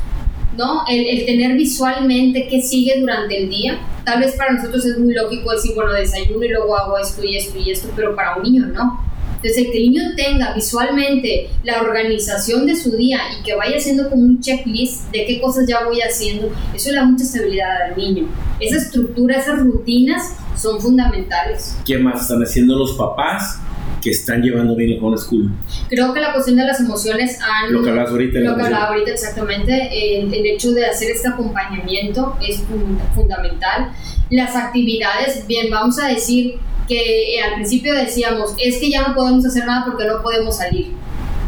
¿no? 0.56 0.84
El, 0.88 1.06
el 1.06 1.26
tener 1.26 1.56
visualmente 1.56 2.48
qué 2.48 2.62
sigue 2.62 3.00
durante 3.00 3.42
el 3.42 3.48
día. 3.48 3.78
Tal 4.04 4.20
vez 4.20 4.36
para 4.36 4.52
nosotros 4.52 4.84
es 4.84 4.98
muy 4.98 5.14
lógico 5.14 5.52
decir, 5.52 5.72
bueno, 5.74 5.92
desayuno 5.92 6.44
y 6.44 6.48
luego 6.48 6.76
hago 6.76 6.98
esto 6.98 7.24
y 7.24 7.36
esto 7.36 7.58
y 7.58 7.70
esto, 7.70 7.88
pero 7.96 8.14
para 8.14 8.36
un 8.36 8.42
niño 8.42 8.66
no. 8.66 9.06
Entonces, 9.36 9.58
el 9.58 9.70
que 9.70 9.78
el 9.78 9.90
niño 9.90 10.02
tenga 10.16 10.54
visualmente 10.54 11.50
la 11.62 11.82
organización 11.82 12.66
de 12.66 12.74
su 12.74 12.96
día 12.96 13.20
y 13.38 13.42
que 13.44 13.54
vaya 13.54 13.76
haciendo 13.76 14.08
como 14.08 14.22
un 14.22 14.40
checklist 14.40 15.10
de 15.12 15.26
qué 15.26 15.40
cosas 15.40 15.68
ya 15.68 15.84
voy 15.84 16.00
haciendo, 16.00 16.50
eso 16.74 16.90
le 16.90 16.96
da 16.96 17.04
mucha 17.04 17.24
estabilidad 17.24 17.82
al 17.82 17.96
niño. 17.96 18.28
Esa 18.58 18.78
estructura, 18.78 19.38
esas 19.38 19.58
rutinas 19.60 20.34
son 20.56 20.80
fundamentales. 20.80 21.76
¿Qué 21.84 21.98
más 21.98 22.22
están 22.22 22.42
haciendo 22.42 22.76
los 22.76 22.94
papás 22.94 23.60
que 24.02 24.11
están 24.11 24.42
llevando 24.42 24.76
bien 24.76 24.92
el 24.92 25.02
homeschool? 25.02 25.50
Creo 25.88 26.12
que 26.14 26.20
la 26.20 26.32
cuestión 26.32 26.56
de 26.56 26.64
las 26.64 26.80
emociones 26.80 27.38
han... 27.40 27.72
Lo 27.72 27.82
que 27.82 27.90
hablabas 27.90 28.11
ahorita. 28.12 28.38
Lo 28.40 28.56
que 28.56 28.62
hablaba 28.62 28.88
ahorita 28.88 29.11
exactamente, 29.11 30.20
el, 30.20 30.32
el 30.32 30.46
hecho 30.46 30.72
de 30.72 30.87
hacer 30.87 31.11
este 31.11 31.28
acompañamiento 31.28 32.37
es 32.46 32.59
fun- 32.62 32.98
fundamental. 33.14 33.92
Las 34.30 34.54
actividades, 34.56 35.46
bien, 35.46 35.70
vamos 35.70 35.98
a 35.98 36.09
decir 36.09 36.56
que 36.87 37.37
eh, 37.37 37.42
al 37.42 37.54
principio 37.54 37.94
decíamos, 37.94 38.54
es 38.62 38.78
que 38.78 38.90
ya 38.90 39.09
no 39.09 39.14
podemos 39.14 39.44
hacer 39.44 39.66
nada 39.66 39.85
porque 39.87 40.04
no 40.06 40.22
podemos 40.22 40.56
salir. 40.56 40.92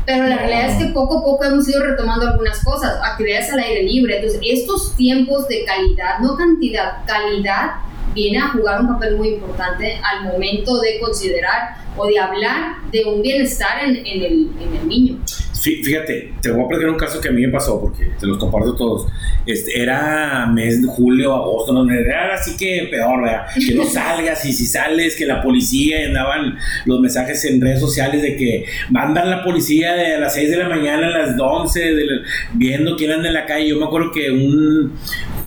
Pero 0.05 0.27
la 0.27 0.39
realidad 0.39 0.71
es 0.71 0.83
que 0.87 0.93
poco 0.93 1.19
a 1.19 1.23
poco 1.23 1.45
hemos 1.45 1.69
ido 1.69 1.85
retomando 1.85 2.27
algunas 2.27 2.65
cosas, 2.65 2.99
actividades 3.05 3.53
al 3.53 3.59
aire 3.61 3.83
libre. 3.83 4.17
Entonces, 4.17 4.41
estos 4.43 4.97
tiempos 4.97 5.47
de 5.49 5.65
calidad, 5.65 6.19
no 6.23 6.35
cantidad, 6.35 7.05
calidad, 7.07 7.73
viene 8.15 8.39
a 8.39 8.49
jugar 8.49 8.81
un 8.81 8.89
papel 8.89 9.17
muy 9.17 9.29
importante 9.29 9.99
al 10.03 10.25
momento 10.33 10.81
de 10.81 10.99
considerar 11.01 11.77
o 11.97 12.07
de 12.07 12.19
hablar 12.19 12.77
de 12.93 13.05
un 13.05 13.23
bienestar 13.23 13.85
en, 13.85 13.97
en 13.97 14.23
el, 14.23 14.49
en 14.61 14.77
el 14.81 14.89
niño. 14.89 15.17
Fí- 15.27 15.83
Fíjate, 15.83 16.35
te 16.41 16.53
voy 16.53 16.65
a 16.65 16.69
platicar 16.69 16.91
un 16.93 16.97
caso 16.99 17.21
que 17.21 17.29
a 17.29 17.33
mí 17.33 17.45
me 17.45 17.53
pasó, 17.53 17.81
porque 17.81 18.13
te 18.21 18.27
los 18.27 18.39
comparto 18.39 18.77
todos. 18.77 19.09
Este, 19.45 19.83
era 19.83 20.47
mes 20.47 20.81
de 20.81 20.87
julio, 20.89 21.35
agosto, 21.35 21.73
no, 21.73 21.91
era 21.93 22.35
así 22.35 22.57
que 22.57 22.87
peor, 22.89 23.23
¿verdad? 23.23 23.47
Que 23.67 23.75
no 23.75 23.85
salgas 23.91 24.45
y 24.45 24.53
si 24.53 24.65
sales, 24.67 25.17
que 25.17 25.27
la 25.27 25.43
policía, 25.43 26.01
y 26.01 26.05
andaban 26.05 26.57
los 26.85 27.01
mensajes 27.01 27.45
en 27.47 27.61
redes 27.61 27.81
sociales 27.81 28.23
de 28.23 28.37
que 28.37 28.65
va 28.95 29.01
a 29.03 29.07
andar 29.07 29.27
la 29.27 29.43
policía 29.43 29.95
de 29.95 30.21
las 30.21 30.35
6 30.35 30.51
de 30.51 30.57
la 30.59 30.69
mañana 30.69 31.09
a 31.09 31.11
las 31.11 31.37
11, 31.37 31.81
de 31.95 32.05
la- 32.05 32.23
viendo 32.53 32.95
quién 32.97 33.11
anda 33.11 33.27
en 33.27 33.35
la 33.35 33.47
calle. 33.47 33.69
Yo 33.71 33.77
me 33.79 33.87
acuerdo 33.87 34.13
que 34.13 34.31
un. 34.31 34.93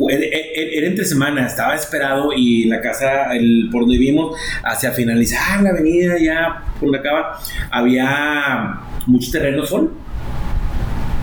Era, 0.09 0.25
era 0.55 0.87
entre 0.87 1.05
semana, 1.05 1.45
estaba 1.45 1.75
esperado 1.75 2.31
y 2.35 2.65
la 2.65 2.81
casa 2.81 3.33
el, 3.35 3.69
por 3.71 3.81
donde 3.81 3.97
vivimos, 3.97 4.35
hacia 4.63 4.91
finalizar 4.91 5.61
la 5.61 5.69
avenida, 5.69 6.17
ya 6.19 6.63
por 6.79 6.89
la 6.91 6.99
acaba, 6.99 7.39
había 7.69 8.79
muchos 9.07 9.31
terrenos 9.31 9.69
sol. 9.69 9.93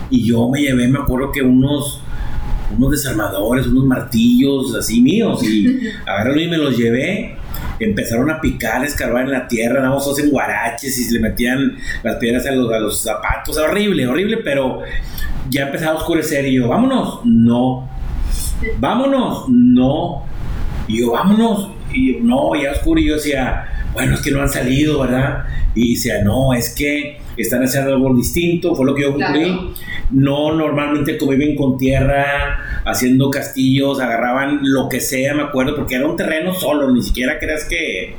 Y 0.09 0.25
yo 0.25 0.49
me 0.49 0.61
llevé, 0.61 0.87
me 0.87 0.99
acuerdo 0.99 1.31
que 1.31 1.41
unos, 1.41 2.01
unos 2.75 2.91
desarmadores, 2.91 3.67
unos 3.67 3.85
martillos 3.85 4.75
así 4.75 5.01
míos, 5.01 5.43
y 5.43 5.79
agarraron 6.05 6.39
y 6.39 6.47
me 6.47 6.57
los 6.57 6.77
llevé. 6.77 7.35
Empezaron 7.79 8.29
a 8.29 8.41
picar, 8.41 8.83
escarbar 8.83 9.23
en 9.23 9.31
la 9.31 9.47
tierra, 9.47 9.81
dábamos 9.81 10.03
todos 10.03 10.19
en 10.19 10.29
guaraches 10.29 10.97
y 10.97 11.03
se 11.03 11.13
le 11.13 11.21
metían 11.21 11.77
las 12.03 12.17
piedras 12.17 12.45
a 12.45 12.51
los, 12.51 12.71
a 12.73 12.79
los 12.79 13.01
zapatos. 13.01 13.57
Horrible, 13.57 14.05
horrible, 14.05 14.37
pero 14.37 14.81
ya 15.49 15.63
empezaba 15.63 15.93
a 15.93 15.95
oscurecer 15.95 16.45
y 16.45 16.55
yo, 16.55 16.67
vámonos. 16.67 17.21
No. 17.25 17.89
Vámonos. 18.79 19.45
No. 19.49 20.23
Y 20.87 20.99
yo, 21.01 21.11
vámonos. 21.11 21.69
Y 21.93 22.13
yo, 22.13 22.19
no, 22.21 22.55
ya 22.61 22.71
oscuro. 22.71 22.99
Y 22.99 23.07
yo 23.07 23.15
decía, 23.15 23.65
bueno, 23.93 24.15
es 24.15 24.21
que 24.21 24.31
no 24.31 24.41
han 24.41 24.49
salido, 24.49 25.01
¿verdad? 25.01 25.43
Y 25.75 25.93
decía, 25.95 26.23
no, 26.23 26.53
es 26.53 26.73
que 26.75 27.19
están 27.37 27.63
haciendo 27.63 27.93
algo 27.93 28.13
distinto, 28.15 28.75
fue 28.75 28.85
lo 28.85 28.93
que 28.95 29.03
yo 29.03 29.13
concluí. 29.13 29.43
Claro. 29.43 29.69
No 30.11 30.55
normalmente 30.55 31.17
conviven 31.17 31.55
con 31.55 31.77
tierra, 31.77 32.81
haciendo 32.83 33.29
castillos, 33.29 33.99
agarraban 33.99 34.59
lo 34.63 34.89
que 34.89 34.99
sea, 34.99 35.35
me 35.35 35.43
acuerdo, 35.43 35.75
porque 35.75 35.95
era 35.95 36.07
un 36.07 36.17
terreno 36.17 36.53
solo, 36.53 36.91
ni 36.91 37.01
siquiera 37.03 37.37
creas 37.39 37.63
que, 37.65 38.15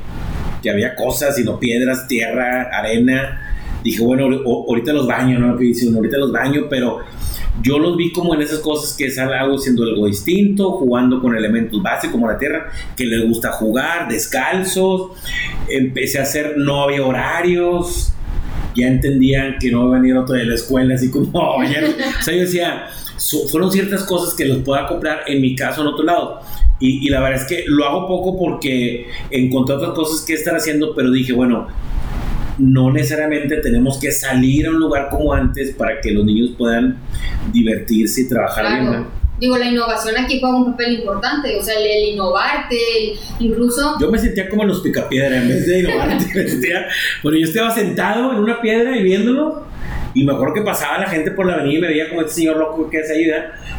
que 0.63 0.69
había 0.69 0.95
cosas, 0.95 1.35
sino 1.35 1.59
piedras, 1.59 2.07
tierra, 2.07 2.69
arena. 2.71 3.41
Dije, 3.83 4.01
bueno, 4.03 4.25
ahor- 4.27 4.65
ahorita 4.69 4.93
los 4.93 5.05
baño, 5.05 5.37
¿no? 5.37 5.57
Que 5.57 5.65
dice 5.65 5.87
uno, 5.87 5.97
ahorita 5.97 6.17
los 6.17 6.31
baño, 6.31 6.63
pero 6.69 6.99
yo 7.61 7.77
los 7.77 7.97
vi 7.97 8.11
como 8.11 8.33
en 8.33 8.41
esas 8.41 8.59
cosas 8.59 8.95
que 8.95 9.05
es 9.05 9.19
algo 9.19 9.57
siendo 9.57 9.83
algo 9.83 10.07
distinto, 10.07 10.71
jugando 10.71 11.21
con 11.21 11.35
elementos 11.35 11.81
básicos 11.81 12.13
como 12.13 12.27
la 12.27 12.37
tierra, 12.37 12.71
que 12.95 13.05
les 13.05 13.27
gusta 13.27 13.51
jugar, 13.51 14.07
descalzos. 14.07 15.11
Empecé 15.67 16.19
a 16.19 16.23
hacer, 16.23 16.57
no 16.57 16.83
había 16.83 17.05
horarios, 17.05 18.13
ya 18.75 18.87
entendían 18.87 19.57
que 19.59 19.69
no 19.69 19.87
iba 19.87 19.97
a 19.97 19.99
venir 19.99 20.17
otro 20.17 20.35
de 20.35 20.45
la 20.45 20.55
escuela, 20.55 20.95
así 20.95 21.11
como, 21.11 21.29
o 21.57 21.63
sea, 22.21 22.33
yo 22.33 22.41
decía, 22.41 22.87
fueron 23.51 23.71
ciertas 23.71 24.03
cosas 24.03 24.33
que 24.33 24.45
los 24.45 24.59
puedo 24.59 24.85
comprar 24.87 25.21
en 25.27 25.41
mi 25.41 25.55
caso 25.55 25.81
en 25.81 25.87
otro 25.87 26.03
lado. 26.03 26.39
Y, 26.79 27.05
y, 27.05 27.09
la 27.09 27.19
verdad 27.19 27.41
es 27.43 27.47
que 27.47 27.63
lo 27.67 27.85
hago 27.85 28.07
poco 28.07 28.39
porque 28.39 29.05
encontré 29.29 29.75
otras 29.75 29.91
cosas 29.91 30.25
que 30.25 30.33
estar 30.33 30.55
haciendo, 30.55 30.95
pero 30.95 31.11
dije, 31.11 31.31
bueno, 31.31 31.67
no 32.61 32.91
necesariamente 32.91 33.57
tenemos 33.57 33.99
que 33.99 34.11
salir 34.11 34.67
a 34.67 34.69
un 34.69 34.79
lugar 34.79 35.09
como 35.09 35.33
antes 35.33 35.71
para 35.71 35.99
que 35.99 36.11
los 36.11 36.23
niños 36.23 36.51
puedan 36.57 36.97
divertirse 37.51 38.21
y 38.21 38.29
trabajar 38.29 38.81
bien. 38.81 39.05
Digo, 39.39 39.57
la 39.57 39.65
innovación 39.65 40.15
aquí 40.19 40.39
juega 40.39 40.55
un 40.55 40.71
papel 40.73 40.99
importante, 40.99 41.57
o 41.57 41.63
sea, 41.63 41.73
el, 41.79 42.13
innovarte, 42.13 42.77
incluso... 43.39 43.95
Yo 43.99 44.11
me 44.11 44.19
sentía 44.19 44.47
como 44.47 44.61
en 44.61 44.67
los 44.67 44.81
picapiedra, 44.81 45.35
en 45.37 45.47
vez 45.47 45.65
de 45.65 45.79
innovarte, 45.79 46.25
me 46.35 46.47
sentía... 46.47 46.85
Bueno, 47.23 47.39
yo 47.39 47.45
estaba 47.45 47.71
sentado 47.71 48.33
en 48.33 48.37
una 48.37 48.61
piedra 48.61 48.95
y 48.95 49.01
viéndolo, 49.01 49.65
y 50.13 50.23
me 50.23 50.33
acuerdo 50.33 50.53
que 50.53 50.61
pasaba 50.61 50.97
la 50.99 51.07
gente 51.07 51.31
por 51.31 51.45
la 51.45 51.53
avenida 51.53 51.77
y 51.77 51.81
me 51.81 51.87
veía 51.87 52.09
como 52.09 52.21
este 52.21 52.33
señor 52.33 52.57
loco 52.57 52.89
que 52.89 52.99
hace 52.99 53.13
ahí, 53.13 53.31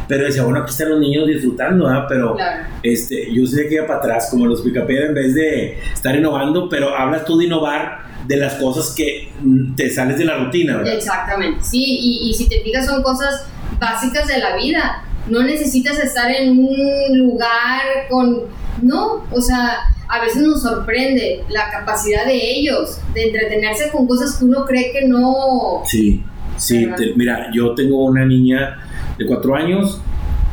Pero 0.07 0.25
decía, 0.25 0.43
bueno, 0.43 0.59
aquí 0.59 0.71
están 0.71 0.89
los 0.89 0.99
niños 0.99 1.27
disfrutando, 1.27 1.85
¿verdad? 1.85 2.05
Pero 2.09 2.37
este, 2.81 3.33
yo 3.33 3.45
sé 3.45 3.67
que 3.67 3.75
iba 3.75 3.87
para 3.87 3.99
atrás, 3.99 4.27
como 4.31 4.45
los 4.45 4.61
picapiedra, 4.61 5.07
en 5.07 5.13
vez 5.13 5.35
de 5.35 5.79
estar 5.93 6.15
innovando, 6.15 6.67
pero 6.69 6.95
hablas 6.95 7.25
tú 7.25 7.37
de 7.37 7.45
innovar 7.45 8.03
de 8.27 8.37
las 8.37 8.55
cosas 8.55 8.93
que 8.95 9.29
mm, 9.41 9.75
te 9.75 9.89
sales 9.89 10.17
de 10.17 10.25
la 10.25 10.37
rutina, 10.37 10.77
¿verdad? 10.77 10.93
Exactamente, 10.93 11.63
sí, 11.63 11.83
y, 11.83 12.29
y 12.29 12.33
si 12.33 12.47
te 12.47 12.61
fijas 12.61 12.85
son 12.85 13.03
cosas 13.03 13.45
básicas 13.79 14.27
de 14.27 14.39
la 14.39 14.55
vida. 14.55 15.03
No 15.29 15.41
necesitas 15.43 15.97
estar 15.99 16.29
en 16.31 16.57
un 16.57 17.17
lugar 17.17 17.81
con... 18.09 18.41
No, 18.81 19.25
o 19.31 19.41
sea, 19.41 19.92
a 20.13 20.23
veces 20.23 20.41
nos 20.43 20.61
sorprende 20.61 21.43
la 21.49 21.69
capacidad 21.71 22.25
de 22.25 22.35
ellos 22.35 22.99
de 23.13 23.25
entretenerse 23.25 23.89
con 23.91 24.07
cosas 24.07 24.37
que 24.37 24.45
uno 24.45 24.65
cree 24.65 24.91
que 24.91 25.07
no... 25.07 25.81
Sí, 25.85 26.23
sí, 26.57 26.87
mira, 27.15 27.49
yo 27.53 27.73
tengo 27.73 28.05
una 28.05 28.25
niña 28.25 28.77
de 29.17 29.25
cuatro 29.25 29.55
años, 29.55 29.99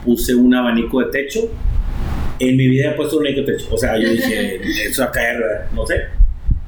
puse 0.05 0.35
un 0.35 0.55
abanico 0.55 1.01
de 1.01 1.11
techo. 1.11 1.41
En 2.39 2.57
mi 2.57 2.69
vida 2.69 2.91
he 2.91 2.95
puesto 2.95 3.19
un 3.19 3.27
abanico 3.27 3.47
de 3.47 3.57
techo. 3.57 3.69
O 3.71 3.77
sea, 3.77 3.99
yo 3.99 4.09
dije, 4.11 4.61
eso 4.89 5.03
va 5.03 5.09
a 5.09 5.13
caer, 5.13 5.39
no 5.75 5.87
sé 5.87 6.21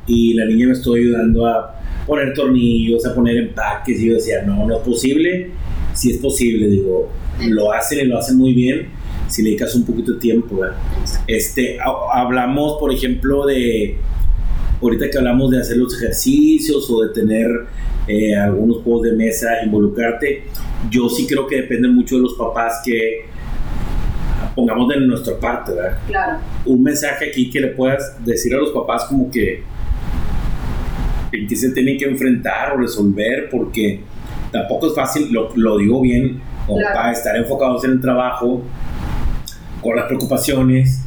y 0.07 0.35
la 0.35 0.45
niña 0.45 0.67
me 0.67 0.73
estuvo 0.73 0.95
ayudando 0.95 1.47
a 1.47 1.81
poner 2.07 2.35
tornillos, 2.35 3.07
a 3.07 3.15
poner 3.15 3.37
empaques 3.37 4.01
y 4.01 4.09
yo 4.09 4.15
decía, 4.15 4.43
no, 4.43 4.67
no 4.67 4.77
es 4.77 4.83
posible, 4.83 5.51
si 5.95 6.13
es 6.13 6.19
posible, 6.19 6.67
digo, 6.69 7.11
lo 7.49 7.73
hacen 7.73 8.01
y 8.01 8.05
lo 8.05 8.19
hacen 8.19 8.37
muy 8.37 8.53
bien 8.53 8.89
si 9.33 9.43
le 9.43 9.51
dedicas 9.51 9.75
un 9.75 9.85
poquito 9.85 10.13
de 10.13 10.21
tiempo. 10.21 10.61
Este, 11.27 11.79
hablamos, 12.13 12.77
por 12.79 12.93
ejemplo, 12.93 13.47
de, 13.47 13.97
ahorita 14.81 15.09
que 15.09 15.19
hablamos 15.19 15.51
de 15.51 15.61
hacer 15.61 15.79
los 15.79 15.97
ejercicios 15.97 16.89
o 16.91 17.03
de 17.03 17.15
tener 17.15 17.49
eh, 18.07 18.37
algunos 18.37 18.83
juegos 18.83 19.05
de 19.05 19.13
mesa, 19.13 19.65
involucrarte, 19.65 20.45
yo 20.91 21.09
sí 21.09 21.27
creo 21.27 21.47
que 21.47 21.57
depende 21.57 21.89
mucho 21.89 22.17
de 22.17 22.23
los 22.23 22.35
papás 22.35 22.83
que 22.85 23.25
pongamos 24.55 24.89
de 24.89 25.01
nuestra 25.01 25.39
parte, 25.39 25.73
¿verdad? 25.73 25.99
Claro. 26.07 26.39
Un 26.67 26.83
mensaje 26.83 27.31
aquí 27.31 27.49
que 27.49 27.61
le 27.61 27.69
puedas 27.69 28.23
decir 28.23 28.55
a 28.55 28.59
los 28.59 28.71
papás 28.71 29.07
como 29.07 29.31
que 29.31 29.63
en 31.33 31.47
qué 31.47 31.57
se 31.57 31.71
tienen 31.71 31.97
que 31.97 32.05
enfrentar 32.05 32.75
o 32.75 32.77
resolver, 32.77 33.49
porque 33.51 34.01
tampoco 34.51 34.89
es 34.89 34.95
fácil, 34.95 35.33
lo, 35.33 35.49
lo 35.57 35.79
digo 35.79 36.03
bien, 36.03 36.39
como 36.67 36.81
para 36.83 37.13
estar 37.13 37.35
enfocados 37.35 37.83
en 37.85 37.93
el 37.93 38.01
trabajo, 38.03 38.63
con 39.83 39.97
las 39.97 40.07
preocupaciones, 40.07 41.01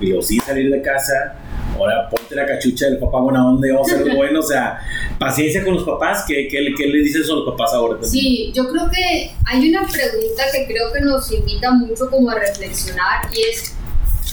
y 0.00 0.12
o 0.12 0.22
sí 0.22 0.38
salir 0.40 0.70
de 0.70 0.82
casa, 0.82 1.36
ahora 1.76 2.08
ponte 2.08 2.34
la 2.34 2.46
cachucha 2.46 2.86
del 2.86 2.98
papá 2.98 3.20
buena 3.20 3.46
onda 3.46 3.68
vamos 3.72 3.92
a 3.92 3.96
ser 3.96 4.14
bueno, 4.14 4.40
o 4.40 4.42
sea, 4.42 4.80
paciencia 5.18 5.62
con 5.64 5.74
los 5.74 5.84
papás, 5.84 6.24
¿qué, 6.26 6.48
qué, 6.48 6.72
qué 6.76 6.86
le 6.86 6.98
dices 6.98 7.28
a 7.30 7.34
los 7.34 7.44
papás 7.46 7.72
ahora? 7.74 7.98
Sí, 8.02 8.52
yo 8.54 8.68
creo 8.68 8.90
que 8.90 9.32
hay 9.44 9.68
una 9.68 9.86
pregunta 9.86 10.42
que 10.52 10.66
creo 10.66 10.92
que 10.92 11.00
nos 11.00 11.30
invita 11.32 11.70
mucho 11.72 12.10
como 12.10 12.30
a 12.30 12.38
reflexionar 12.38 13.28
y 13.32 13.42
es 13.50 13.74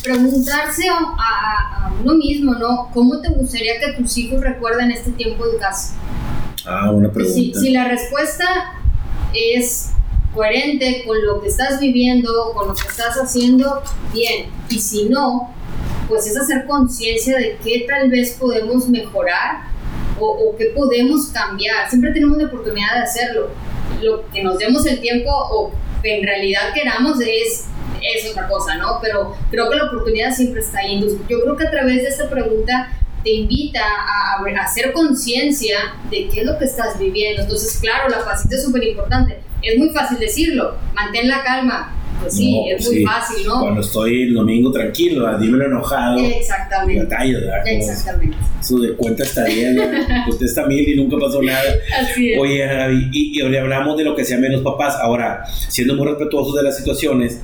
preguntarse 0.04 0.88
a, 0.90 1.92
uno 2.02 2.16
mismo, 2.16 2.56
¿no? 2.56 2.90
¿Cómo 2.94 3.22
te 3.22 3.30
gustaría 3.30 3.80
que 3.80 3.94
tus 3.94 4.18
hijos 4.18 4.42
recuerden 4.42 4.90
este 4.92 5.12
tiempo 5.12 5.48
de 5.48 5.58
casa? 5.58 5.94
Ah, 6.66 6.90
una 6.92 7.12
pregunta. 7.12 7.36
Si, 7.36 7.54
si 7.54 7.70
la 7.72 7.88
respuesta 7.88 8.46
es 9.34 9.92
coherente 10.34 11.04
con 11.06 11.24
lo 11.26 11.42
que 11.42 11.48
estás 11.48 11.80
viviendo, 11.80 12.54
con 12.54 12.68
lo 12.68 12.74
que 12.74 12.88
estás 12.88 13.16
haciendo, 13.18 13.82
bien. 14.14 14.50
Y 14.70 14.80
si 14.80 15.10
no, 15.10 15.54
pues 16.08 16.28
es 16.28 16.38
hacer 16.38 16.66
conciencia 16.66 17.38
de 17.38 17.58
qué 17.64 17.86
tal 17.88 18.10
vez 18.10 18.38
podemos 18.40 18.88
mejorar 18.90 19.64
o, 20.20 20.28
o 20.28 20.56
qué 20.58 20.66
podemos 20.76 21.28
cambiar. 21.28 21.90
Siempre 21.90 22.12
tenemos 22.12 22.38
la 22.38 22.48
oportunidad 22.48 22.96
de 22.96 23.00
hacerlo. 23.02 23.50
Lo 24.02 24.28
que 24.30 24.44
nos 24.44 24.58
demos 24.58 24.86
el 24.86 25.00
tiempo 25.00 25.30
o 25.32 25.72
que 26.02 26.20
en 26.20 26.26
realidad 26.26 26.74
queramos 26.74 27.20
es 27.22 27.66
es 28.02 28.32
otra 28.32 28.48
cosa, 28.48 28.76
¿no? 28.78 29.00
Pero 29.02 29.36
creo 29.50 29.70
que 29.70 29.76
la 29.76 29.86
oportunidad 29.86 30.34
siempre 30.34 30.62
está 30.62 30.80
ahí. 30.80 30.96
Entonces, 30.96 31.20
yo 31.30 31.42
creo 31.42 31.56
que 31.56 31.68
a 31.68 31.72
través 31.72 31.98
de 31.98 32.08
esta 32.10 32.30
pregunta 32.30 32.92
te 33.24 33.32
invita 33.32 33.82
a, 33.82 34.42
a 34.42 34.64
hacer 34.64 34.92
conciencia 34.92 35.78
de 36.10 36.28
qué 36.30 36.42
es 36.42 36.46
lo 36.46 36.58
que 36.58 36.66
estás 36.66 36.98
viviendo. 36.98 37.44
Entonces, 37.44 37.78
claro, 37.80 38.10
la 38.10 38.26
paciencia 38.26 38.58
es 38.58 38.64
súper 38.64 38.84
importante. 38.84 39.40
Es 39.62 39.78
muy 39.78 39.90
fácil 39.90 40.20
decirlo, 40.20 40.76
mantén 40.94 41.28
la 41.28 41.44
calma, 41.44 41.94
pues 42.22 42.36
sí, 42.36 42.56
es 42.70 42.88
muy 42.88 43.04
fácil, 43.04 43.48
¿no? 43.48 43.62
Cuando 43.62 43.82
estoy 43.82 44.24
el 44.24 44.34
domingo 44.34 44.72
tranquilo, 44.72 45.38
dímelo 45.40 45.66
enojado. 45.66 46.20
Exactamente. 46.20 47.06
¿verdad? 47.06 47.68
Exactamente. 47.68 48.38
Su 48.62 48.80
de 48.80 48.94
cuenta 48.94 49.24
está 49.24 49.44
bien, 49.46 49.80
usted 50.30 50.46
está 50.46 50.66
mil 50.68 50.88
y 50.88 50.96
nunca 50.96 51.18
pasó 51.20 51.42
nada. 51.42 51.62
Así 52.00 52.34
es. 52.34 52.40
Oye, 52.40 52.64
y, 53.12 53.40
y, 53.40 53.42
hablamos 53.58 53.98
de 53.98 54.04
lo 54.04 54.16
que 54.16 54.24
se 54.24 54.36
llaman 54.36 54.52
los 54.52 54.62
papás. 54.62 54.98
Ahora, 55.02 55.44
siendo 55.48 55.96
muy 55.96 56.08
respetuosos 56.08 56.56
de 56.56 56.64
las 56.64 56.78
situaciones, 56.78 57.42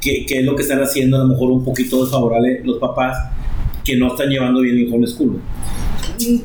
¿qué, 0.00 0.24
¿qué, 0.26 0.38
es 0.38 0.44
lo 0.44 0.56
que 0.56 0.62
están 0.62 0.82
haciendo? 0.82 1.18
A 1.18 1.20
lo 1.20 1.26
mejor 1.26 1.50
un 1.50 1.64
poquito 1.64 2.02
desfavorable 2.02 2.62
los 2.64 2.78
papás 2.78 3.18
que 3.84 3.96
no 3.96 4.08
están 4.08 4.30
llevando 4.30 4.60
bien 4.60 4.78
el 4.78 4.92
homeschool. 4.92 5.42
Mm. 6.20 6.40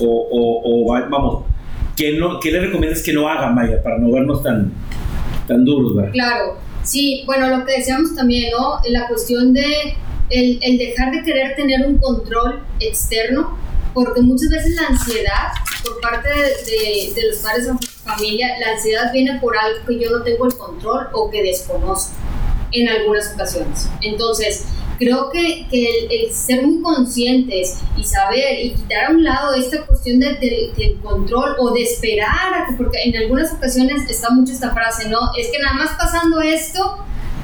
O, 0.00 0.04
o, 0.04 0.90
o, 0.90 1.08
vamos, 1.10 1.44
¿qué, 1.98 2.12
no, 2.12 2.38
¿qué 2.38 2.52
le 2.52 2.60
recomiendas 2.60 3.02
que 3.02 3.12
no 3.12 3.28
hagan, 3.28 3.54
Maya, 3.54 3.82
para 3.82 3.98
no 3.98 4.12
vernos 4.12 4.42
tan 4.42 4.72
tan 5.48 5.64
duros, 5.64 5.96
¿verdad? 5.96 6.12
Claro, 6.12 6.58
sí, 6.84 7.24
bueno, 7.26 7.48
lo 7.48 7.64
que 7.64 7.78
decíamos 7.78 8.14
también, 8.14 8.52
¿no? 8.56 8.78
La 8.88 9.08
cuestión 9.08 9.52
de 9.52 9.96
el, 10.30 10.58
el 10.62 10.78
dejar 10.78 11.10
de 11.10 11.22
querer 11.22 11.56
tener 11.56 11.86
un 11.86 11.98
control 11.98 12.62
externo, 12.80 13.58
porque 13.94 14.20
muchas 14.20 14.50
veces 14.50 14.76
la 14.76 14.88
ansiedad 14.88 15.48
por 15.82 16.00
parte 16.00 16.28
de, 16.28 17.12
de, 17.14 17.28
los 17.28 17.38
padres 17.38 17.68
o 17.68 17.78
familia, 18.04 18.48
la 18.60 18.72
ansiedad 18.72 19.12
viene 19.12 19.38
por 19.40 19.56
algo 19.56 19.78
que 19.86 19.98
yo 19.98 20.10
no 20.10 20.22
tengo 20.22 20.46
el 20.46 20.54
control 20.54 21.08
o 21.12 21.30
que 21.30 21.42
desconozco 21.42 22.14
en 22.72 22.88
algunas 22.88 23.32
ocasiones. 23.34 23.88
Entonces, 24.02 24.66
creo 24.98 25.30
que, 25.30 25.66
que 25.70 26.06
el, 26.10 26.32
ser 26.32 26.66
muy 26.66 26.82
conscientes 26.82 27.80
y 27.96 28.04
saber 28.04 28.64
y 28.64 28.70
quitar 28.70 29.06
a 29.06 29.10
un 29.10 29.24
lado 29.24 29.54
esta 29.54 29.86
cuestión 29.86 30.20
del 30.20 30.38
de, 30.40 30.96
control 31.02 31.54
o 31.58 31.72
de 31.72 31.82
esperar, 31.82 32.76
porque 32.76 32.98
en 33.04 33.16
algunas 33.16 33.52
ocasiones 33.52 34.08
está 34.10 34.30
mucho 34.30 34.52
esta 34.52 34.70
frase, 34.70 35.08
¿no? 35.08 35.18
Es 35.38 35.48
que 35.48 35.58
nada 35.62 35.74
más 35.76 35.90
pasando 35.96 36.40
esto, 36.40 36.98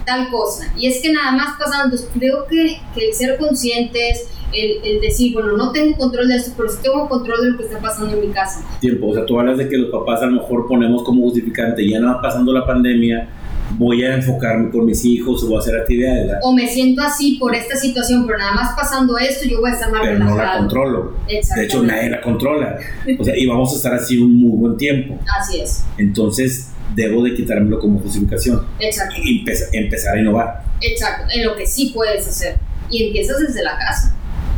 tal 0.04 0.28
cosa. 0.30 0.72
Y 0.76 0.88
es 0.88 1.00
que 1.00 1.12
nada 1.12 1.32
más 1.32 1.56
pasando, 1.58 1.96
creo 2.18 2.46
que, 2.46 2.80
que 2.94 3.08
el 3.08 3.14
ser 3.14 3.38
conscientes, 3.38 4.28
el, 4.52 4.84
el, 4.84 5.00
decir, 5.00 5.32
bueno, 5.32 5.56
no 5.56 5.72
tengo 5.72 5.96
control 5.96 6.28
de 6.28 6.36
esto, 6.36 6.52
pero 6.56 6.68
sí 6.68 6.78
tengo 6.82 7.08
control 7.08 7.42
de 7.42 7.50
lo 7.52 7.58
que 7.58 7.64
está 7.64 7.78
pasando 7.78 8.14
en 8.14 8.20
mi 8.20 8.32
casa. 8.32 8.64
Tiempo, 8.80 9.08
o 9.08 9.14
sea, 9.14 9.24
tú 9.26 9.38
hablas 9.38 9.58
de 9.58 9.68
que 9.68 9.76
los 9.76 9.90
papás 9.90 10.22
a 10.22 10.26
lo 10.26 10.40
mejor 10.40 10.66
ponemos 10.66 11.02
como 11.02 11.22
justificante, 11.22 11.88
ya 11.88 12.00
no 12.00 12.14
va 12.14 12.22
pasando 12.22 12.52
la 12.52 12.66
pandemia, 12.66 13.28
voy 13.72 14.04
a 14.04 14.14
enfocarme 14.14 14.70
con 14.70 14.84
mis 14.84 15.04
hijos 15.04 15.42
o 15.42 15.48
voy 15.48 15.56
a 15.56 15.60
hacer 15.60 15.76
actividades. 15.76 16.32
O 16.42 16.52
me 16.52 16.68
siento 16.68 17.02
así 17.02 17.36
por 17.38 17.54
esta 17.54 17.76
situación, 17.76 18.26
pero 18.26 18.38
nada 18.38 18.52
más 18.52 18.74
pasando 18.76 19.18
esto, 19.18 19.46
yo 19.48 19.60
voy 19.60 19.70
a 19.70 19.74
estar 19.74 19.90
más 19.90 20.00
pero 20.02 20.14
relajado. 20.14 20.36
no 20.36 20.44
la 20.44 20.58
controlo. 20.58 21.14
De 21.26 21.64
hecho, 21.64 21.82
nadie 21.82 22.10
la 22.10 22.20
controla. 22.20 22.78
O 23.18 23.24
sea, 23.24 23.36
y 23.36 23.46
vamos 23.46 23.72
a 23.72 23.76
estar 23.76 23.94
así 23.94 24.18
un 24.18 24.38
muy 24.38 24.56
buen 24.58 24.76
tiempo. 24.76 25.18
Así 25.40 25.60
es. 25.60 25.84
Entonces, 25.98 26.70
debo 26.94 27.22
de 27.22 27.34
quitármelo 27.34 27.78
como 27.78 27.98
justificación. 28.00 28.64
Exacto. 28.78 29.16
Y 29.22 29.44
empezar 29.72 30.16
a 30.16 30.20
innovar. 30.20 30.62
Exacto, 30.80 31.26
en 31.34 31.44
lo 31.44 31.56
que 31.56 31.66
sí 31.66 31.90
puedes 31.94 32.26
hacer. 32.26 32.56
Y 32.90 33.06
empiezas 33.06 33.40
desde 33.40 33.62
la 33.62 33.78
casa. 33.78 34.14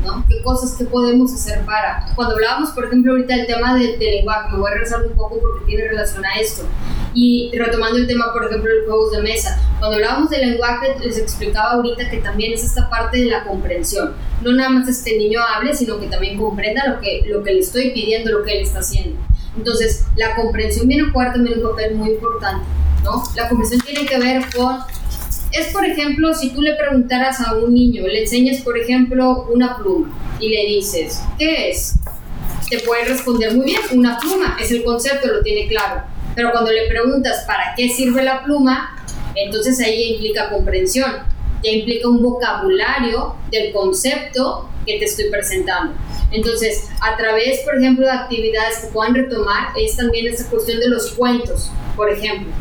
¿No? 0.07 0.25
¿Qué 0.29 0.43
cosas 0.43 0.77
que 0.77 0.85
podemos 0.85 1.33
hacer 1.35 1.61
para? 1.65 2.07
Cuando 2.15 2.35
hablábamos, 2.35 2.71
por 2.71 2.87
ejemplo, 2.87 3.13
ahorita 3.13 3.37
del 3.37 3.47
tema 3.47 3.75
del 3.75 3.99
de 3.99 4.11
lenguaje, 4.13 4.53
me 4.53 4.59
voy 4.59 4.71
a 4.71 4.75
regresar 4.75 5.05
un 5.05 5.13
poco 5.15 5.41
porque 5.41 5.67
tiene 5.67 5.89
relación 5.89 6.25
a 6.25 6.41
esto. 6.41 6.63
Y 7.13 7.51
retomando 7.57 7.99
el 7.99 8.07
tema, 8.07 8.33
por 8.33 8.45
ejemplo, 8.45 8.71
de 8.71 8.77
los 8.79 8.87
juegos 8.87 9.13
de 9.13 9.23
mesa, 9.23 9.59
cuando 9.79 9.97
hablábamos 9.97 10.31
del 10.31 10.51
lenguaje, 10.51 10.97
les 11.01 11.19
explicaba 11.19 11.73
ahorita 11.73 12.11
que 12.11 12.19
también 12.19 12.53
es 12.53 12.65
esta 12.65 12.89
parte 12.89 13.19
de 13.19 13.27
la 13.27 13.45
comprensión. 13.45 14.15
No 14.43 14.53
nada 14.53 14.69
más 14.69 14.89
este 14.89 15.17
niño 15.17 15.41
hable, 15.41 15.75
sino 15.75 15.99
que 15.99 16.07
también 16.07 16.39
comprenda 16.39 16.87
lo 16.87 17.01
que, 17.01 17.25
lo 17.27 17.43
que 17.43 17.55
le 17.55 17.61
estoy 17.61 17.91
pidiendo, 17.91 18.31
lo 18.33 18.45
que 18.45 18.59
él 18.59 18.63
está 18.63 18.81
haciendo. 18.81 19.19
Entonces, 19.57 20.05
la 20.17 20.37
comprensión 20.37 20.87
viene 20.87 21.09
a 21.09 21.13
jugar 21.13 21.33
también 21.33 21.59
un 21.59 21.71
papel 21.71 21.95
muy 21.95 22.11
importante, 22.11 22.67
¿no? 23.03 23.23
La 23.35 23.49
comprensión 23.49 23.81
tiene 23.81 24.05
que 24.05 24.19
ver 24.19 24.45
con 24.55 24.79
es, 25.53 25.67
por 25.73 25.85
ejemplo, 25.85 26.35
si 26.35 26.51
tú 26.51 26.63
le 26.63 26.75
preguntaras 26.75 27.41
a 27.41 27.55
un 27.55 27.73
niño, 27.73 28.07
le 28.07 28.23
enseñas, 28.23 28.61
por 28.63 28.79
ejemplo, 28.79 29.47
una 29.53 29.77
pluma 29.77 30.37
y 30.41 30.49
le 30.51 30.67
dices, 30.67 31.23
¿qué 31.39 31.71
es? 31.71 31.95
Te 32.69 32.81
puede 32.81 33.05
responder 33.05 33.55
muy 33.55 33.67
bien, 33.67 33.81
una 33.93 34.19
pluma, 34.19 34.57
es 34.61 34.71
el 34.73 34.85
concepto, 34.85 35.29
lo 35.29 35.43
tiene 35.43 35.69
claro. 35.69 36.03
Pero 36.35 36.51
cuando 36.51 36.73
le 36.73 36.89
preguntas 36.89 37.45
para 37.47 37.75
qué 37.77 37.89
sirve 37.89 38.23
la 38.23 38.43
pluma, 38.43 39.05
entonces 39.35 39.81
ahí 39.81 40.15
implica 40.15 40.51
comprensión, 40.51 41.11
ya 41.63 41.71
implica 41.71 42.09
un 42.09 42.23
vocabulario 42.23 43.37
del 43.51 43.73
concepto 43.73 44.69
que 44.85 44.99
te 44.99 45.05
estoy 45.05 45.31
presentando. 45.31 45.95
Entonces, 46.33 46.89
a 47.01 47.17
través, 47.17 47.61
por 47.61 47.77
ejemplo, 47.77 48.05
de 48.05 48.13
actividades 48.13 48.79
que 48.79 48.87
puedan 48.89 49.15
retomar, 49.15 49.69
es 49.77 49.97
también 49.97 50.27
esta 50.27 50.49
cuestión 50.51 50.81
de 50.81 50.89
los 50.89 51.13
cuentos, 51.13 51.71
por 51.97 52.11
ejemplo. 52.11 52.53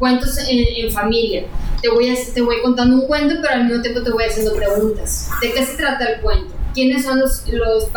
Cuentos 0.00 0.36
en, 0.48 0.84
en 0.84 0.90
familia 0.90 1.44
te 1.80 1.88
voy, 1.88 2.14
te 2.34 2.40
voy 2.42 2.56
contando 2.62 2.96
un 2.96 3.06
cuento, 3.06 3.36
pero 3.40 3.54
al 3.54 3.64
mismo 3.66 3.82
tiempo 3.82 4.02
te 4.02 4.10
voy 4.10 4.24
haciendo 4.24 4.54
preguntas. 4.54 5.30
¿De 5.40 5.52
qué 5.52 5.64
se 5.64 5.76
trata 5.76 6.04
el 6.04 6.20
cuento? 6.20 6.54
¿Quiénes 6.74 7.04
son 7.04 7.18
los, 7.18 7.44
los, 7.48 7.88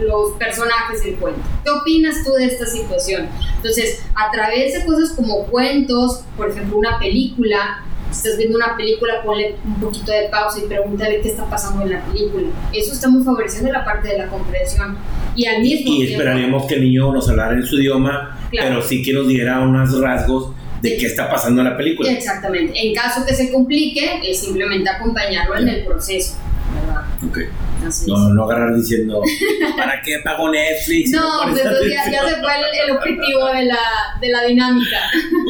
los 0.00 0.32
personajes 0.38 1.04
del 1.04 1.16
cuento? 1.16 1.40
¿Qué 1.62 1.70
opinas 1.70 2.24
tú 2.24 2.32
de 2.32 2.46
esta 2.46 2.64
situación? 2.64 3.28
Entonces, 3.56 4.02
a 4.14 4.30
través 4.30 4.74
de 4.74 4.86
cosas 4.86 5.10
como 5.10 5.44
cuentos, 5.46 6.22
por 6.36 6.50
ejemplo, 6.50 6.78
una 6.78 6.98
película, 6.98 7.84
si 8.10 8.18
estás 8.18 8.38
viendo 8.38 8.56
una 8.56 8.76
película, 8.76 9.22
ponle 9.22 9.56
un 9.64 9.78
poquito 9.78 10.10
de 10.10 10.28
pausa 10.30 10.60
y 10.64 10.68
pregúntale 10.68 11.20
qué 11.20 11.28
está 11.28 11.44
pasando 11.50 11.82
en 11.82 11.90
la 11.90 12.04
película. 12.06 12.46
Eso 12.72 12.92
está 12.94 13.08
muy 13.08 13.22
favoreciendo 13.24 13.70
la 13.72 13.84
parte 13.84 14.08
de 14.08 14.18
la 14.18 14.28
comprensión. 14.28 14.96
Y 15.36 15.46
al 15.46 15.60
mismo 15.60 15.92
y, 15.92 16.12
esperaríamos 16.12 16.64
que 16.66 16.74
el 16.76 16.82
niño 16.82 17.12
nos 17.12 17.28
hablara 17.28 17.54
en 17.54 17.66
su 17.66 17.76
idioma, 17.76 18.38
pero 18.50 18.80
sí 18.80 19.02
que 19.02 19.12
nos 19.12 19.28
diera 19.28 19.60
unos 19.60 20.00
rasgos 20.00 20.53
de 20.84 20.96
qué 20.98 21.06
está 21.06 21.30
pasando 21.30 21.62
en 21.62 21.68
la 21.68 21.76
película. 21.76 22.10
Exactamente. 22.10 22.74
En 22.76 22.94
caso 22.94 23.24
que 23.24 23.34
se 23.34 23.50
complique, 23.50 24.20
es 24.22 24.40
simplemente 24.40 24.90
acompañarlo 24.90 25.56
en 25.56 25.68
el 25.68 25.84
proceso. 25.84 26.36
¿verdad? 26.74 27.04
Ok. 27.26 27.38
no, 28.06 28.34
no 28.34 28.44
agarrar 28.44 28.74
diciendo, 28.76 29.22
¿para 29.76 30.02
qué 30.02 30.18
pago 30.22 30.50
Netflix? 30.50 31.10
No, 31.10 31.22
pues 31.50 31.62
ya, 31.62 32.10
ya, 32.10 32.28
se 32.28 32.36
fue 32.36 32.50
el, 32.54 32.90
el 32.90 32.96
objetivo 32.96 33.46
de 33.46 33.64
la, 33.64 33.78
de 34.20 34.28
la, 34.28 34.44
dinámica. 34.44 35.00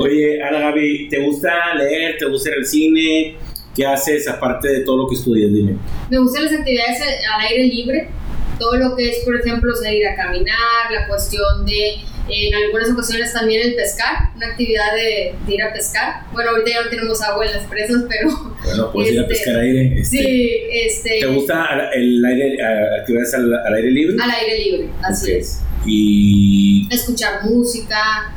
Oye, 0.01 0.41
Ana 0.41 0.61
Gaby, 0.61 1.09
¿te 1.09 1.18
gusta 1.24 1.74
leer? 1.74 2.16
¿Te 2.16 2.26
gusta 2.26 2.51
ir 2.51 2.57
al 2.57 2.66
cine? 2.66 3.37
¿Qué 3.74 3.85
haces 3.85 4.28
aparte 4.28 4.68
de 4.68 4.80
todo 4.80 4.99
lo 4.99 5.09
que 5.09 5.16
estudias? 5.16 5.53
Dime. 5.53 5.76
Me 6.11 6.18
gustan 6.18 6.45
las 6.45 6.53
actividades 6.53 7.01
al 7.35 7.41
aire 7.41 7.64
libre. 7.64 8.09
Todo 8.57 8.76
lo 8.76 8.95
que 8.95 9.11
es, 9.11 9.24
por 9.24 9.35
ejemplo, 9.35 9.74
salir 9.74 10.07
a 10.07 10.14
caminar, 10.14 10.93
la 10.93 11.09
cuestión 11.09 11.66
de 11.66 11.97
en 12.28 12.54
algunas 12.54 12.90
ocasiones 12.90 13.32
también 13.32 13.68
el 13.68 13.74
pescar, 13.74 14.30
una 14.34 14.46
actividad 14.46 14.94
de, 14.94 15.34
ir 15.52 15.62
a 15.62 15.72
pescar. 15.72 16.22
Bueno, 16.32 16.50
ahorita 16.50 16.70
ya 16.70 16.82
no 16.84 16.90
tenemos 16.90 17.22
agua 17.22 17.46
en 17.46 17.52
las 17.52 17.64
presas, 17.64 18.04
pero... 18.08 18.54
Bueno, 18.64 18.92
puedes 18.92 19.12
ir 19.12 19.18
a 19.18 19.22
este, 19.22 19.34
pescar 19.34 19.56
aire. 19.58 20.00
Este, 20.00 20.18
sí, 20.18 20.62
este... 20.72 21.20
¿Te 21.20 21.26
gusta 21.26 21.68
el 21.94 22.24
aire, 22.24 22.58
actividades 23.00 23.34
al, 23.34 23.54
al, 23.54 23.74
aire 23.74 23.90
libre? 23.90 24.16
Al 24.22 24.30
aire 24.30 24.58
libre, 24.58 24.88
así 25.02 25.32
es. 25.32 25.60
Y... 25.86 26.88
Escuchar 26.90 27.44
música. 27.44 28.32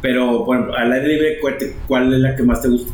Pero, 0.00 0.44
bueno, 0.44 0.74
al 0.74 0.92
aire 0.92 1.08
libre, 1.08 1.38
¿cuál 1.86 2.12
es 2.12 2.18
la 2.18 2.34
que 2.34 2.42
más 2.42 2.60
te 2.60 2.68
gusta? 2.68 2.92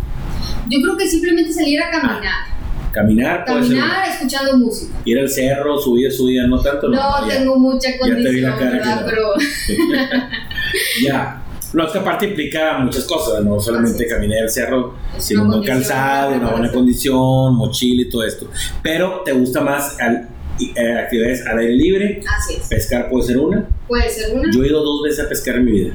Yo 0.68 0.82
creo 0.82 0.96
que 0.98 1.08
simplemente 1.08 1.52
salir 1.52 1.80
a 1.80 1.90
caminar. 1.90 2.57
Caminar, 2.92 3.44
Caminar 3.44 4.08
escuchando 4.08 4.56
música. 4.56 4.92
Ir 5.04 5.18
al 5.18 5.28
cerro, 5.28 5.78
subir, 5.78 6.10
subir, 6.12 6.48
no 6.48 6.60
tanto. 6.60 6.88
No, 6.88 7.20
no 7.20 7.26
tengo 7.26 7.58
mucha 7.58 7.96
condición, 7.98 8.22
ya 8.22 8.28
te 8.28 8.34
vi 8.34 8.40
la 8.40 8.56
cara 8.56 8.70
¿verdad? 8.70 9.06
Pero... 9.06 9.34
ya. 11.02 11.42
No, 11.72 11.84
es 11.84 11.92
que 11.92 11.98
aparte 11.98 12.26
implica 12.28 12.78
muchas 12.78 13.04
cosas, 13.04 13.44
no 13.44 13.60
solamente 13.60 14.06
caminar 14.06 14.44
el 14.44 14.50
cerro, 14.50 14.94
sino 15.18 15.42
un 15.42 15.48
buen 15.48 15.64
calzado, 15.64 16.34
una 16.34 16.50
buena 16.50 16.72
condición, 16.72 17.54
mochila 17.56 18.02
y 18.02 18.08
todo 18.08 18.24
esto. 18.24 18.50
Pero 18.82 19.20
te 19.22 19.32
gusta 19.32 19.60
más 19.60 20.00
al, 20.00 20.28
eh, 20.60 20.98
actividades 20.98 21.46
al 21.46 21.58
aire 21.58 21.72
libre. 21.74 22.20
Así 22.36 22.54
es. 22.54 22.68
Pescar 22.68 23.08
puede 23.08 23.26
ser 23.26 23.38
una. 23.38 23.68
Puede 23.86 24.08
ser 24.10 24.34
una. 24.34 24.50
Yo 24.52 24.62
he 24.62 24.68
ido 24.68 24.82
dos 24.82 25.02
veces 25.02 25.24
a 25.24 25.28
pescar 25.28 25.56
en 25.56 25.64
mi 25.64 25.72
vida. 25.72 25.94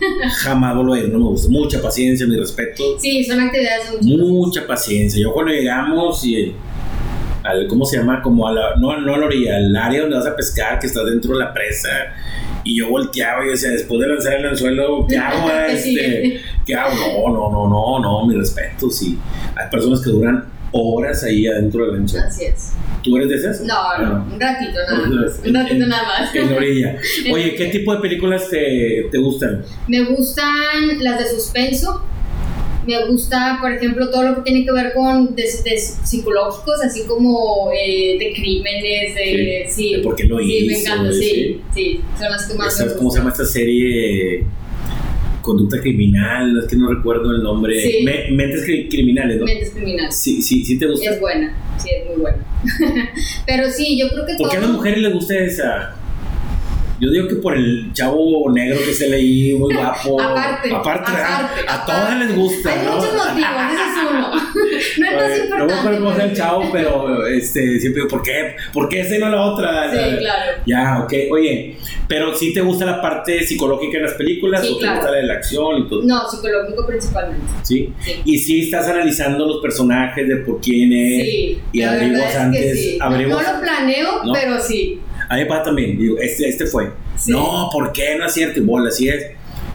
Jamás 0.42 0.74
vuelvo 0.74 0.94
a 0.94 0.98
ir, 0.98 1.08
no 1.08 1.18
me 1.18 1.24
gusta. 1.26 1.50
Mucha 1.50 1.80
paciencia, 1.80 2.26
mi 2.26 2.36
respeto. 2.36 2.82
Sí, 2.98 3.24
son 3.24 3.40
actividades 3.40 3.92
mucha, 4.02 4.24
mucha 4.24 4.66
paciencia. 4.66 5.22
Yo 5.22 5.32
cuando 5.32 5.52
llegamos 5.52 6.24
y 6.24 6.54
al, 7.42 7.66
¿cómo 7.68 7.84
se 7.84 7.98
llama? 7.98 8.22
Como 8.22 8.46
a 8.46 8.52
la, 8.52 8.76
no, 8.76 8.98
no 9.00 9.14
a 9.14 9.18
la 9.18 9.26
orilla, 9.26 9.56
al 9.56 9.74
área 9.76 10.02
donde 10.02 10.16
vas 10.16 10.26
a 10.26 10.36
pescar, 10.36 10.78
que 10.78 10.86
está 10.86 11.04
dentro 11.04 11.32
de 11.32 11.38
la 11.38 11.52
presa. 11.52 11.88
Y 12.64 12.78
yo 12.78 12.90
volteaba 12.90 13.44
y 13.44 13.50
decía, 13.50 13.70
después 13.70 14.00
de 14.00 14.08
lanzar 14.08 14.34
el 14.34 14.46
anzuelo, 14.46 15.06
¿qué 15.08 15.16
hago? 15.16 15.50
Este, 15.68 16.40
¿Qué 16.66 16.74
hago? 16.74 16.94
No, 17.28 17.32
no, 17.32 17.50
no, 17.50 17.68
no, 17.68 17.98
no, 18.00 18.26
mi 18.26 18.34
respeto, 18.34 18.90
sí. 18.90 19.18
Hay 19.56 19.70
personas 19.70 20.00
que 20.00 20.10
duran 20.10 20.44
horas 20.72 21.24
ahí 21.24 21.46
adentro 21.46 21.86
del 21.86 21.96
anzuelo. 22.00 22.26
Así 22.26 22.44
es. 22.44 22.72
¿Tú 23.02 23.16
eres 23.16 23.28
de 23.30 23.36
esas? 23.36 23.60
No, 23.62 23.98
no, 23.98 24.26
un 24.32 24.40
ratito 24.40 24.78
nada 24.88 25.06
más. 25.08 25.40
Un 25.44 25.54
ratito 25.54 25.86
nada 25.86 26.02
más. 26.02 26.34
En 26.34 26.52
orilla. 26.52 26.96
Oye, 27.32 27.54
¿qué 27.54 27.66
tipo 27.66 27.94
de 27.94 28.00
películas 28.00 28.48
te, 28.50 29.08
te 29.10 29.18
gustan? 29.18 29.64
Me 29.88 30.04
gustan 30.04 31.02
las 31.02 31.18
de 31.18 31.26
suspenso. 31.26 32.04
Me 32.86 33.06
gusta, 33.06 33.58
por 33.60 33.72
ejemplo, 33.72 34.10
todo 34.10 34.22
lo 34.22 34.34
que 34.36 34.40
tiene 34.40 34.64
que 34.64 34.72
ver 34.72 34.94
con 34.94 35.34
de, 35.34 35.42
de 35.42 35.78
psicológicos, 35.78 36.80
así 36.82 37.02
como 37.04 37.70
eh, 37.72 38.16
de 38.18 38.32
crímenes, 38.34 39.14
de... 39.14 39.64
Sí, 39.68 39.72
sí, 39.74 39.96
de 39.96 39.98
por 40.02 40.16
qué 40.16 40.24
lo 40.24 40.38
sí, 40.38 40.44
hizo. 40.44 40.66
me 40.66 40.80
encanta, 40.80 41.12
sí, 41.12 41.60
sí, 41.74 42.00
son 42.18 42.30
las 42.30 42.46
que 42.46 42.54
más 42.54 42.74
¿Sabes 42.76 42.94
cómo 42.94 43.10
se 43.10 43.18
llama 43.18 43.30
esta 43.30 43.44
serie? 43.44 44.46
Conducta 45.42 45.80
criminal, 45.80 46.58
es 46.58 46.68
que 46.68 46.76
no 46.76 46.92
recuerdo 46.92 47.30
el 47.32 47.42
nombre. 47.42 47.80
Sí. 47.80 48.04
Me, 48.04 48.30
mentes 48.30 48.64
cri 48.64 48.88
criminales, 48.88 49.38
¿no? 49.38 49.44
Mentes 49.44 49.70
criminales. 49.70 50.14
Sí, 50.14 50.42
sí, 50.42 50.64
sí 50.64 50.78
te 50.78 50.86
gusta. 50.86 51.10
Es 51.10 51.20
buena, 51.20 51.56
sí, 51.78 51.88
es 51.90 52.06
muy 52.06 52.20
buena. 52.20 52.38
Pero 53.46 53.70
sí, 53.70 53.98
yo 53.98 54.08
creo 54.08 54.26
que 54.26 54.34
¿Por 54.34 54.48
todo... 54.48 54.50
qué 54.50 54.56
a 54.56 54.60
las 54.60 54.70
mujeres 54.70 54.98
les 54.98 55.12
gusta 55.12 55.38
esa? 55.38 55.99
Yo 57.00 57.10
digo 57.10 57.28
que 57.28 57.36
por 57.36 57.56
el 57.56 57.90
chavo 57.94 58.50
negro 58.52 58.78
que 58.84 58.92
se 58.92 59.08
leí, 59.08 59.54
muy 59.54 59.74
guapo. 59.74 60.20
aparte, 60.20 60.70
aparte, 60.72 61.10
aparte 61.12 61.68
a, 61.68 61.74
a 61.74 61.86
todas 61.86 62.18
les 62.18 62.36
gusta. 62.36 62.72
Hay 62.72 62.86
¿no? 62.86 62.96
muchos 62.96 63.14
motivos, 63.14 63.48
ese 63.72 63.82
es 63.82 64.10
uno. 64.10 64.30
No 65.00 65.06
es 65.06 65.14
más 65.14 65.38
importante. 65.38 65.58
No 65.58 65.66
me 65.66 65.72
acuerdo 65.74 65.98
cómo 66.04 66.10
el 66.20 66.36
chavo, 66.36 66.68
pero 66.72 67.26
este, 67.26 67.80
siempre 67.80 68.02
digo, 68.02 68.08
¿por 68.08 68.22
qué? 68.22 68.56
¿Por 68.72 68.88
qué 68.88 69.00
esa 69.00 69.16
y 69.16 69.18
no 69.18 69.28
la 69.30 69.40
otra? 69.42 69.90
Sí, 69.90 70.16
claro. 70.18 70.52
Ya, 70.66 71.00
ok. 71.04 71.12
Oye, 71.32 71.76
pero 72.08 72.34
¿sí 72.34 72.52
te 72.52 72.60
gusta 72.60 72.84
la 72.84 73.00
parte 73.00 73.42
psicológica 73.44 73.96
en 73.98 74.04
las 74.04 74.14
películas 74.14 74.62
Sí, 74.62 74.72
o 74.74 74.78
claro. 74.78 74.92
te 74.94 74.98
gusta 74.98 75.10
la 75.12 75.16
de 75.18 75.26
la 75.26 75.34
acción 75.34 75.78
y 75.78 75.88
todo? 75.88 76.02
No, 76.04 76.28
psicológico 76.28 76.86
principalmente. 76.86 77.46
¿Sí? 77.62 77.92
Sí. 78.00 78.14
Y 78.24 78.38
sí 78.38 78.60
estás 78.62 78.88
analizando 78.88 79.46
los 79.46 79.62
personajes 79.62 80.28
de 80.28 80.36
por 80.36 80.60
quién 80.60 80.92
es. 80.92 81.22
Sí, 81.24 81.58
y 81.72 81.82
averiguas 81.82 82.20
verdad 82.20 82.30
es 82.30 82.36
antes, 82.36 82.60
que 82.62 82.74
sí. 82.74 82.98
No- 83.00 83.42
lo 83.54 83.60
planeo, 83.60 84.24
¿No? 84.24 84.32
pero 84.32 84.60
sí. 84.60 85.00
A 85.30 85.34
mí 85.36 85.42
me 85.42 85.46
pasa 85.46 85.62
también, 85.64 85.96
digo, 85.96 86.18
este, 86.18 86.48
este 86.48 86.66
fue. 86.66 86.90
Sí. 87.16 87.30
No, 87.30 87.68
¿por 87.72 87.92
qué? 87.92 88.16
No 88.18 88.26
es 88.26 88.32
cierto, 88.32 88.60
bola, 88.64 88.88
así 88.88 89.08
es. 89.08 89.26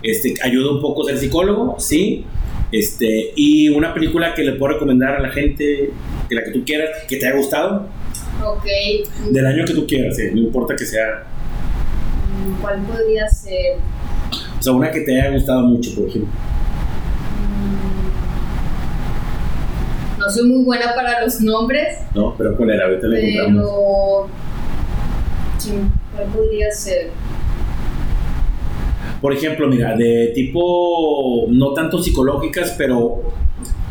Este, 0.03 0.33
ayuda 0.43 0.71
un 0.71 0.81
poco 0.81 1.03
a 1.03 1.05
ser 1.05 1.17
psicólogo, 1.17 1.77
sí. 1.79 2.25
Este, 2.71 3.31
y 3.37 3.69
una 3.69 3.93
película 3.93 4.33
que 4.35 4.43
le 4.43 4.53
puedo 4.53 4.73
recomendar 4.73 5.15
a 5.15 5.19
la 5.21 5.29
gente, 5.29 5.91
que 6.27 6.35
la 6.35 6.43
que 6.43 6.51
tú 6.51 6.63
quieras, 6.65 6.89
que 7.07 7.15
te 7.17 7.25
haya 7.27 7.37
gustado, 7.37 7.87
Ok. 8.45 8.65
del 9.31 9.45
año 9.45 9.63
que 9.65 9.73
tú 9.73 9.87
quieras, 9.87 10.19
eh, 10.19 10.31
no 10.33 10.41
importa 10.41 10.75
que 10.75 10.85
sea, 10.85 11.23
Mm, 12.47 12.61
¿Cuál 12.61 12.81
podría 12.83 13.27
ser? 13.29 13.77
o 14.59 14.61
sea, 14.61 14.73
una 14.73 14.91
que 14.91 15.01
te 15.01 15.19
haya 15.21 15.31
gustado 15.31 15.61
mucho, 15.61 15.95
por 15.95 16.09
ejemplo. 16.09 16.29
Mm, 20.17 20.19
No 20.19 20.29
soy 20.29 20.47
muy 20.49 20.63
buena 20.65 20.93
para 20.95 21.21
los 21.23 21.39
nombres, 21.41 21.99
¿No? 22.13 22.35
Pero 22.37 22.55
cuál 22.57 22.71
era, 22.71 22.85
ahorita 22.87 23.07
la 23.07 23.19
encontramos. 23.19 24.29
¿Cuál 25.72 26.28
podría 26.34 26.72
ser? 26.72 27.11
Por 29.22 29.34
ejemplo, 29.34 29.68
mira, 29.68 29.95
de 29.95 30.32
tipo, 30.36 31.45
no 31.49 31.74
tanto 31.74 32.01
psicológicas, 32.01 32.76
pero 32.78 33.24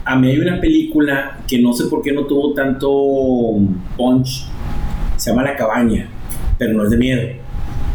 a 0.04 0.16
mí 0.16 0.30
hay 0.30 0.38
una 0.38 0.60
película 0.60 1.40
que 1.48 1.58
no 1.60 1.72
sé 1.72 1.84
por 1.86 2.02
qué 2.02 2.12
no 2.12 2.26
tuvo 2.26 2.52
tanto 2.54 2.88
punch, 3.96 4.46
se 5.16 5.30
llama 5.30 5.42
La 5.42 5.56
Cabaña, 5.56 6.08
pero 6.58 6.74
no 6.74 6.84
es 6.84 6.90
de 6.90 6.96
miedo. 6.98 7.28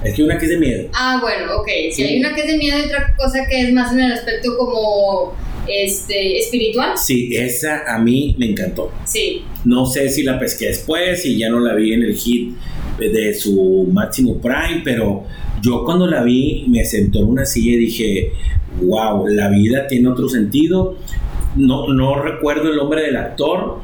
Es 0.04 0.16
que 0.16 0.24
una 0.24 0.38
que 0.38 0.46
es 0.46 0.52
de 0.52 0.58
miedo. 0.58 0.90
Ah, 0.94 1.20
bueno, 1.22 1.58
ok. 1.58 1.68
Si 1.92 1.92
Sí. 1.92 2.04
hay 2.04 2.20
una 2.20 2.34
que 2.34 2.42
es 2.42 2.48
de 2.48 2.58
miedo 2.58 2.78
y 2.80 2.84
otra 2.86 3.14
cosa 3.18 3.46
que 3.50 3.62
es 3.62 3.74
más 3.74 3.92
en 3.94 4.00
el 4.00 4.14
aspecto 4.14 4.58
como 4.58 5.34
este 5.70 6.38
espiritual, 6.40 6.98
Sí, 6.98 7.36
esa 7.36 7.84
a 7.88 8.00
mí 8.00 8.36
me 8.38 8.48
encantó. 8.52 8.92
sí. 9.06 9.44
No 9.66 9.86
sé 9.86 10.08
si 10.10 10.24
la 10.24 10.40
pesqué 10.40 10.68
después 10.68 11.26
y 11.26 11.38
ya 11.38 11.50
no 11.50 11.60
la 11.60 11.76
vi 11.76 11.94
en 11.94 12.04
el 12.04 12.16
hit 12.16 12.56
de 12.98 13.34
su 13.34 13.88
máximo 13.92 14.38
prime, 14.40 14.82
pero 14.86 15.26
yo 15.62 15.84
cuando 15.84 16.08
la 16.08 16.24
vi 16.24 16.64
me 16.70 16.86
sentó 16.86 17.20
en 17.20 17.26
una 17.26 17.46
silla 17.46 17.74
y 17.74 17.78
dije, 17.78 18.32
wow, 18.82 19.28
la 19.28 19.50
vida 19.50 19.86
tiene 19.88 20.08
otro 20.08 20.30
sentido. 20.30 20.98
No, 21.58 21.92
no 21.94 22.22
recuerdo 22.24 22.70
el 22.72 22.78
nombre 22.78 23.02
del 23.02 23.18
actor, 23.18 23.80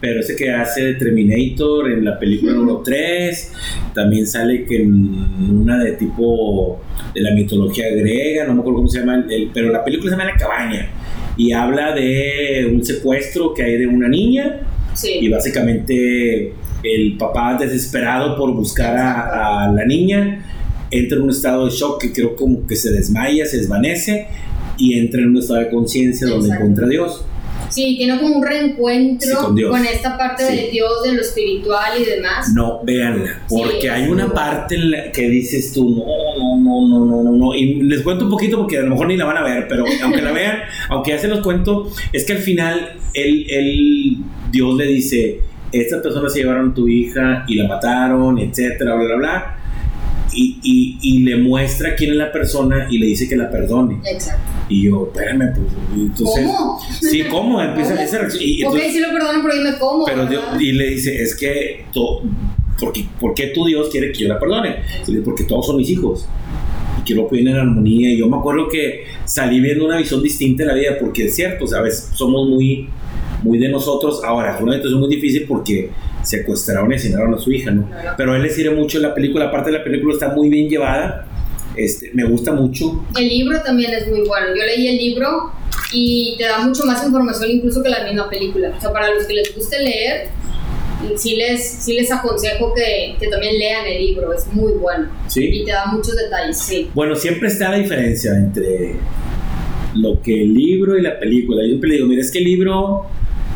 pero 0.00 0.20
ese 0.20 0.36
que 0.36 0.50
hace 0.50 0.82
de 0.84 0.94
Terminator 0.94 1.90
en 1.90 2.04
la 2.04 2.18
película 2.18 2.52
número 2.52 2.82
3, 2.84 3.52
también 3.94 4.26
sale 4.26 4.64
que 4.66 4.82
en 4.82 5.16
una 5.50 5.82
de 5.82 5.92
tipo 5.92 6.80
de 7.14 7.20
la 7.22 7.32
mitología 7.34 7.88
griega, 7.90 8.44
no 8.46 8.54
me 8.54 8.60
acuerdo 8.60 8.76
cómo 8.80 8.88
se 8.88 9.00
llama, 9.00 9.24
el, 9.30 9.50
pero 9.54 9.70
la 9.70 9.82
película 9.84 10.10
se 10.10 10.16
llama 10.18 10.30
La 10.30 10.36
cabaña 10.36 10.90
y 11.38 11.52
habla 11.52 11.94
de 11.94 12.70
un 12.70 12.84
secuestro 12.84 13.54
que 13.54 13.62
hay 13.62 13.78
de 13.78 13.86
una 13.86 14.08
niña. 14.08 14.60
Y 15.02 15.28
básicamente 15.28 16.52
el 16.82 17.16
papá 17.16 17.56
desesperado 17.58 18.36
por 18.36 18.52
buscar 18.52 18.96
a, 18.96 19.64
a 19.64 19.72
la 19.72 19.84
niña 19.86 20.44
entra 20.90 21.18
en 21.18 21.24
un 21.24 21.30
estado 21.30 21.66
de 21.66 21.70
shock 21.70 22.00
que 22.00 22.12
creo 22.12 22.34
como 22.36 22.66
que 22.66 22.76
se 22.76 22.90
desmaya, 22.90 23.44
se 23.46 23.58
desvanece 23.58 24.26
y 24.76 24.98
entra 24.98 25.20
en 25.20 25.30
un 25.30 25.38
estado 25.38 25.60
de 25.60 25.70
conciencia 25.70 26.26
donde 26.26 26.54
encuentra 26.54 26.86
a 26.86 26.88
Dios. 26.88 27.24
Sí, 27.70 27.96
tiene 27.96 28.18
como 28.18 28.36
un 28.36 28.44
reencuentro 28.44 29.54
con, 29.70 29.84
esta 29.84 30.16
parte 30.16 30.44
de 30.44 30.70
Dios, 30.70 31.02
de 31.04 31.12
lo 31.12 31.20
espiritual 31.20 32.00
y 32.00 32.04
demás. 32.04 32.52
No, 32.54 32.80
véanla, 32.82 33.42
porque 33.48 33.90
hay 33.90 34.08
una 34.08 34.32
parte 34.32 34.76
en 34.76 34.90
la 34.90 35.12
que 35.12 35.28
dices 35.28 35.72
tú, 35.72 35.90
no, 35.90 36.56
no, 36.56 36.88
no, 36.88 37.04
no, 37.04 37.22
no, 37.22 37.32
no, 37.32 37.54
y 37.54 37.82
les 37.82 38.02
cuento 38.02 38.24
un 38.24 38.30
poquito 38.30 38.58
porque 38.58 38.78
a 38.78 38.82
lo 38.82 38.90
mejor 38.90 39.08
ni 39.08 39.16
la 39.16 39.24
van 39.24 39.36
a 39.38 39.42
ver, 39.42 39.66
pero 39.68 39.84
aunque 40.02 40.22
la 40.22 40.32
vean, 40.32 40.58
aunque 40.88 41.12
ya 41.12 41.18
se 41.18 41.28
los 41.28 41.40
cuento, 41.40 41.90
es 42.12 42.24
que 42.24 42.34
al 42.34 42.38
final 42.38 42.92
él, 43.14 43.46
él 43.48 44.16
Dios 44.50 44.76
le 44.76 44.86
dice, 44.86 45.40
estas 45.72 46.00
personas 46.02 46.32
se 46.32 46.40
llevaron 46.40 46.70
a 46.70 46.74
tu 46.74 46.88
hija 46.88 47.44
y 47.46 47.56
la 47.56 47.68
mataron, 47.68 48.38
etcétera, 48.38 48.94
bla, 48.94 49.04
bla, 49.04 49.16
bla 49.16 49.54
y, 50.40 50.98
y, 51.02 51.18
le 51.20 51.36
muestra 51.36 51.96
quién 51.96 52.12
es 52.12 52.16
la 52.16 52.30
persona 52.30 52.86
y 52.90 52.98
le 52.98 53.06
dice 53.06 53.28
que 53.28 53.36
la 53.36 53.50
perdone. 53.50 54.00
Exacto. 54.04 54.42
Y 54.68 54.84
yo, 54.84 55.10
espérame, 55.12 55.52
pues. 55.54 55.66
Entonces, 55.96 56.46
¿Cómo? 56.46 56.80
Sí, 57.00 57.22
¿cómo? 57.24 57.60
Empieza 57.60 57.90
¿Cómo? 57.92 58.02
esa 58.02 58.28
y, 58.40 58.64
Ok, 58.64 58.78
sí 58.92 59.00
lo 59.00 59.12
perdono, 59.12 59.40
pero 59.42 59.54
dime 59.54 59.78
cómo. 59.78 60.04
Pero 60.04 60.28
y 60.60 60.72
le 60.72 60.90
dice, 60.90 61.22
es 61.22 61.34
que. 61.34 61.86
To, 61.92 62.22
porque, 62.78 63.06
¿Por 63.18 63.34
qué 63.34 63.48
tu 63.48 63.66
Dios 63.66 63.88
quiere 63.90 64.12
que 64.12 64.20
yo 64.20 64.28
la 64.28 64.38
perdone? 64.38 64.76
Porque 65.24 65.44
todos 65.44 65.66
son 65.66 65.76
mis 65.76 65.90
hijos. 65.90 66.26
Y 67.00 67.02
quiero 67.02 67.28
que 67.28 67.40
en 67.40 67.48
armonía. 67.48 68.12
Y 68.12 68.18
yo 68.18 68.28
me 68.28 68.36
acuerdo 68.36 68.68
que 68.68 69.06
salí 69.24 69.60
viendo 69.60 69.86
una 69.86 69.96
visión 69.96 70.22
distinta 70.22 70.62
de 70.62 70.68
la 70.68 70.74
vida, 70.74 70.96
porque 71.00 71.26
es 71.26 71.34
cierto, 71.34 71.66
¿sabes? 71.66 72.10
Somos 72.14 72.48
muy, 72.48 72.88
muy 73.42 73.58
de 73.58 73.68
nosotros. 73.68 74.22
Ahora, 74.24 74.54
fue 74.54 74.64
una 74.66 74.74
situación 74.74 75.00
muy 75.00 75.08
difícil 75.08 75.46
porque 75.48 75.90
secuestraron 76.22 76.90
y 76.92 76.96
asesinaron 76.96 77.34
a 77.34 77.38
su 77.38 77.50
hija, 77.52 77.70
¿no? 77.70 77.88
Pero 78.16 78.32
a 78.32 78.36
él 78.36 78.42
le 78.42 78.50
sirve 78.50 78.74
mucho 78.74 78.98
la 78.98 79.14
película, 79.14 79.46
aparte 79.46 79.70
de 79.70 79.78
la 79.78 79.84
película 79.84 80.14
está 80.14 80.28
muy 80.28 80.48
bien 80.48 80.68
llevada, 80.68 81.26
este, 81.76 82.10
me 82.12 82.24
gusta 82.24 82.52
mucho. 82.52 83.04
El 83.16 83.28
libro 83.28 83.60
también 83.62 83.92
es 83.92 84.08
muy 84.08 84.26
bueno, 84.26 84.48
yo 84.48 84.64
leí 84.64 84.88
el 84.88 84.96
libro 84.96 85.52
y 85.92 86.34
te 86.38 86.44
da 86.44 86.58
mucho 86.58 86.84
más 86.84 87.04
información 87.04 87.50
incluso 87.50 87.82
que 87.82 87.88
la 87.88 88.04
misma 88.04 88.28
película, 88.28 88.74
o 88.76 88.80
sea, 88.80 88.92
para 88.92 89.14
los 89.14 89.26
que 89.26 89.34
les 89.34 89.54
guste 89.54 89.82
leer, 89.82 90.28
sí 91.16 91.36
les, 91.36 91.64
sí 91.64 91.94
les 91.94 92.10
aconsejo 92.10 92.74
que, 92.74 93.14
que 93.20 93.28
también 93.28 93.58
lean 93.58 93.86
el 93.86 94.04
libro, 94.04 94.32
es 94.32 94.46
muy 94.52 94.72
bueno. 94.72 95.08
¿Sí? 95.28 95.44
Y 95.44 95.64
te 95.64 95.70
da 95.70 95.86
muchos 95.86 96.16
detalles, 96.16 96.58
sí. 96.58 96.90
Bueno, 96.94 97.14
siempre 97.14 97.48
está 97.48 97.70
la 97.70 97.78
diferencia 97.78 98.36
entre 98.36 98.96
lo 99.94 100.20
que 100.20 100.42
el 100.42 100.54
libro 100.54 100.98
y 100.98 101.02
la 101.02 101.18
película. 101.18 101.62
Yo 101.62 101.68
siempre 101.68 101.90
le 101.90 101.94
digo, 101.96 102.08
mira, 102.08 102.20
es 102.20 102.30
que 102.30 102.38
el 102.38 102.44
libro 102.44 103.06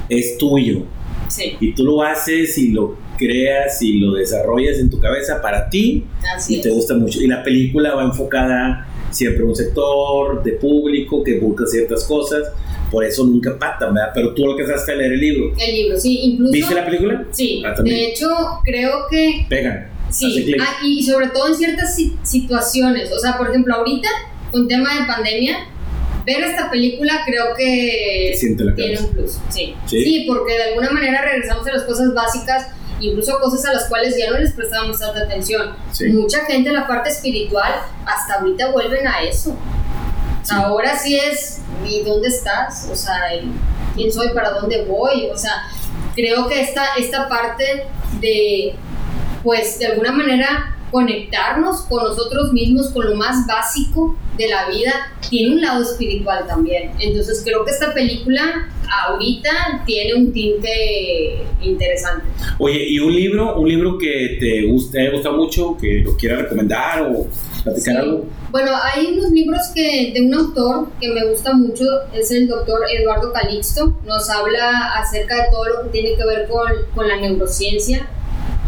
es 0.08 0.38
tuyo 0.38 0.84
y 1.60 1.72
tú 1.72 1.84
lo 1.84 2.02
haces 2.02 2.56
y 2.58 2.72
lo 2.72 2.96
creas 3.16 3.80
y 3.82 3.98
lo 3.98 4.14
desarrollas 4.14 4.78
en 4.78 4.90
tu 4.90 4.98
cabeza 4.98 5.40
para 5.40 5.68
ti 5.68 6.04
y 6.48 6.60
te 6.60 6.70
gusta 6.70 6.94
mucho. 6.94 7.20
Y 7.20 7.26
la 7.26 7.42
película 7.42 7.94
va 7.94 8.04
enfocada 8.04 8.88
siempre 9.10 9.42
a 9.42 9.46
un 9.46 9.54
sector 9.54 10.42
de 10.42 10.52
público 10.52 11.22
que 11.22 11.38
busca 11.38 11.66
ciertas 11.66 12.04
cosas, 12.04 12.48
por 12.90 13.04
eso 13.04 13.24
nunca 13.24 13.58
pata, 13.58 13.86
¿verdad? 13.86 14.10
Pero 14.14 14.34
tú 14.34 14.46
lo 14.46 14.56
que 14.56 14.64
a 14.64 14.94
leer 14.94 15.12
el 15.12 15.20
libro. 15.20 15.52
El 15.58 15.74
libro, 15.74 15.98
sí, 15.98 16.20
incluso. 16.22 16.52
¿Viste 16.52 16.74
la 16.74 16.84
película? 16.84 17.26
Sí. 17.30 17.62
Ah, 17.64 17.80
de 17.80 18.08
hecho, 18.08 18.28
creo 18.64 19.06
que. 19.10 19.46
Pegan. 19.48 19.88
Sí, 20.10 20.54
ah, 20.60 20.84
y 20.84 21.02
sobre 21.02 21.28
todo 21.28 21.48
en 21.48 21.54
ciertas 21.54 21.98
situaciones. 22.22 23.10
O 23.12 23.18
sea, 23.18 23.38
por 23.38 23.48
ejemplo, 23.48 23.74
ahorita, 23.74 24.08
con 24.50 24.68
tema 24.68 25.00
de 25.00 25.06
pandemia, 25.06 25.56
ver 26.24 26.42
esta 26.44 26.70
película 26.70 27.22
creo 27.26 27.54
que 27.56 28.36
tiene 28.76 29.00
un 29.00 29.08
plus. 29.08 29.38
Sí. 29.48 29.74
sí. 29.86 30.24
porque 30.26 30.54
de 30.54 30.62
alguna 30.64 30.90
manera 30.90 31.22
regresamos 31.22 31.66
a 31.66 31.72
las 31.72 31.82
cosas 31.84 32.14
básicas, 32.14 32.68
incluso 33.00 33.38
cosas 33.40 33.64
a 33.66 33.72
las 33.74 33.88
cuales 33.88 34.16
ya 34.16 34.30
no 34.30 34.38
les 34.38 34.52
prestábamos 34.52 34.98
tanta 34.98 35.20
atención. 35.20 35.74
Mucha 36.12 36.44
gente 36.46 36.68
en 36.68 36.74
la 36.74 36.86
parte 36.86 37.10
espiritual 37.10 37.72
hasta 38.06 38.34
ahorita 38.34 38.70
vuelven 38.70 39.06
a 39.06 39.22
eso. 39.22 39.56
Ahora 40.50 40.98
sí 40.98 41.16
es, 41.16 41.60
¿y 41.86 42.02
dónde 42.02 42.28
estás? 42.28 42.88
O 42.90 42.96
sea, 42.96 43.20
¿quién 43.94 44.12
soy? 44.12 44.30
¿Para 44.30 44.50
dónde 44.50 44.84
voy? 44.84 45.28
O 45.32 45.36
sea, 45.36 45.68
creo 46.14 46.48
que 46.48 46.60
esta, 46.60 46.94
esta 46.98 47.28
parte 47.28 47.86
de, 48.20 48.74
pues, 49.42 49.78
de 49.78 49.86
alguna 49.86 50.12
manera 50.12 50.76
conectarnos 50.92 51.82
con 51.88 52.04
nosotros 52.04 52.52
mismos, 52.52 52.90
con 52.90 53.06
lo 53.06 53.16
más 53.16 53.46
básico 53.46 54.14
de 54.36 54.48
la 54.48 54.68
vida, 54.68 54.92
tiene 55.28 55.54
un 55.54 55.60
lado 55.62 55.82
espiritual 55.82 56.46
también. 56.46 56.92
Entonces 57.00 57.42
creo 57.44 57.64
que 57.64 57.72
esta 57.72 57.92
película 57.94 58.68
ahorita 59.06 59.82
tiene 59.86 60.14
un 60.14 60.32
tinte 60.32 61.42
interesante. 61.62 62.26
Oye, 62.58 62.84
¿y 62.88 62.98
un 62.98 63.14
libro, 63.14 63.56
un 63.58 63.68
libro 63.68 63.96
que 63.98 64.36
te 64.38 64.66
guste, 64.66 65.10
gusta 65.10 65.32
mucho, 65.32 65.76
que 65.80 66.02
lo 66.04 66.14
quieras 66.14 66.42
recomendar 66.42 67.02
o 67.02 67.26
platicar 67.64 67.96
algo? 67.96 68.26
Bueno, 68.50 68.72
hay 68.82 69.06
unos 69.06 69.30
libros 69.30 69.60
que 69.74 70.12
de 70.12 70.20
un 70.20 70.34
autor 70.34 70.90
que 71.00 71.08
me 71.08 71.24
gusta 71.26 71.54
mucho, 71.54 71.84
es 72.12 72.30
el 72.30 72.48
doctor 72.48 72.80
Eduardo 72.94 73.32
Calixto, 73.32 73.98
nos 74.04 74.28
habla 74.28 74.92
acerca 74.94 75.36
de 75.36 75.50
todo 75.50 75.64
lo 75.64 75.82
que 75.84 75.88
tiene 75.88 76.16
que 76.16 76.24
ver 76.26 76.48
con, 76.48 76.70
con 76.94 77.08
la 77.08 77.16
neurociencia. 77.16 78.06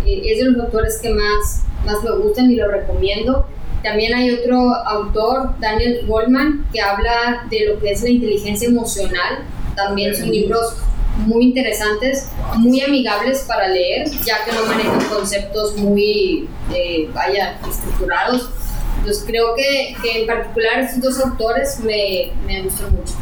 Eh, 0.07 0.23
es 0.25 0.39
de 0.39 0.51
los 0.51 0.65
autores 0.65 0.99
que 1.03 1.11
más 1.11 1.65
más 1.85 2.03
me 2.03 2.11
gustan 2.19 2.51
y 2.51 2.57
lo 2.57 2.69
recomiendo. 2.69 3.47
También 3.83 4.15
hay 4.15 4.31
otro 4.31 4.75
autor, 4.75 5.59
Daniel 5.61 6.07
Goldman, 6.07 6.67
que 6.73 6.81
habla 6.81 7.47
de 7.51 7.67
lo 7.67 7.81
que 7.81 7.93
es 7.93 8.03
la 8.03 8.09
inteligencia 8.09 8.69
emocional. 8.69 9.45
También 9.77 10.17
son 10.17 10.31
libros 10.31 10.79
muy 11.19 11.45
interesantes, 11.45 12.31
muy 12.57 12.81
amigables 12.81 13.45
para 13.47 13.69
leer, 13.69 14.09
ya 14.25 14.45
que 14.45 14.53
no 14.53 14.67
manejan 14.67 15.05
conceptos 15.09 15.77
muy, 15.77 16.49
eh, 16.75 17.09
vaya, 17.13 17.59
estructurados. 17.69 18.51
Entonces 18.99 19.25
creo 19.27 19.55
que, 19.55 19.95
que, 20.03 20.23
en 20.23 20.27
particular 20.27 20.81
estos 20.81 21.03
dos 21.03 21.21
autores 21.21 21.81
me, 21.81 22.33
me 22.47 22.63
gustan 22.63 22.93
mucho. 22.93 23.15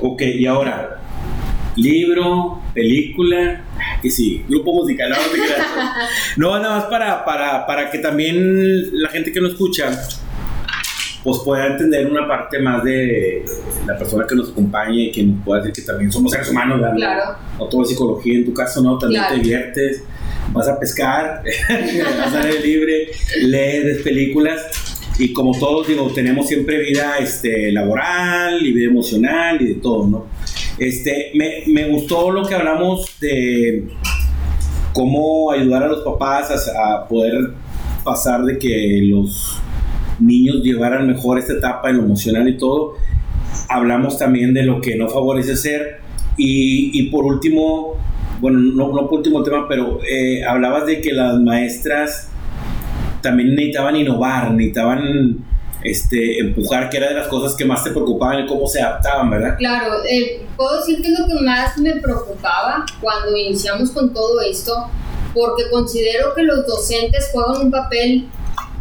Ok, 0.00 0.22
y 0.22 0.46
ahora, 0.46 1.00
libro, 1.76 2.60
película, 2.72 3.64
que 4.02 4.10
sí, 4.10 4.44
grupo 4.48 4.74
musical, 4.74 5.10
no, 5.10 5.16
no 6.36 6.58
nada 6.58 6.78
más 6.78 6.84
para, 6.86 7.24
para, 7.24 7.66
para 7.66 7.90
que 7.90 7.98
también 7.98 9.00
la 9.00 9.08
gente 9.08 9.32
que 9.32 9.40
nos 9.40 9.52
escucha 9.52 9.90
pues 11.22 11.38
pueda 11.44 11.68
entender 11.68 12.10
una 12.10 12.26
parte 12.26 12.58
más 12.58 12.82
de 12.82 13.44
la 13.86 13.96
persona 13.96 14.26
que 14.28 14.34
nos 14.34 14.50
acompaña 14.50 15.02
y 15.02 15.12
que 15.12 15.22
nos 15.22 15.44
pueda 15.44 15.60
decir 15.60 15.74
que 15.74 15.82
también 15.82 16.10
somos 16.10 16.32
seres 16.32 16.50
humanos, 16.50 16.80
¿verdad? 16.80 16.96
Claro. 16.96 17.36
No 17.58 17.66
todo 17.66 17.82
es 17.82 17.90
psicología, 17.90 18.38
en 18.38 18.44
tu 18.44 18.52
caso 18.52 18.82
no, 18.82 18.98
también 18.98 19.22
te 19.28 19.34
diviertes, 19.36 20.02
vas 20.52 20.68
a 20.68 20.80
pescar, 20.80 21.42
vas 22.18 22.34
a 22.34 22.42
leer 22.42 22.64
libre, 22.64 23.08
lees 23.40 24.02
películas 24.02 24.62
y 25.18 25.32
como 25.32 25.56
todos 25.56 25.86
digo, 25.86 26.10
tenemos 26.12 26.48
siempre 26.48 26.78
vida 26.78 27.18
este, 27.18 27.70
laboral 27.70 28.64
y 28.64 28.72
vida 28.72 28.90
emocional 28.90 29.60
y 29.60 29.66
de 29.66 29.74
todo, 29.74 30.08
¿no? 30.08 30.26
Este, 30.78 31.30
me, 31.34 31.62
me 31.66 31.88
gustó 31.88 32.30
lo 32.30 32.44
que 32.44 32.54
hablamos 32.54 33.11
de 33.22 33.88
cómo 34.92 35.50
ayudar 35.50 35.84
a 35.84 35.86
los 35.86 36.02
papás 36.02 36.68
a, 36.68 37.08
poder 37.08 37.52
pasar 38.04 38.42
de 38.44 38.58
que 38.58 39.00
los 39.04 39.58
niños 40.18 40.62
llevaran 40.62 41.06
mejor 41.06 41.38
esta 41.38 41.54
etapa 41.54 41.88
en 41.88 41.98
lo 41.98 42.04
emocional 42.04 42.48
y 42.48 42.58
todo. 42.58 42.94
Hablamos 43.68 44.18
también 44.18 44.52
de 44.52 44.64
lo 44.64 44.80
que 44.80 44.96
no 44.96 45.08
favorece 45.08 45.56
ser. 45.56 46.00
Y, 46.36 46.90
y 46.98 47.10
por 47.10 47.24
último, 47.24 47.94
bueno, 48.40 48.58
no, 48.58 48.88
no 48.92 49.08
por 49.08 49.18
último 49.18 49.42
tema, 49.42 49.66
pero 49.68 50.00
eh, 50.02 50.44
hablabas 50.44 50.86
de 50.86 51.00
que 51.00 51.12
las 51.12 51.38
maestras 51.40 52.30
también 53.22 53.54
necesitaban 53.54 53.96
innovar, 53.96 54.50
necesitaban 54.52 55.51
este, 55.84 56.38
empujar, 56.40 56.90
que 56.90 56.96
era 56.98 57.08
de 57.08 57.14
las 57.14 57.28
cosas 57.28 57.54
que 57.54 57.64
más 57.64 57.82
te 57.84 57.90
preocupaban 57.90 58.44
y 58.44 58.46
cómo 58.46 58.66
se 58.66 58.80
adaptaban, 58.80 59.30
¿verdad? 59.30 59.56
Claro, 59.58 60.04
eh, 60.08 60.44
puedo 60.56 60.78
decir 60.78 61.02
que 61.02 61.08
es 61.08 61.18
lo 61.18 61.26
que 61.26 61.34
más 61.42 61.76
me 61.78 61.96
preocupaba 61.96 62.84
cuando 63.00 63.36
iniciamos 63.36 63.90
con 63.90 64.12
todo 64.12 64.40
esto, 64.40 64.88
porque 65.34 65.64
considero 65.70 66.34
que 66.34 66.42
los 66.42 66.66
docentes 66.66 67.30
juegan 67.32 67.66
un 67.66 67.70
papel 67.70 68.28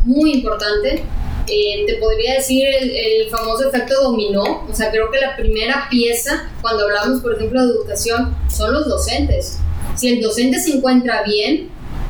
muy 0.05 0.33
importante. 0.33 1.03
Eh, 1.47 1.85
te 1.87 1.95
podría 1.95 2.35
decir 2.35 2.67
el, 2.67 2.91
el, 2.91 3.29
famoso 3.29 3.67
efecto 3.67 3.95
dominó, 4.03 4.65
o 4.69 4.73
sea, 4.73 4.91
creo 4.91 5.09
que 5.09 5.19
la 5.19 5.35
primera 5.35 5.87
pieza 5.89 6.49
cuando 6.61 6.83
hablamos, 6.83 7.21
por 7.21 7.33
ejemplo, 7.33 7.65
de 7.65 7.73
educación, 7.73 8.35
son 8.47 8.73
los 8.73 8.87
docentes. 8.87 9.57
Si 9.95 10.07
el 10.07 10.21
docente 10.21 10.59
se 10.59 10.77
encuentra 10.77 11.23
bien, 11.23 11.69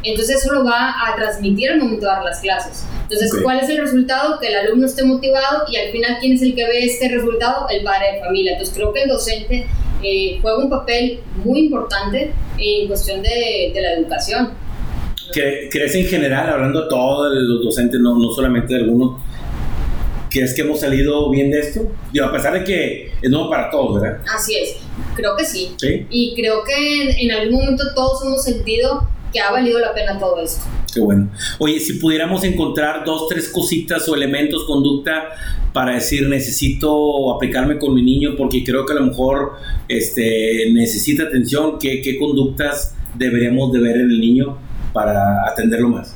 entonces 0.09 0.37
eso 0.37 0.53
lo 0.53 0.63
va 0.65 0.95
a 1.07 1.15
transmitir 1.15 1.71
al 1.71 1.79
momento 1.79 2.05
de 2.05 2.11
dar 2.11 2.23
las 2.23 2.39
clases. 2.39 2.85
Entonces, 3.03 3.31
¿cuál 3.43 3.59
es 3.59 3.69
el 3.69 3.77
resultado? 3.77 4.39
Que 4.39 4.47
el 4.47 4.55
alumno 4.55 4.85
esté 4.85 5.03
motivado 5.03 5.65
y 5.69 5.75
al 5.77 5.91
final, 5.91 6.17
¿quién 6.19 6.33
es 6.33 6.41
el 6.41 6.55
que 6.55 6.65
ve 6.65 6.85
este 6.85 7.09
resultado? 7.09 7.67
El 7.69 7.83
padre 7.83 8.13
de 8.13 8.19
familia. 8.21 8.53
Entonces, 8.53 8.73
creo 8.73 8.93
que 8.93 9.03
el 9.03 9.09
docente 9.09 9.67
eh, 10.01 10.39
juega 10.41 10.57
un 10.57 10.69
papel 10.69 11.19
muy 11.43 11.65
importante 11.65 12.31
en 12.57 12.87
cuestión 12.87 13.21
de, 13.21 13.71
de 13.73 13.81
la 13.81 13.93
educación. 13.93 14.53
¿Crees 15.33 15.95
en 15.95 16.05
general, 16.05 16.49
hablando 16.49 16.83
de 16.83 16.89
todos 16.89 17.31
los 17.33 17.63
docentes, 17.63 17.99
no, 17.99 18.17
no 18.17 18.31
solamente 18.31 18.73
de 18.73 18.81
algunos, 18.81 19.21
¿crees 20.29 20.53
que 20.53 20.61
hemos 20.61 20.79
salido 20.79 21.29
bien 21.29 21.51
de 21.51 21.59
esto? 21.59 21.81
Digo, 22.11 22.25
a 22.25 22.31
pesar 22.31 22.53
de 22.53 22.63
que 22.63 23.11
es 23.21 23.29
nuevo 23.29 23.49
para 23.49 23.69
todos, 23.69 24.01
¿verdad? 24.01 24.19
Así 24.33 24.55
es, 24.55 24.77
creo 25.15 25.35
que 25.37 25.45
sí. 25.45 25.73
Sí. 25.77 26.05
Y 26.09 26.35
creo 26.35 26.63
que 26.63 27.11
en 27.23 27.31
algún 27.31 27.59
momento 27.59 27.83
todos 27.93 28.25
hemos 28.25 28.43
sentido 28.43 29.07
que 29.31 29.39
ha 29.39 29.51
valido 29.51 29.79
la 29.79 29.93
pena 29.93 30.19
todo 30.19 30.39
esto. 30.41 30.63
Qué 30.93 30.99
bueno. 30.99 31.29
Oye, 31.59 31.79
si 31.79 31.93
pudiéramos 31.93 32.43
encontrar 32.43 33.05
dos, 33.05 33.27
tres 33.29 33.49
cositas 33.49 34.07
o 34.09 34.15
elementos, 34.15 34.65
conducta, 34.65 35.29
para 35.73 35.93
decir 35.93 36.27
necesito 36.27 37.33
aplicarme 37.33 37.77
con 37.77 37.93
mi 37.93 38.01
niño 38.01 38.31
porque 38.37 38.63
creo 38.63 38.85
que 38.85 38.93
a 38.93 38.97
lo 38.97 39.05
mejor 39.05 39.53
este, 39.87 40.69
necesita 40.73 41.23
atención, 41.23 41.79
¿qué, 41.79 42.01
qué 42.01 42.17
conductas 42.17 42.95
deberíamos 43.15 43.71
de 43.71 43.79
ver 43.79 43.95
en 43.97 44.11
el 44.11 44.19
niño 44.19 44.57
para 44.93 45.47
atenderlo 45.47 45.89
más? 45.89 46.15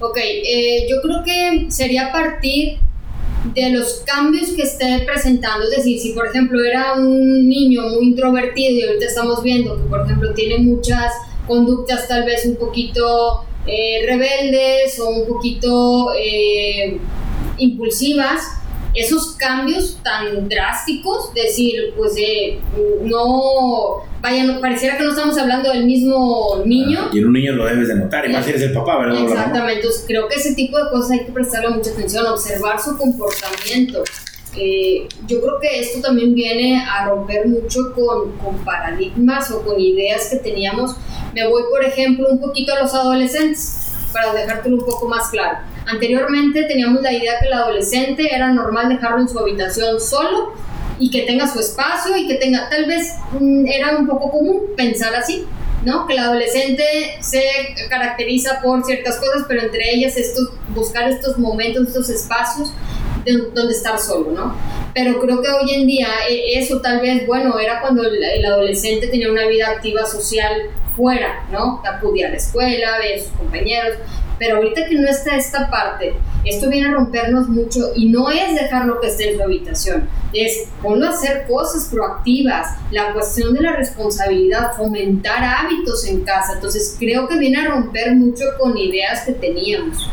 Ok, 0.00 0.18
eh, 0.18 0.86
yo 0.90 1.00
creo 1.02 1.22
que 1.24 1.70
sería 1.70 2.10
partir 2.12 2.78
de 3.54 3.70
los 3.70 4.02
cambios 4.04 4.50
que 4.50 4.62
esté 4.62 5.04
presentando, 5.06 5.64
es 5.64 5.76
decir, 5.76 6.00
si 6.00 6.12
por 6.12 6.26
ejemplo 6.26 6.62
era 6.64 6.94
un 6.94 7.48
niño 7.48 7.82
muy 7.90 8.06
introvertido 8.06 8.72
y 8.72 8.82
ahorita 8.82 9.06
estamos 9.06 9.42
viendo 9.42 9.76
que 9.76 9.88
por 9.88 10.04
ejemplo 10.04 10.34
tiene 10.34 10.58
muchas 10.58 11.12
conductas 11.46 12.08
tal 12.08 12.24
vez 12.24 12.44
un 12.44 12.56
poquito 12.56 13.44
eh, 13.66 14.06
rebeldes 14.06 14.98
o 15.00 15.08
un 15.10 15.26
poquito 15.26 16.12
eh, 16.14 16.98
impulsivas, 17.58 18.42
esos 18.94 19.36
cambios 19.36 19.98
tan 20.02 20.48
drásticos, 20.48 21.34
decir, 21.34 21.92
pues 21.96 22.14
eh, 22.16 22.58
no, 23.02 24.04
vaya, 24.22 24.44
no, 24.44 24.60
pareciera 24.60 24.96
que 24.96 25.04
no 25.04 25.10
estamos 25.10 25.36
hablando 25.36 25.70
del 25.70 25.84
mismo 25.84 26.62
niño. 26.64 27.00
Ah, 27.02 27.10
y 27.12 27.18
en 27.18 27.26
un 27.26 27.32
niño 27.34 27.52
lo 27.52 27.66
debes 27.66 27.88
de 27.88 27.96
notar, 27.96 28.28
y 28.28 28.32
más 28.32 28.44
si 28.44 28.50
eres 28.50 28.62
el 28.62 28.72
papá, 28.72 28.98
¿verdad? 28.98 29.22
Exactamente, 29.22 29.80
entonces 29.80 30.04
creo 30.06 30.28
que 30.28 30.36
ese 30.36 30.54
tipo 30.54 30.78
de 30.78 30.90
cosas 30.90 31.10
hay 31.10 31.24
que 31.26 31.32
prestarle 31.32 31.70
mucha 31.70 31.90
atención, 31.90 32.26
observar 32.26 32.80
su 32.80 32.96
comportamiento. 32.96 34.02
Eh, 34.56 35.06
yo 35.26 35.40
creo 35.40 35.60
que 35.60 35.80
esto 35.80 36.00
también 36.00 36.34
viene 36.34 36.82
a 36.82 37.06
romper 37.06 37.46
mucho 37.46 37.92
con, 37.94 38.32
con, 38.38 38.56
paradigmas 38.64 39.50
o 39.50 39.62
con 39.62 39.78
ideas 39.78 40.28
que 40.30 40.36
teníamos. 40.36 40.96
Me 41.34 41.46
voy, 41.46 41.62
por 41.70 41.84
ejemplo, 41.84 42.26
un 42.30 42.40
poquito 42.40 42.72
a 42.72 42.80
los 42.80 42.94
adolescentes, 42.94 43.92
para 44.12 44.32
dejártelo 44.32 44.76
un 44.76 44.86
poco 44.86 45.08
más 45.08 45.28
claro. 45.28 45.58
Anteriormente 45.86 46.64
teníamos 46.64 47.02
la 47.02 47.12
idea 47.12 47.38
que 47.40 47.48
el 47.48 47.52
adolescente 47.52 48.34
era 48.34 48.50
normal 48.52 48.88
dejarlo 48.88 49.20
en 49.20 49.28
su 49.28 49.38
habitación 49.38 50.00
solo 50.00 50.54
y 50.98 51.10
que 51.10 51.22
tenga 51.22 51.46
su 51.46 51.60
espacio 51.60 52.16
y 52.16 52.26
que 52.26 52.36
tenga, 52.36 52.68
tal 52.70 52.86
vez 52.86 53.12
mm, 53.38 53.66
era 53.66 53.98
un 53.98 54.06
poco 54.06 54.30
común 54.30 54.62
pensar 54.76 55.14
así, 55.14 55.44
¿no? 55.84 56.06
Que 56.06 56.14
el 56.14 56.20
adolescente 56.20 56.82
se 57.20 57.44
caracteriza 57.90 58.60
por 58.62 58.84
ciertas 58.84 59.16
cosas, 59.18 59.44
pero 59.46 59.62
entre 59.62 59.94
ellas 59.94 60.16
estos, 60.16 60.50
buscar 60.74 61.10
estos 61.10 61.38
momentos, 61.38 61.88
estos 61.88 62.08
espacios 62.08 62.72
donde 63.54 63.72
estar 63.72 63.98
solo, 63.98 64.30
¿no? 64.32 64.56
Pero 64.94 65.20
creo 65.20 65.42
que 65.42 65.48
hoy 65.48 65.74
en 65.74 65.86
día 65.86 66.08
e, 66.28 66.58
eso 66.58 66.80
tal 66.80 67.00
vez, 67.00 67.26
bueno, 67.26 67.58
era 67.58 67.80
cuando 67.80 68.02
el 68.04 68.44
adolescente 68.44 69.08
tenía 69.08 69.30
una 69.30 69.46
vida 69.46 69.68
activa 69.68 70.06
social 70.06 70.70
fuera, 70.96 71.46
¿no? 71.52 71.82
Acudía 71.84 72.28
a 72.28 72.30
la 72.30 72.36
escuela, 72.36 72.98
veía 72.98 73.16
a 73.16 73.20
sus 73.20 73.32
compañeros, 73.32 73.98
pero 74.38 74.56
ahorita 74.56 74.86
que 74.86 74.96
no 74.96 75.08
está 75.08 75.36
esta 75.36 75.70
parte, 75.70 76.14
esto 76.44 76.68
viene 76.68 76.88
a 76.88 76.92
rompernos 76.92 77.48
mucho 77.48 77.92
y 77.94 78.08
no 78.08 78.30
es 78.30 78.54
dejarlo 78.54 79.00
que 79.00 79.08
esté 79.08 79.30
en 79.30 79.36
su 79.36 79.42
habitación, 79.42 80.08
es 80.32 80.68
ponlo 80.82 81.06
a 81.06 81.10
hacer 81.10 81.46
cosas 81.46 81.88
proactivas, 81.90 82.76
la 82.90 83.12
cuestión 83.12 83.54
de 83.54 83.62
la 83.62 83.76
responsabilidad, 83.76 84.76
fomentar 84.76 85.42
hábitos 85.42 86.06
en 86.06 86.22
casa. 86.22 86.54
Entonces 86.54 86.96
creo 86.98 87.26
que 87.28 87.38
viene 87.38 87.60
a 87.60 87.68
romper 87.68 88.14
mucho 88.14 88.44
con 88.58 88.76
ideas 88.76 89.24
que 89.24 89.32
teníamos. 89.32 90.08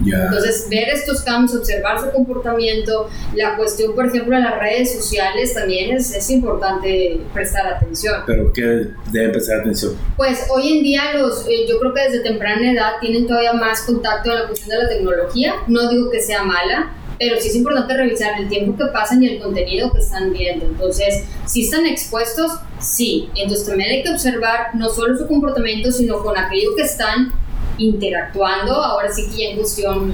Entonces, 0.00 0.66
ver 0.70 0.88
estos 0.88 1.22
cambios, 1.22 1.56
observar 1.56 2.00
su 2.00 2.10
comportamiento, 2.10 3.08
la 3.34 3.56
cuestión, 3.56 3.94
por 3.94 4.06
ejemplo, 4.06 4.36
de 4.36 4.42
las 4.42 4.58
redes 4.58 4.94
sociales 4.94 5.54
también 5.54 5.96
es, 5.96 6.14
es 6.14 6.30
importante 6.30 7.20
prestar 7.32 7.66
atención. 7.66 8.22
¿Pero 8.26 8.52
qué 8.52 8.88
debe 9.12 9.28
prestar 9.30 9.60
atención? 9.60 9.96
Pues 10.16 10.46
hoy 10.50 10.78
en 10.78 10.82
día 10.82 11.14
los, 11.14 11.46
eh, 11.48 11.66
yo 11.68 11.78
creo 11.78 11.94
que 11.94 12.02
desde 12.02 12.20
temprana 12.20 12.72
edad 12.72 12.92
tienen 13.00 13.26
todavía 13.26 13.52
más 13.52 13.82
contacto 13.82 14.30
en 14.30 14.38
la 14.40 14.46
cuestión 14.46 14.70
de 14.70 14.84
la 14.84 14.88
tecnología. 14.88 15.54
No 15.66 15.88
digo 15.88 16.10
que 16.10 16.20
sea 16.20 16.42
mala, 16.42 16.92
pero 17.18 17.38
sí 17.38 17.48
es 17.48 17.54
importante 17.54 17.94
revisar 17.94 18.40
el 18.40 18.48
tiempo 18.48 18.76
que 18.78 18.90
pasan 18.92 19.22
y 19.22 19.28
el 19.28 19.40
contenido 19.40 19.92
que 19.92 19.98
están 19.98 20.32
viendo. 20.32 20.64
Entonces, 20.64 21.24
si 21.44 21.66
están 21.66 21.84
expuestos, 21.84 22.52
sí. 22.80 23.28
Entonces 23.34 23.66
también 23.66 23.90
hay 23.90 24.02
que 24.02 24.10
observar 24.10 24.74
no 24.74 24.88
solo 24.88 25.16
su 25.18 25.26
comportamiento, 25.26 25.92
sino 25.92 26.22
con 26.22 26.38
aquello 26.38 26.74
que 26.74 26.82
están 26.82 27.32
interactuando, 27.80 28.74
ahora 28.74 29.10
sí 29.10 29.26
que 29.30 29.42
ya 29.42 29.50
en 29.50 29.56
cuestión 29.56 30.12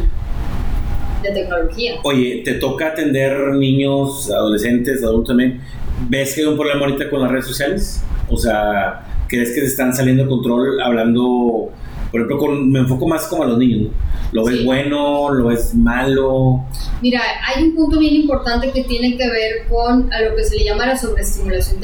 de 1.23 1.31
tecnología. 1.31 1.97
Oye, 2.05 2.43
¿te 2.45 2.55
toca 2.55 2.89
atender 2.89 3.55
niños, 3.55 4.31
adolescentes, 4.31 5.03
adultos 5.03 5.29
también? 5.29 5.61
¿Ves 6.09 6.35
que 6.35 6.43
hay 6.43 6.47
un 6.47 6.57
problema 6.57 6.87
ahorita 6.87 7.11
con 7.11 7.23
las 7.23 7.31
redes 7.31 7.47
sociales? 7.47 8.03
O 8.29 8.37
sea, 8.37 9.05
¿crees 9.29 9.51
que 9.51 9.61
se 9.61 9.67
están 9.67 9.95
saliendo 9.95 10.25
de 10.25 10.29
control 10.29 10.81
hablando, 10.81 11.71
por 12.11 12.21
ejemplo, 12.21 12.39
con, 12.39 12.71
me 12.71 12.81
enfoco 12.81 13.09
más 13.09 13.27
como 13.27 13.43
a 13.43 13.47
los 13.47 13.59
niños? 13.59 13.91
¿Lo 14.33 14.45
ves 14.45 14.65
bueno? 14.65 15.33
¿Lo 15.33 15.47
ves 15.47 15.75
malo? 15.75 16.65
Mira, 17.01 17.21
hay 17.47 17.65
un 17.65 17.75
punto 17.75 17.99
bien 17.99 18.15
importante 18.15 18.71
que 18.73 18.85
tiene 18.85 19.17
que 19.17 19.29
ver 19.29 19.67
con 19.69 20.13
a 20.13 20.21
lo 20.21 20.37
que 20.37 20.45
se 20.45 20.57
le 20.57 20.65
llama 20.65 20.87
la 20.87 20.97
sobreestimulación 20.97 21.81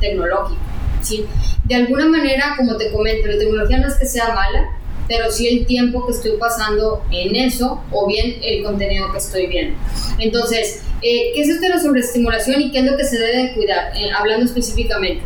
tecnológica. 0.00 0.60
¿sí? 1.00 1.26
De 1.64 1.74
alguna 1.74 2.06
manera, 2.06 2.54
como 2.56 2.76
te 2.76 2.90
comento, 2.90 3.28
la 3.28 3.38
tecnología 3.38 3.78
no 3.78 3.88
es 3.88 3.94
que 3.94 4.06
sea 4.06 4.34
mala, 4.34 4.70
pero 5.08 5.30
sí 5.30 5.48
el 5.48 5.66
tiempo 5.66 6.06
que 6.06 6.12
estoy 6.12 6.32
pasando 6.38 7.02
en 7.10 7.36
eso 7.36 7.82
o 7.90 8.06
bien 8.06 8.36
el 8.42 8.62
contenido 8.62 9.10
que 9.12 9.18
estoy 9.18 9.46
viendo. 9.46 9.76
Entonces, 10.18 10.82
eh, 11.02 11.32
¿qué 11.34 11.42
es 11.42 11.48
esto 11.48 11.62
de 11.62 11.68
la 11.68 11.80
sobreestimulación 11.80 12.60
y 12.62 12.70
qué 12.70 12.78
es 12.78 12.84
lo 12.84 12.96
que 12.96 13.04
se 13.04 13.18
debe 13.18 13.42
de 13.44 13.54
cuidar? 13.54 13.92
Eh, 13.96 14.10
hablando 14.16 14.46
específicamente. 14.46 15.22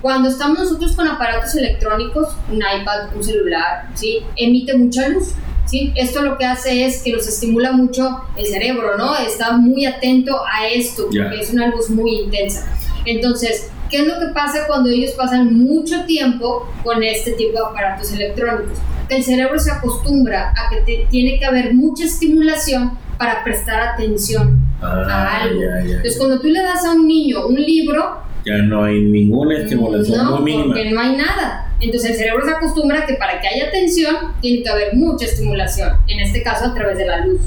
Cuando 0.00 0.28
estamos 0.28 0.58
nosotros 0.58 0.92
con 0.92 1.08
aparatos 1.08 1.54
electrónicos, 1.56 2.28
un 2.50 2.58
iPad, 2.58 3.14
un 3.14 3.22
celular, 3.22 3.88
¿sí? 3.94 4.20
emite 4.36 4.76
mucha 4.76 5.08
luz. 5.08 5.32
¿sí? 5.66 5.92
Esto 5.96 6.22
lo 6.22 6.38
que 6.38 6.44
hace 6.44 6.86
es 6.86 7.02
que 7.02 7.12
nos 7.12 7.26
estimula 7.26 7.72
mucho 7.72 8.22
el 8.36 8.46
cerebro, 8.46 8.96
¿no? 8.96 9.16
Está 9.16 9.52
muy 9.52 9.84
atento 9.86 10.40
a 10.46 10.68
esto, 10.68 11.06
porque 11.06 11.40
es 11.40 11.52
una 11.52 11.66
luz 11.66 11.90
muy 11.90 12.20
intensa. 12.20 12.66
Entonces, 13.04 13.68
¿qué 13.90 14.02
es 14.02 14.06
lo 14.06 14.18
que 14.18 14.26
pasa 14.34 14.66
cuando 14.66 14.88
ellos 14.90 15.12
pasan 15.12 15.56
mucho 15.58 16.04
tiempo 16.04 16.68
con 16.84 17.02
este 17.02 17.32
tipo 17.32 17.52
de 17.52 17.64
aparatos 17.70 18.12
electrónicos? 18.12 18.78
el 19.08 19.24
cerebro 19.24 19.58
se 19.58 19.70
acostumbra 19.70 20.52
a 20.56 20.68
que 20.68 21.06
tiene 21.10 21.38
que 21.38 21.44
haber 21.46 21.74
mucha 21.74 22.04
estimulación 22.04 22.92
para 23.16 23.42
prestar 23.42 23.80
atención 23.80 24.60
a 24.80 25.02
ah, 25.08 25.42
algo. 25.42 25.62
Entonces, 25.62 26.16
cuando 26.18 26.40
tú 26.40 26.48
le 26.48 26.62
das 26.62 26.84
a 26.84 26.92
un 26.92 27.06
niño 27.06 27.46
un 27.46 27.56
libro, 27.56 28.22
ya 28.44 28.58
no 28.58 28.84
hay 28.84 29.00
ninguna 29.00 29.58
estimulación 29.58 30.24
no, 30.24 30.38
Porque 30.38 30.90
no 30.90 31.00
hay 31.00 31.16
nada. 31.16 31.72
Entonces 31.80 32.12
el 32.12 32.16
cerebro 32.16 32.44
se 32.44 32.52
acostumbra 32.52 33.00
a 33.00 33.06
que 33.06 33.14
para 33.14 33.40
que 33.40 33.48
haya 33.48 33.66
atención 33.66 34.16
tiene 34.40 34.62
que 34.62 34.68
haber 34.68 34.94
mucha 34.94 35.26
estimulación, 35.26 35.92
en 36.06 36.20
este 36.20 36.42
caso 36.42 36.66
a 36.66 36.74
través 36.74 36.98
de 36.98 37.06
la 37.06 37.26
luz. 37.26 37.40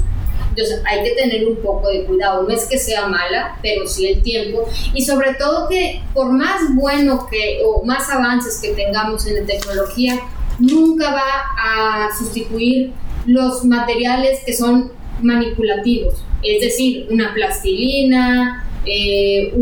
Entonces 0.54 0.82
hay 0.84 1.02
que 1.02 1.10
tener 1.12 1.48
un 1.48 1.56
poco 1.56 1.88
de 1.88 2.04
cuidado. 2.04 2.42
No 2.42 2.54
es 2.54 2.66
que 2.66 2.78
sea 2.78 3.06
mala, 3.06 3.58
pero 3.62 3.86
sí 3.86 4.06
el 4.06 4.22
tiempo. 4.22 4.68
Y 4.92 5.02
sobre 5.02 5.34
todo 5.34 5.66
que 5.68 6.02
por 6.12 6.30
más 6.30 6.74
bueno 6.74 7.26
que 7.30 7.62
o 7.64 7.82
más 7.84 8.10
avances 8.10 8.60
que 8.60 8.74
tengamos 8.74 9.26
en 9.26 9.40
la 9.40 9.46
tecnología, 9.46 10.20
nunca 10.58 11.12
va 11.12 12.06
a 12.06 12.16
sustituir 12.16 12.92
los 13.26 13.64
materiales 13.64 14.40
que 14.44 14.52
son 14.52 14.92
manipulativos, 15.22 16.14
es 16.42 16.60
decir, 16.60 17.06
una 17.10 17.32
plastilina, 17.32 18.68
eh, 18.84 19.52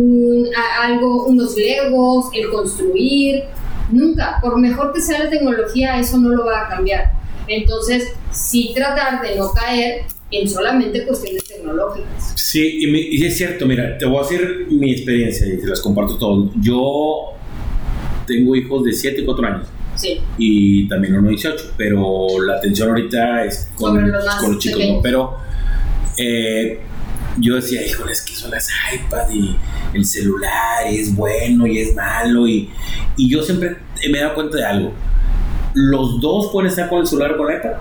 algo, 0.80 1.26
unos 1.26 1.56
legos, 1.56 2.30
el 2.32 2.50
construir, 2.50 3.44
nunca, 3.90 4.38
por 4.40 4.58
mejor 4.58 4.92
que 4.92 5.02
sea 5.02 5.24
la 5.24 5.30
tecnología, 5.30 5.98
eso 5.98 6.16
no 6.18 6.30
lo 6.30 6.46
va 6.46 6.62
a 6.62 6.68
cambiar. 6.68 7.12
Entonces, 7.46 8.12
sí 8.30 8.72
tratar 8.74 9.20
de 9.20 9.36
no 9.36 9.52
caer 9.52 10.04
en 10.30 10.48
solamente 10.48 11.04
cuestiones 11.06 11.44
tecnológicas. 11.44 12.32
Sí, 12.36 12.80
y, 12.82 13.24
es 13.24 13.36
cierto, 13.36 13.66
mira, 13.66 13.98
te 13.98 14.06
voy 14.06 14.18
a 14.18 14.22
decir 14.22 14.66
mi 14.70 14.92
experiencia 14.92 15.46
y 15.46 15.58
te 15.58 15.66
las 15.66 15.80
comparto 15.80 16.16
todo. 16.16 16.50
Yo 16.60 17.34
tengo 18.26 18.54
hijos 18.54 18.84
de 18.84 18.92
7 18.92 19.20
y 19.20 19.24
4 19.24 19.46
años 19.46 19.66
y 20.38 20.88
también 20.88 21.16
uno 21.16 21.28
18, 21.28 21.72
pero 21.76 22.40
la 22.40 22.56
atención 22.56 22.90
ahorita 22.90 23.44
es 23.44 23.70
con, 23.74 24.10
los, 24.10 24.58
chicos, 24.58 24.82
Pero 25.02 25.36
eh, 26.16 26.80
yo 27.38 27.56
decía, 27.56 27.86
híjole, 27.86 28.12
es 28.12 28.22
que 28.22 28.34
son 28.34 28.50
las 28.50 28.68
iPad 28.94 29.30
y 29.30 29.56
el 29.94 30.04
celular 30.04 30.90
y 30.90 31.00
es 31.00 31.14
bueno 31.14 31.66
y 31.66 31.78
es 31.80 31.94
malo 31.94 32.46
y, 32.48 32.70
y 33.16 33.28
yo 33.28 33.42
siempre 33.42 33.76
me 34.10 34.18
he 34.18 34.20
dado 34.22 34.34
cuenta 34.34 34.56
de 34.56 34.64
algo. 34.64 34.92
Los 35.74 36.20
dos 36.20 36.50
pueden 36.52 36.70
estar 36.70 36.88
con 36.88 37.00
el 37.00 37.06
celular 37.06 37.32
o 37.32 37.36
con 37.36 37.46
la 37.46 37.56
iPad, 37.56 37.72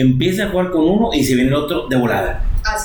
empieza 0.00 0.44
a 0.44 0.48
jugar 0.50 0.70
con 0.70 0.82
uno 0.88 1.10
y 1.12 1.22
se 1.24 1.34
viene 1.34 1.48
el 1.50 1.54
otro 1.56 1.86
de 1.88 1.96
volada. 1.96 2.42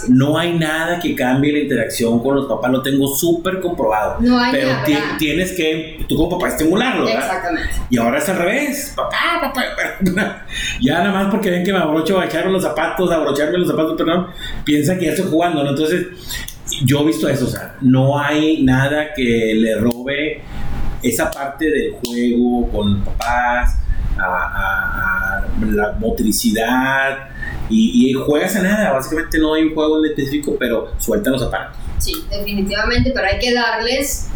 No 0.10 0.38
hay 0.38 0.58
nada 0.60 1.00
que 1.00 1.16
cambie 1.16 1.54
la 1.54 1.60
interacción 1.60 2.22
con 2.22 2.36
los 2.36 2.48
papás, 2.48 2.70
lo 2.70 2.82
tengo 2.82 3.08
súper 3.08 3.62
comprobado. 3.62 4.18
No 4.20 4.38
hay 4.38 4.52
Pero 4.52 4.68
nada. 4.68 4.86
tienes 5.18 5.54
que, 5.54 6.04
tú 6.10 6.18
como 6.18 6.38
papá, 6.38 6.50
estimularlo, 6.50 7.06
¿verdad? 7.06 7.22
Exactamente. 7.24 7.70
Y 7.90 7.98
ahora 7.98 8.18
es 8.18 8.28
al 8.28 8.38
revés, 8.40 8.94
papá, 8.94 9.18
papá. 9.42 9.64
ya 10.82 10.98
nada 11.00 11.12
más 11.14 11.28
porque 11.32 11.50
ven 11.50 11.64
que 11.64 11.72
me 11.72 11.80
abrocho 11.80 12.20
a 12.20 12.26
echarme 12.26 12.52
los 12.52 12.64
zapatos, 12.64 13.10
a 13.10 13.16
abrocharme 13.16 13.58
los 13.58 13.70
zapatos, 13.70 13.96
perdón, 13.98 14.28
piensa 14.66 14.98
que 14.98 15.06
ya 15.06 15.12
estoy 15.12 15.30
jugando, 15.32 15.64
¿no? 15.64 15.70
Entonces, 15.70 16.08
yo 16.84 17.00
he 17.00 17.06
visto 17.06 17.30
eso, 17.30 17.46
o 17.46 17.50
sea, 17.50 17.76
no 17.80 18.20
hay 18.20 18.62
nada 18.64 19.14
que 19.16 19.54
le 19.56 19.76
robe 19.78 20.42
esa 21.02 21.32
parte 21.32 21.70
del 21.72 21.94
juego 21.94 22.70
con 22.70 22.96
los 23.00 23.08
papás, 23.08 23.78
a, 24.18 24.24
a- 24.24 25.29
a 25.29 25.29
la 25.62 25.94
motricidad, 26.00 27.30
y, 27.70 28.10
y 28.10 28.14
juegas 28.14 28.56
a 28.56 28.64
nada, 28.64 28.94
básicamente 28.94 29.38
no 29.38 29.54
hay 29.54 29.64
un 29.64 29.76
juego 29.76 30.04
en 30.04 30.12
específico, 30.12 30.56
pero 30.60 30.92
sueltan 30.98 31.34
los 31.34 31.42
zapatos. 31.42 31.78
Sí, 32.00 32.14
definitivamente, 32.30 33.12
pero 33.14 33.28
hay 33.28 33.40
que 33.40 33.54
darles 33.54 34.28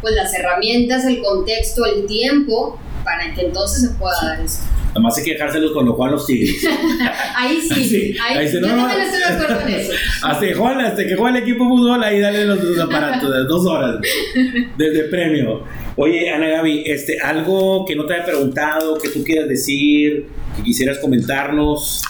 pues 0.00 0.14
las 0.14 0.32
herramientas, 0.34 1.04
el 1.04 1.22
contexto, 1.22 1.84
el 1.84 2.06
tiempo 2.06 2.78
para 3.04 3.34
que 3.34 3.42
entonces 3.42 3.82
se 3.82 3.88
pueda 3.96 4.14
dar 4.22 4.40
eso. 4.40 4.62
Nada 4.90 5.00
más 5.00 5.16
hay 5.18 5.24
que 5.24 5.32
dejárselos 5.32 5.72
cuando 5.72 5.92
juegan 5.94 6.14
los 6.16 6.26
tigres. 6.26 6.64
Ahí 7.36 7.60
sí, 7.60 7.84
Sí, 7.88 8.16
ahí, 8.20 8.38
ahí 8.38 8.48
se 8.48 8.60
yo 8.60 8.66
no, 8.66 8.76
no. 8.76 8.88
también 8.88 9.02
estoy 9.06 9.20
de 9.20 9.24
acuerdo 9.26 9.60
en 9.68 9.74
eso. 9.74 9.92
Hasta 10.22 10.46
que 10.46 10.54
juegan, 10.54 10.80
hasta 10.80 11.06
que 11.06 11.16
juega 11.16 11.38
el 11.38 11.42
equipo 11.44 11.64
de 11.64 11.70
fútbol, 11.70 12.04
ahí 12.04 12.20
dale 12.20 12.44
los, 12.44 12.62
los 12.62 12.78
aparatos, 12.78 13.30
de 13.32 13.44
dos 13.44 13.66
horas 13.66 13.96
de, 14.76 14.90
de 14.90 15.04
premio. 15.04 15.64
Oye, 15.96 16.28
Ana 16.30 16.48
Gaby, 16.48 16.82
este, 16.86 17.18
algo 17.20 17.84
que 17.86 17.94
no 17.96 18.04
te 18.06 18.14
haya 18.14 18.24
preguntado, 18.24 18.98
que 18.98 19.08
tú 19.10 19.22
quieras 19.24 19.48
decir, 19.48 20.26
que 20.56 20.62
quisieras 20.64 20.98
comentarnos. 20.98 22.02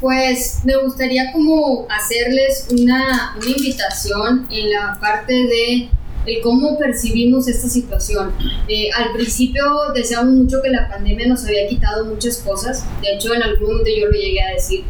Pues 0.00 0.60
me 0.64 0.76
gustaría 0.76 1.32
como 1.32 1.86
hacerles 1.90 2.68
una, 2.70 3.34
una 3.36 3.46
invitación 3.50 4.46
en 4.50 4.70
la 4.70 4.98
parte 5.00 5.32
de 5.34 5.88
el 6.26 6.40
cómo 6.42 6.78
percibimos 6.78 7.46
esta 7.48 7.68
situación. 7.68 8.32
Eh, 8.68 8.88
al 8.96 9.12
principio 9.12 9.64
deseamos 9.94 10.34
mucho 10.34 10.60
que 10.62 10.70
la 10.70 10.88
pandemia 10.88 11.26
nos 11.28 11.44
había 11.44 11.66
quitado 11.68 12.04
muchas 12.06 12.38
cosas, 12.38 12.84
de 13.00 13.14
hecho 13.14 13.32
en 13.34 13.42
algún 13.42 13.68
momento 13.68 13.90
yo 13.98 14.06
lo 14.06 14.12
llegué 14.12 14.42
a 14.42 14.52
decir, 14.54 14.84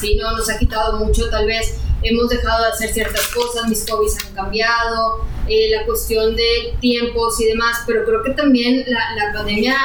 sí, 0.00 0.16
no, 0.16 0.36
nos 0.36 0.48
ha 0.50 0.58
quitado 0.58 0.98
mucho, 1.04 1.28
tal 1.30 1.46
vez 1.46 1.74
hemos 2.02 2.28
dejado 2.28 2.62
de 2.64 2.70
hacer 2.72 2.90
ciertas 2.92 3.26
cosas, 3.28 3.68
mis 3.68 3.84
hobbies 3.90 4.16
han 4.26 4.34
cambiado, 4.34 5.24
eh, 5.48 5.70
la 5.76 5.84
cuestión 5.86 6.36
de 6.36 6.74
tiempos 6.80 7.40
y 7.40 7.46
demás, 7.46 7.78
pero 7.86 8.04
creo 8.04 8.22
que 8.22 8.30
también 8.32 8.84
la, 8.86 9.00
la 9.16 9.32
pandemia 9.32 9.76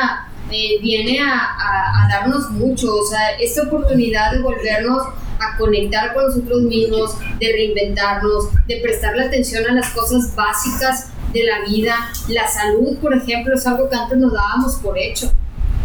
eh, 0.51 0.79
viene 0.81 1.19
a, 1.19 1.33
a- 1.39 2.05
a 2.05 2.09
darnos 2.09 2.49
mucho, 2.51 2.93
o 2.95 3.05
sea, 3.05 3.31
esta 3.39 3.63
oportunidad 3.63 4.33
de 4.33 4.39
volvernos 4.39 5.07
a 5.41 5.57
conectar 5.57 6.13
con 6.13 6.25
nosotros 6.25 6.61
mismos, 6.63 7.17
de 7.39 7.51
reinventarnos, 7.51 8.49
de 8.67 8.77
prestarle 8.77 9.23
atención 9.23 9.69
a 9.69 9.73
las 9.73 9.89
cosas 9.89 10.35
básicas 10.35 11.09
de 11.33 11.43
la 11.43 11.65
vida. 11.67 11.95
La 12.27 12.47
salud, 12.47 12.97
por 12.97 13.15
ejemplo, 13.15 13.55
es 13.55 13.65
algo 13.65 13.89
que 13.89 13.95
antes 13.95 14.17
nos 14.17 14.33
dábamos 14.33 14.75
por 14.75 14.97
hecho. 14.97 15.31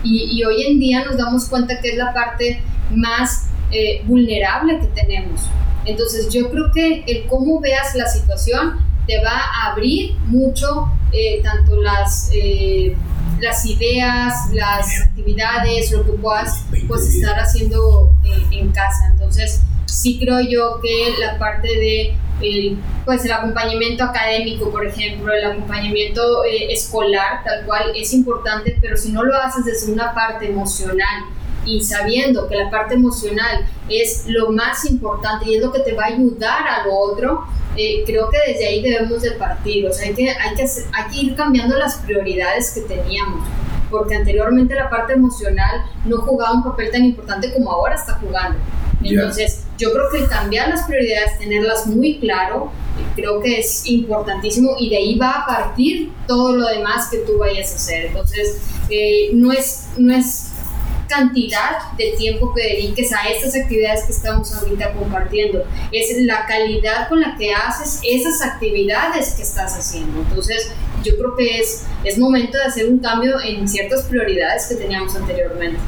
Y, 0.03 0.39
y 0.39 0.45
hoy 0.45 0.63
en 0.65 0.79
día 0.79 1.05
nos 1.05 1.17
damos 1.17 1.47
cuenta 1.47 1.81
que 1.81 1.91
es 1.91 1.97
la 1.97 2.13
parte 2.13 2.63
más 2.91 3.47
eh, 3.71 4.03
vulnerable 4.05 4.79
que 4.79 4.87
tenemos. 4.89 5.41
Entonces 5.85 6.33
yo 6.33 6.51
creo 6.51 6.71
que 6.73 7.05
el 7.07 7.27
cómo 7.27 7.61
veas 7.61 7.95
la 7.95 8.07
situación 8.07 8.79
te 9.07 9.23
va 9.23 9.33
a 9.33 9.73
abrir 9.73 10.15
mucho 10.27 10.89
eh, 11.13 11.41
tanto 11.43 11.81
las, 11.81 12.31
eh, 12.33 12.97
las 13.41 13.67
ideas, 13.67 14.35
las 14.53 15.03
actividades, 15.03 15.91
lo 15.93 16.05
que 16.05 16.13
puedas 16.13 16.65
pues, 16.89 17.15
estar 17.15 17.39
haciendo 17.39 18.13
eh, 18.25 18.43
en 18.53 18.73
casa. 18.73 19.11
Entonces 19.13 19.63
sí 19.87 20.19
creo 20.19 20.41
yo 20.41 20.81
que 20.81 21.15
la 21.21 21.39
parte 21.39 21.69
de 21.69 22.17
el, 22.43 22.79
pues 23.05 23.25
el 23.25 23.33
acompañamiento 23.33 24.05
académico, 24.05 24.71
por 24.71 24.87
ejemplo, 24.87 25.33
el 25.33 25.45
acompañamiento 25.45 26.45
eh, 26.45 26.73
escolar, 26.73 27.43
tal 27.45 27.65
cual, 27.65 27.93
es 27.95 28.13
importante, 28.13 28.77
pero 28.81 28.97
si 28.97 29.11
no 29.11 29.25
lo 29.25 29.35
haces 29.37 29.65
desde 29.65 29.93
una 29.93 30.15
parte 30.15 30.49
emocional 30.49 31.25
y 31.67 31.83
sabiendo 31.83 32.49
que 32.49 32.55
la 32.57 32.71
parte 32.71 32.95
emocional 32.95 33.67
es 33.89 34.25
lo 34.29 34.51
más 34.53 34.85
importante 34.85 35.51
y 35.51 35.57
es 35.57 35.63
lo 35.63 35.73
que 35.73 35.81
te 35.81 35.93
va 35.93 36.05
a 36.05 36.07
ayudar 36.07 36.67
a 36.67 36.87
lo 36.87 36.97
otro, 36.97 37.45
eh, 37.77 38.05
creo 38.07 38.31
que 38.31 38.39
desde 38.53 38.67
ahí 38.67 38.83
debemos 38.83 39.21
de 39.21 39.33
partir. 39.33 39.87
O 39.87 39.93
sea, 39.93 40.07
hay 40.07 40.15
que, 40.15 40.31
hay, 40.31 40.55
que 40.55 40.63
hay 40.63 41.13
que 41.13 41.21
ir 41.21 41.37
cambiando 41.37 41.77
las 41.77 41.97
prioridades 41.99 42.71
que 42.71 42.83
teníamos. 42.83 43.47
Porque 43.91 44.17
anteriormente 44.17 44.75
la 44.75 44.89
parte 44.89 45.13
emocional 45.13 45.85
no 46.05 46.19
jugaba 46.19 46.55
un 46.55 46.65
papel 46.65 46.91
tan 46.91 47.05
importante 47.05 47.53
como 47.53 47.71
ahora 47.71 47.97
está 47.97 48.15
jugando. 48.15 48.59
Entonces, 49.03 49.65
yo 49.79 49.93
creo 49.93 50.05
que 50.11 50.27
cambiar 50.27 50.69
las 50.69 50.85
prioridades, 50.85 51.39
tenerlas 51.39 51.87
muy 51.87 52.19
claro, 52.19 52.73
creo 53.15 53.41
que 53.41 53.61
es 53.61 53.87
importantísimo 53.87 54.75
y 54.79 54.91
de 54.91 54.97
ahí 54.97 55.19
va 55.19 55.31
a 55.31 55.47
partir 55.47 56.13
todo 56.27 56.57
lo 56.57 56.67
demás 56.67 57.09
que 57.11 57.19
tú 57.19 57.39
vayas 57.39 57.73
a 57.73 57.77
hacer. 57.77 58.07
Entonces, 58.07 58.63
eh, 58.89 59.31
no, 59.33 59.53
es, 59.53 59.89
no 59.97 60.15
es 60.15 60.51
cantidad 61.09 61.93
de 61.97 62.15
tiempo 62.19 62.55
que 62.55 62.63
dediques 62.63 63.13
a 63.13 63.29
estas 63.29 63.57
actividades 63.57 64.05
que 64.05 64.13
estamos 64.13 64.53
ahorita 64.55 64.93
compartiendo, 64.93 65.65
es 65.93 66.17
la 66.23 66.47
calidad 66.47 67.09
con 67.09 67.21
la 67.21 67.37
que 67.37 67.53
haces 67.53 68.01
esas 68.05 68.43
actividades 68.43 69.35
que 69.35 69.43
estás 69.43 69.77
haciendo. 69.77 70.21
Entonces, 70.21 70.73
yo 71.05 71.17
creo 71.17 71.37
que 71.37 71.59
es, 71.59 71.87
es 72.05 72.19
momento 72.19 72.59
de 72.59 72.65
hacer 72.65 72.89
un 72.89 72.99
cambio 72.99 73.41
en 73.41 73.67
ciertas 73.69 74.03
prioridades 74.05 74.67
que 74.67 74.77
teníamos 74.77 75.15
anteriormente. 75.15 75.79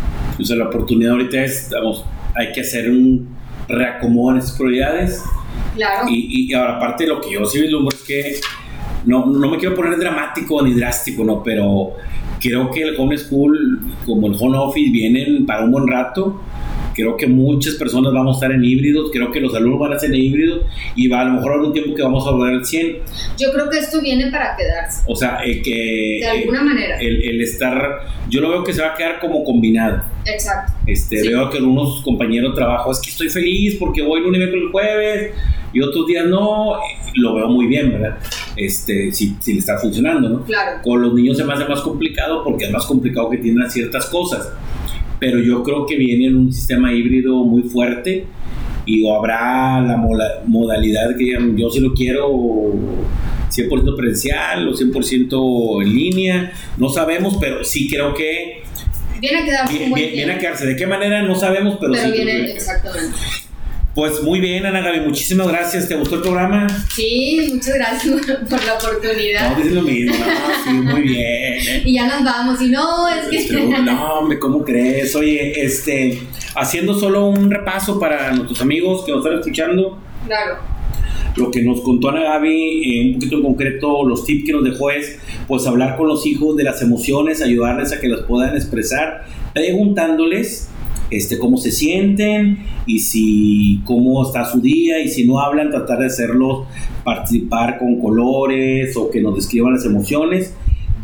O 0.41 0.45
sea, 0.45 0.57
la 0.57 0.66
oportunidad 0.66 1.12
ahorita 1.12 1.45
es, 1.45 1.69
vamos, 1.71 2.05
hay 2.35 2.53
que 2.53 2.61
hacer 2.61 2.89
un 2.89 3.37
reacomodo 3.69 4.33
en 4.33 4.39
esas 4.39 4.53
prioridades. 4.53 5.23
Claro. 5.75 6.09
Y, 6.09 6.51
y 6.51 6.55
ahora, 6.55 6.77
aparte 6.77 7.07
lo 7.07 7.21
que 7.21 7.33
yo 7.33 7.45
sí 7.45 7.61
vislumbro 7.61 7.97
es 7.97 8.03
que 8.03 8.41
no, 9.09 9.27
no 9.27 9.51
me 9.51 9.59
quiero 9.59 9.75
poner 9.75 9.99
dramático 9.99 10.63
ni 10.63 10.75
drástico, 10.75 11.25
¿no? 11.25 11.43
Pero 11.43 11.93
creo 12.41 12.71
que 12.71 12.83
el 12.83 12.95
home 12.99 13.17
school, 13.19 13.81
como 14.07 14.27
el 14.29 14.35
home 14.39 14.59
office, 14.59 14.91
vienen 14.91 15.47
para 15.47 15.65
un 15.65 15.73
buen 15.73 15.87
rato. 15.89 16.41
Creo 16.95 17.17
que 17.17 17.29
muchas 17.29 17.75
personas 17.77 18.13
vamos 18.13 18.35
a 18.37 18.39
estar 18.39 18.51
en 18.53 18.65
híbridos, 18.65 19.11
creo 19.13 19.31
que 19.31 19.39
los 19.41 19.55
alumnos 19.55 19.79
van 19.79 19.93
a 19.93 19.99
ser 20.01 20.11
en 20.11 20.17
híbridos 20.17 20.63
y 20.97 21.07
va 21.07 21.21
a 21.21 21.25
lo 21.27 21.35
mejor 21.35 21.53
haber 21.53 21.67
un 21.67 21.73
tiempo 21.73 21.95
que 21.95 22.03
vamos 22.03 22.27
a 22.27 22.33
volver 22.33 22.55
al 22.57 22.65
100. 22.67 22.97
Yo 23.39 23.53
creo 23.53 23.71
que 23.71 23.79
esto 23.79 24.01
viene 24.01 24.33
para 24.33 24.57
quedarse, 24.57 25.03
O 25.07 25.15
sea, 25.15 25.39
eh, 25.45 25.63
que 25.63 26.19
de 26.23 26.27
alguna 26.29 26.65
manera. 26.65 26.99
el, 26.99 27.23
el 27.23 27.41
estar, 27.41 28.01
yo 28.29 28.41
lo 28.41 28.51
veo 28.51 28.65
que 28.65 28.73
se 28.73 28.83
va 28.83 28.89
a 28.89 28.95
quedar 28.97 29.21
como 29.21 29.45
combinado. 29.45 30.03
Exacto. 30.27 30.73
Este, 30.87 31.21
Sí. 31.21 31.29
Veo 31.29 31.49
que 31.51 31.59
algunos 31.59 32.03
compañeros 32.03 32.51
de 32.53 32.57
trabajo 32.57 32.91
es 32.91 32.99
que 32.99 33.11
estoy 33.11 33.29
feliz 33.29 33.77
porque 33.79 34.03
voy 34.03 34.21
lunes, 34.21 34.39
miércoles, 34.41 34.67
jueves 34.73 35.35
y 35.73 35.81
otros 35.81 36.07
días 36.07 36.27
no. 36.27 36.75
Lo 37.14 37.35
veo 37.35 37.49
muy 37.49 37.66
bien, 37.66 37.93
¿verdad? 37.93 38.19
Este, 38.57 39.11
si, 39.12 39.37
si 39.41 39.55
le 39.55 39.59
está 39.61 39.79
funcionando, 39.79 40.29
¿no? 40.29 40.45
Claro. 40.45 40.81
Con 40.83 41.01
los 41.03 41.14
niños 41.14 41.37
se 41.37 41.45
me 41.45 41.53
hace 41.55 41.64
más 41.64 41.81
complicado 41.81 42.45
porque 42.45 42.66
es 42.66 42.71
más 42.71 42.85
complicado 42.87 43.31
que 43.31 43.39
tienen 43.39 43.69
ciertas 43.71 44.07
cosas. 44.07 44.49
Pero 45.19 45.41
yo 45.41 45.62
creo 45.64 45.85
que 45.87 45.97
viene 45.97 46.27
en 46.27 46.37
un 46.37 46.53
sistema 46.53 46.93
híbrido 46.93 47.43
muy 47.45 47.62
fuerte 47.62 48.25
y 48.87 49.03
o 49.05 49.16
habrá 49.16 49.81
la 49.81 49.97
mola- 49.97 50.43
modalidad 50.47 51.11
que 51.16 51.25
digan, 51.25 51.57
yo 51.57 51.69
sí 51.71 51.81
lo 51.81 51.93
quiero 51.93 52.29
100% 53.51 53.97
presencial 53.97 54.69
o 54.69 54.73
100% 54.75 55.83
en 55.83 55.95
línea. 55.95 56.53
No 56.77 56.89
sabemos, 56.89 57.37
pero 57.41 57.64
sí 57.64 57.89
creo 57.89 58.14
que 58.14 58.62
Viene 59.21 59.39
a 59.41 59.45
quedarse 59.45 59.79
Viene, 59.79 60.11
viene- 60.12 60.33
a 60.35 60.39
quedarse. 60.39 60.64
¿De 60.66 60.77
qué 60.77 60.87
manera? 60.87 61.23
No 61.23 61.35
sabemos, 61.35 61.77
pero, 61.81 61.93
pero 61.93 62.05
sí. 62.05 62.12
viene 62.12 62.53
exactamente. 62.53 63.16
Pues 63.99 64.22
muy 64.22 64.38
bien, 64.38 64.64
Ana 64.64 64.80
Gaby, 64.80 65.01
muchísimas 65.01 65.49
gracias. 65.49 65.88
¿Te 65.88 65.96
gustó 65.96 66.14
el 66.14 66.22
programa? 66.22 66.68
Sí, 66.88 67.51
muchas 67.53 67.74
gracias 67.74 68.14
por 68.49 68.64
la 68.64 68.74
oportunidad. 68.74 69.51
No, 69.51 69.57
dices 69.57 69.72
lo 69.72 69.82
mismo. 69.82 70.14
No, 70.14 70.64
sí, 70.64 70.70
muy 70.70 71.03
bien. 71.03 71.82
Y 71.84 71.94
ya 71.94 72.07
nos 72.07 72.22
vamos, 72.22 72.62
y 72.62 72.68
no, 72.68 73.09
es 73.09 73.26
que... 73.28 73.53
Pero, 73.53 73.82
no, 73.82 74.20
hombre, 74.20 74.38
¿cómo 74.38 74.62
crees? 74.62 75.16
Oye, 75.16 75.64
este, 75.64 76.22
haciendo 76.55 76.94
solo 76.94 77.26
un 77.26 77.51
repaso 77.51 77.99
para 77.99 78.30
nuestros 78.30 78.61
amigos 78.61 79.05
que 79.05 79.11
nos 79.11 79.24
están 79.24 79.40
escuchando, 79.40 79.99
Claro, 80.26 80.59
lo 81.34 81.51
que 81.51 81.62
nos 81.62 81.80
contó 81.80 82.11
Ana 82.11 82.22
Gaby, 82.22 83.01
eh, 83.01 83.07
un 83.09 83.14
poquito 83.14 83.36
en 83.38 83.42
concreto, 83.42 84.05
los 84.05 84.24
tips 84.24 84.46
que 84.46 84.53
nos 84.53 84.62
dejó 84.62 84.92
es, 84.92 85.18
pues, 85.49 85.66
hablar 85.66 85.96
con 85.96 86.07
los 86.07 86.24
hijos 86.24 86.57
de 86.57 86.62
las 86.62 86.80
emociones, 86.82 87.42
ayudarles 87.42 87.92
a 87.92 87.99
que 87.99 88.07
las 88.07 88.20
puedan 88.20 88.55
expresar, 88.55 89.24
preguntándoles 89.55 90.68
este, 91.11 91.39
cómo 91.39 91.57
se 91.57 91.71
sienten 91.71 92.59
y 92.87 92.99
si 93.01 93.81
cómo 93.85 94.25
está 94.27 94.45
su 94.45 94.61
día 94.61 95.01
y 95.01 95.09
si 95.09 95.27
no 95.27 95.41
hablan, 95.41 95.71
tratar 95.71 95.99
de 95.99 96.07
hacerlos 96.07 96.67
participar 97.05 97.79
con 97.79 97.99
colores 98.01 98.97
o 98.97 99.11
que 99.11 99.21
nos 99.21 99.35
describan 99.37 99.75
las 99.75 99.85
emociones. 99.85 100.55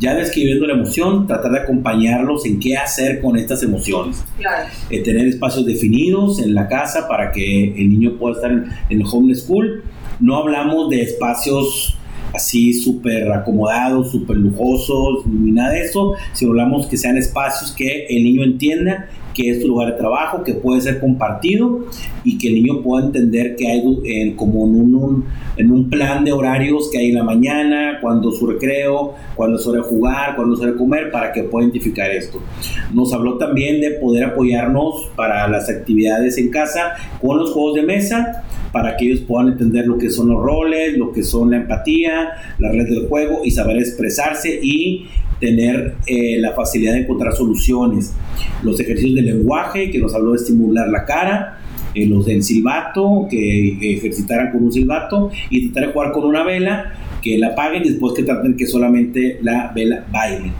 Ya 0.01 0.15
describiendo 0.15 0.67
la 0.67 0.75
emoción, 0.75 1.27
tratar 1.27 1.53
de 1.53 1.61
acompañarlos 1.61 2.45
en 2.47 2.59
qué 2.59 2.77
hacer 2.77 3.21
con 3.21 3.37
estas 3.37 3.63
emociones. 3.63 4.23
claro. 4.37 4.69
Eh, 4.91 5.03
tener 5.03 5.27
espacios 5.29 5.65
definidos 5.65 6.43
en 6.43 6.55
la 6.55 6.69
casa 6.69 7.07
para 7.09 7.31
que 7.31 7.73
el 7.75 7.91
niño 7.91 8.19
pueda 8.19 8.35
estar 8.35 8.51
en, 8.51 8.65
en 8.91 9.01
el 9.01 9.07
home 9.11 9.35
school. 9.35 9.85
No 10.21 10.37
hablamos 10.37 10.91
de 10.91 11.01
espacios 11.01 11.97
así 12.35 12.75
súper 12.75 13.31
acomodados, 13.33 14.11
súper 14.11 14.37
lujosos, 14.37 15.25
ni 15.27 15.53
nada 15.53 15.71
de 15.71 15.83
eso, 15.83 16.15
sino 16.33 16.51
hablamos 16.51 16.87
que 16.87 16.97
sean 16.97 17.17
espacios 17.17 17.73
que 17.73 18.07
el 18.07 18.25
niño 18.25 18.43
entienda 18.43 19.09
que 19.35 19.51
es 19.51 19.61
tu 19.61 19.69
lugar 19.69 19.93
de 19.93 19.99
trabajo, 19.99 20.43
que 20.43 20.55
puede 20.55 20.81
ser 20.81 21.01
compartido 21.01 21.87
y 22.25 22.39
que 22.39 22.49
el 22.49 22.55
niño 22.55 22.81
pueda 22.83 23.05
entender 23.05 23.57
que 23.57 23.69
hay 23.69 23.83
en, 24.05 24.37
como 24.37 24.65
en 24.65 24.95
un, 24.95 25.25
en 25.57 25.71
un 25.71 25.91
plan 25.91 26.25
de 26.25 26.33
horarios 26.33 26.89
que 26.91 26.99
hay 26.99 27.09
en 27.11 27.17
la 27.17 27.25
mañana, 27.25 27.99
cuando 28.01 28.31
su 28.33 28.47
recreo, 28.47 29.15
cuando 29.35 29.59
es 29.59 29.67
hora 29.67 29.83
de 29.83 29.85
jugar, 29.85 30.37
cuando 30.37 30.55
es 30.55 30.61
hora 30.61 30.73
de 30.73 30.79
comer, 30.79 31.11
para 31.11 31.33
que 31.33 31.43
pueda 31.43 31.65
identificar 31.65 32.11
esto. 32.11 32.41
Nos 32.93 33.13
habló 33.13 33.37
también 33.37 33.81
de 33.81 33.91
poder 33.93 34.25
apoyarnos 34.25 35.11
para 35.17 35.47
las 35.49 35.69
actividades 35.69 36.39
en 36.39 36.51
casa 36.51 36.95
con 37.21 37.39
los 37.39 37.53
juegos 37.53 37.75
de 37.75 37.83
mesa 37.83 38.45
para 38.75 38.97
que 38.97 39.07
ellos 39.07 39.21
puedan 39.21 39.53
entender 39.53 39.87
lo 39.87 39.99
que 39.99 40.11
son 40.11 40.31
los 40.31 40.43
roles, 40.43 40.99
lo 40.99 41.13
que 41.13 41.23
son 41.23 41.53
la 41.53 41.59
empatía, 41.59 42.33
la 42.59 42.73
red 42.73 42.89
del 42.89 43.07
juego 43.07 43.43
y 43.45 43.53
saber 43.53 43.79
expresarse 43.79 44.59
y 44.61 45.07
tener 45.45 45.97
eh, 46.07 46.39
la 46.39 46.53
facilidad 46.55 46.95
de 46.95 47.01
encontrar 47.01 47.35
soluciones. 47.35 48.15
Los 48.63 48.81
ejercicios 48.81 49.15
de 49.15 49.21
lenguaje, 49.21 49.91
que 49.91 49.99
nos 49.99 50.15
habló 50.15 50.31
de 50.31 50.39
estimular 50.39 50.89
la 50.89 51.05
cara, 51.05 51.59
eh, 51.95 52.07
los 52.07 52.25
del 52.25 52.43
silbato, 52.43 53.27
que 53.31 53.77
ejercitaran 53.97 54.53
con 54.53 54.65
un 54.65 54.73
silbato 54.73 55.31
y 55.51 55.69
tratar 55.69 55.89
de 55.89 55.93
jugar 55.93 56.13
con 56.13 56.25
una 56.25 56.45
vela, 56.45 56.95
que 57.21 57.37
la 57.37 57.49
apaguen 57.49 57.85
y 57.85 57.91
después 57.91 58.15
que 58.15 58.23
traten 58.23 58.57
que 58.57 58.67
solamente 58.67 59.39
la 59.43 59.71
vela 59.75 60.07
baile. 60.11 60.51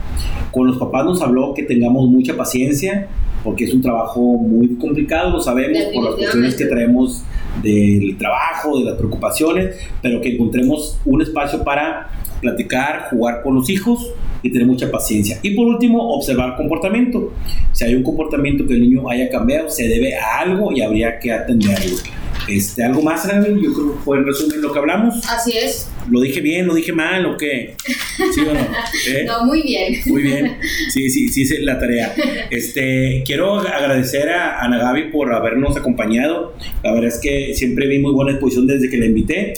Con 0.51 0.67
los 0.67 0.77
papás 0.77 1.03
nos 1.03 1.19
habló 1.23 1.55
que 1.55 1.63
tengamos 1.63 2.07
mucha 2.07 2.37
paciencia, 2.37 3.07
porque 3.43 3.63
es 3.63 3.73
un 3.73 3.81
trabajo 3.81 4.21
muy 4.21 4.75
complicado, 4.75 5.31
lo 5.31 5.41
sabemos, 5.41 5.81
por 5.95 6.03
las 6.05 6.15
cuestiones 6.15 6.53
que 6.53 6.65
traemos 6.65 7.23
del 7.63 8.17
trabajo, 8.19 8.77
de 8.77 8.85
las 8.85 8.95
preocupaciones, 8.95 9.77
pero 10.03 10.21
que 10.21 10.35
encontremos 10.35 10.99
un 11.05 11.23
espacio 11.23 11.63
para 11.63 12.09
platicar, 12.39 13.07
jugar 13.09 13.41
con 13.41 13.55
los 13.55 13.67
hijos 13.69 14.13
y 14.45 14.51
tener 14.51 14.67
mucha 14.67 14.91
paciencia. 14.91 15.39
Y 15.41 15.51
por 15.51 15.65
último, 15.65 16.15
observar 16.15 16.55
comportamiento. 16.55 17.33
Si 17.73 17.83
hay 17.83 17.95
un 17.95 18.03
comportamiento 18.03 18.67
que 18.67 18.75
el 18.75 18.81
niño 18.81 19.09
haya 19.09 19.27
cambiado, 19.27 19.69
se 19.69 19.87
debe 19.87 20.15
a 20.15 20.41
algo 20.41 20.71
y 20.71 20.81
habría 20.81 21.17
que 21.17 21.31
atenderlo. 21.31 21.95
Este, 22.47 22.83
¿Algo 22.83 23.01
más, 23.01 23.25
Gaby? 23.27 23.59
Yo 23.59 23.73
creo 23.73 23.93
que 23.93 23.99
fue 24.03 24.17
en 24.19 24.25
resumen 24.25 24.61
lo 24.61 24.71
que 24.71 24.77
hablamos. 24.77 25.15
Así 25.27 25.57
es. 25.57 25.89
¿Lo 26.11 26.21
dije 26.21 26.41
bien? 26.41 26.67
¿Lo 26.67 26.75
dije 26.75 26.93
mal 26.93 27.25
o 27.25 27.37
qué? 27.37 27.73
¿Sí 28.35 28.41
o 28.41 28.53
no? 28.53 28.59
¿Eh? 29.07 29.23
No, 29.25 29.45
muy 29.45 29.63
bien. 29.63 29.95
Muy 30.05 30.21
bien. 30.21 30.57
Sí, 30.89 31.09
sí, 31.09 31.27
sí, 31.29 31.43
sí, 31.43 31.57
la 31.61 31.79
tarea. 31.79 32.13
Este, 32.51 33.23
quiero 33.25 33.55
agradecer 33.55 34.29
a 34.29 34.63
Ana 34.63 34.77
Gaby 34.77 35.11
por 35.11 35.33
habernos 35.33 35.75
acompañado. 35.75 36.53
La 36.83 36.93
verdad 36.93 37.07
es 37.07 37.17
que 37.17 37.55
siempre 37.55 37.87
vi 37.87 37.97
muy 37.97 38.11
buena 38.11 38.33
exposición 38.33 38.67
desde 38.67 38.91
que 38.91 38.97
la 38.97 39.07
invité. 39.07 39.53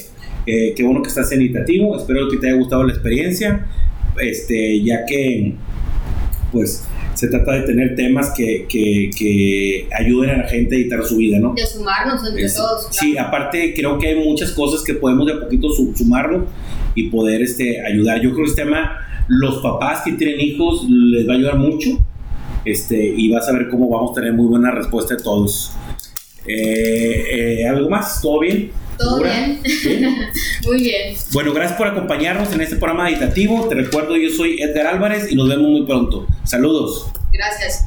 Eh, 0.46 0.72
qué 0.74 0.82
bueno 0.82 1.02
que 1.02 1.08
estás 1.08 1.30
en 1.32 1.42
Itativo. 1.42 1.94
Espero 1.94 2.30
que 2.30 2.38
te 2.38 2.46
haya 2.46 2.56
gustado 2.56 2.84
la 2.84 2.94
experiencia. 2.94 3.66
Este, 4.20 4.82
ya 4.82 5.04
que, 5.06 5.54
pues, 6.52 6.84
se 7.18 7.26
trata 7.28 7.52
de 7.52 7.62
tener 7.62 7.96
temas 7.96 8.32
que, 8.36 8.66
que, 8.68 9.88
ayuden 9.98 10.30
a 10.30 10.36
la 10.38 10.48
gente 10.48 10.76
a 10.76 10.78
editar 10.78 11.04
su 11.04 11.16
vida, 11.16 11.38
¿no? 11.40 11.52
De 11.52 11.66
sumarnos 11.66 12.24
entre 12.26 12.48
todos. 12.48 12.88
Sí, 12.92 13.18
aparte 13.18 13.74
creo 13.74 13.98
que 13.98 14.08
hay 14.08 14.14
muchas 14.14 14.52
cosas 14.52 14.84
que 14.84 14.94
podemos 14.94 15.26
de 15.26 15.32
a 15.32 15.40
poquito 15.40 15.68
sumarnos 15.70 16.44
y 16.94 17.08
poder 17.10 17.42
este, 17.42 17.84
ayudar. 17.84 18.20
Yo 18.20 18.32
creo 18.32 18.44
que 18.44 18.50
este 18.50 18.62
tema, 18.62 18.98
los 19.26 19.60
papás 19.62 20.02
que 20.04 20.12
tienen 20.12 20.40
hijos 20.40 20.86
les 20.88 21.28
va 21.28 21.32
a 21.32 21.36
ayudar 21.36 21.58
mucho 21.58 21.98
este, 22.64 23.14
y 23.16 23.30
vas 23.32 23.48
a 23.48 23.52
ver 23.52 23.68
cómo 23.68 23.88
vamos 23.88 24.12
a 24.12 24.14
tener 24.14 24.32
muy 24.32 24.46
buena 24.46 24.70
respuesta 24.70 25.16
de 25.16 25.22
todos. 25.22 25.72
Eh, 26.46 27.60
eh, 27.60 27.68
¿Algo 27.68 27.90
más? 27.90 28.20
¿Todo 28.22 28.40
bien? 28.40 28.70
Todo 28.98 29.22
bien. 29.22 29.60
muy 30.64 30.82
bien. 30.82 31.16
Bueno, 31.32 31.52
gracias 31.52 31.78
por 31.78 31.86
acompañarnos 31.86 32.52
en 32.52 32.60
este 32.60 32.76
programa 32.76 33.08
editativo. 33.08 33.68
Te 33.68 33.76
recuerdo, 33.76 34.16
yo 34.16 34.30
soy 34.30 34.60
Edgar 34.60 34.88
Álvarez 34.88 35.30
y 35.30 35.36
nos 35.36 35.48
vemos 35.48 35.70
muy 35.70 35.86
pronto. 35.86 36.26
Saludos. 36.44 37.10
Gracias. 37.32 37.86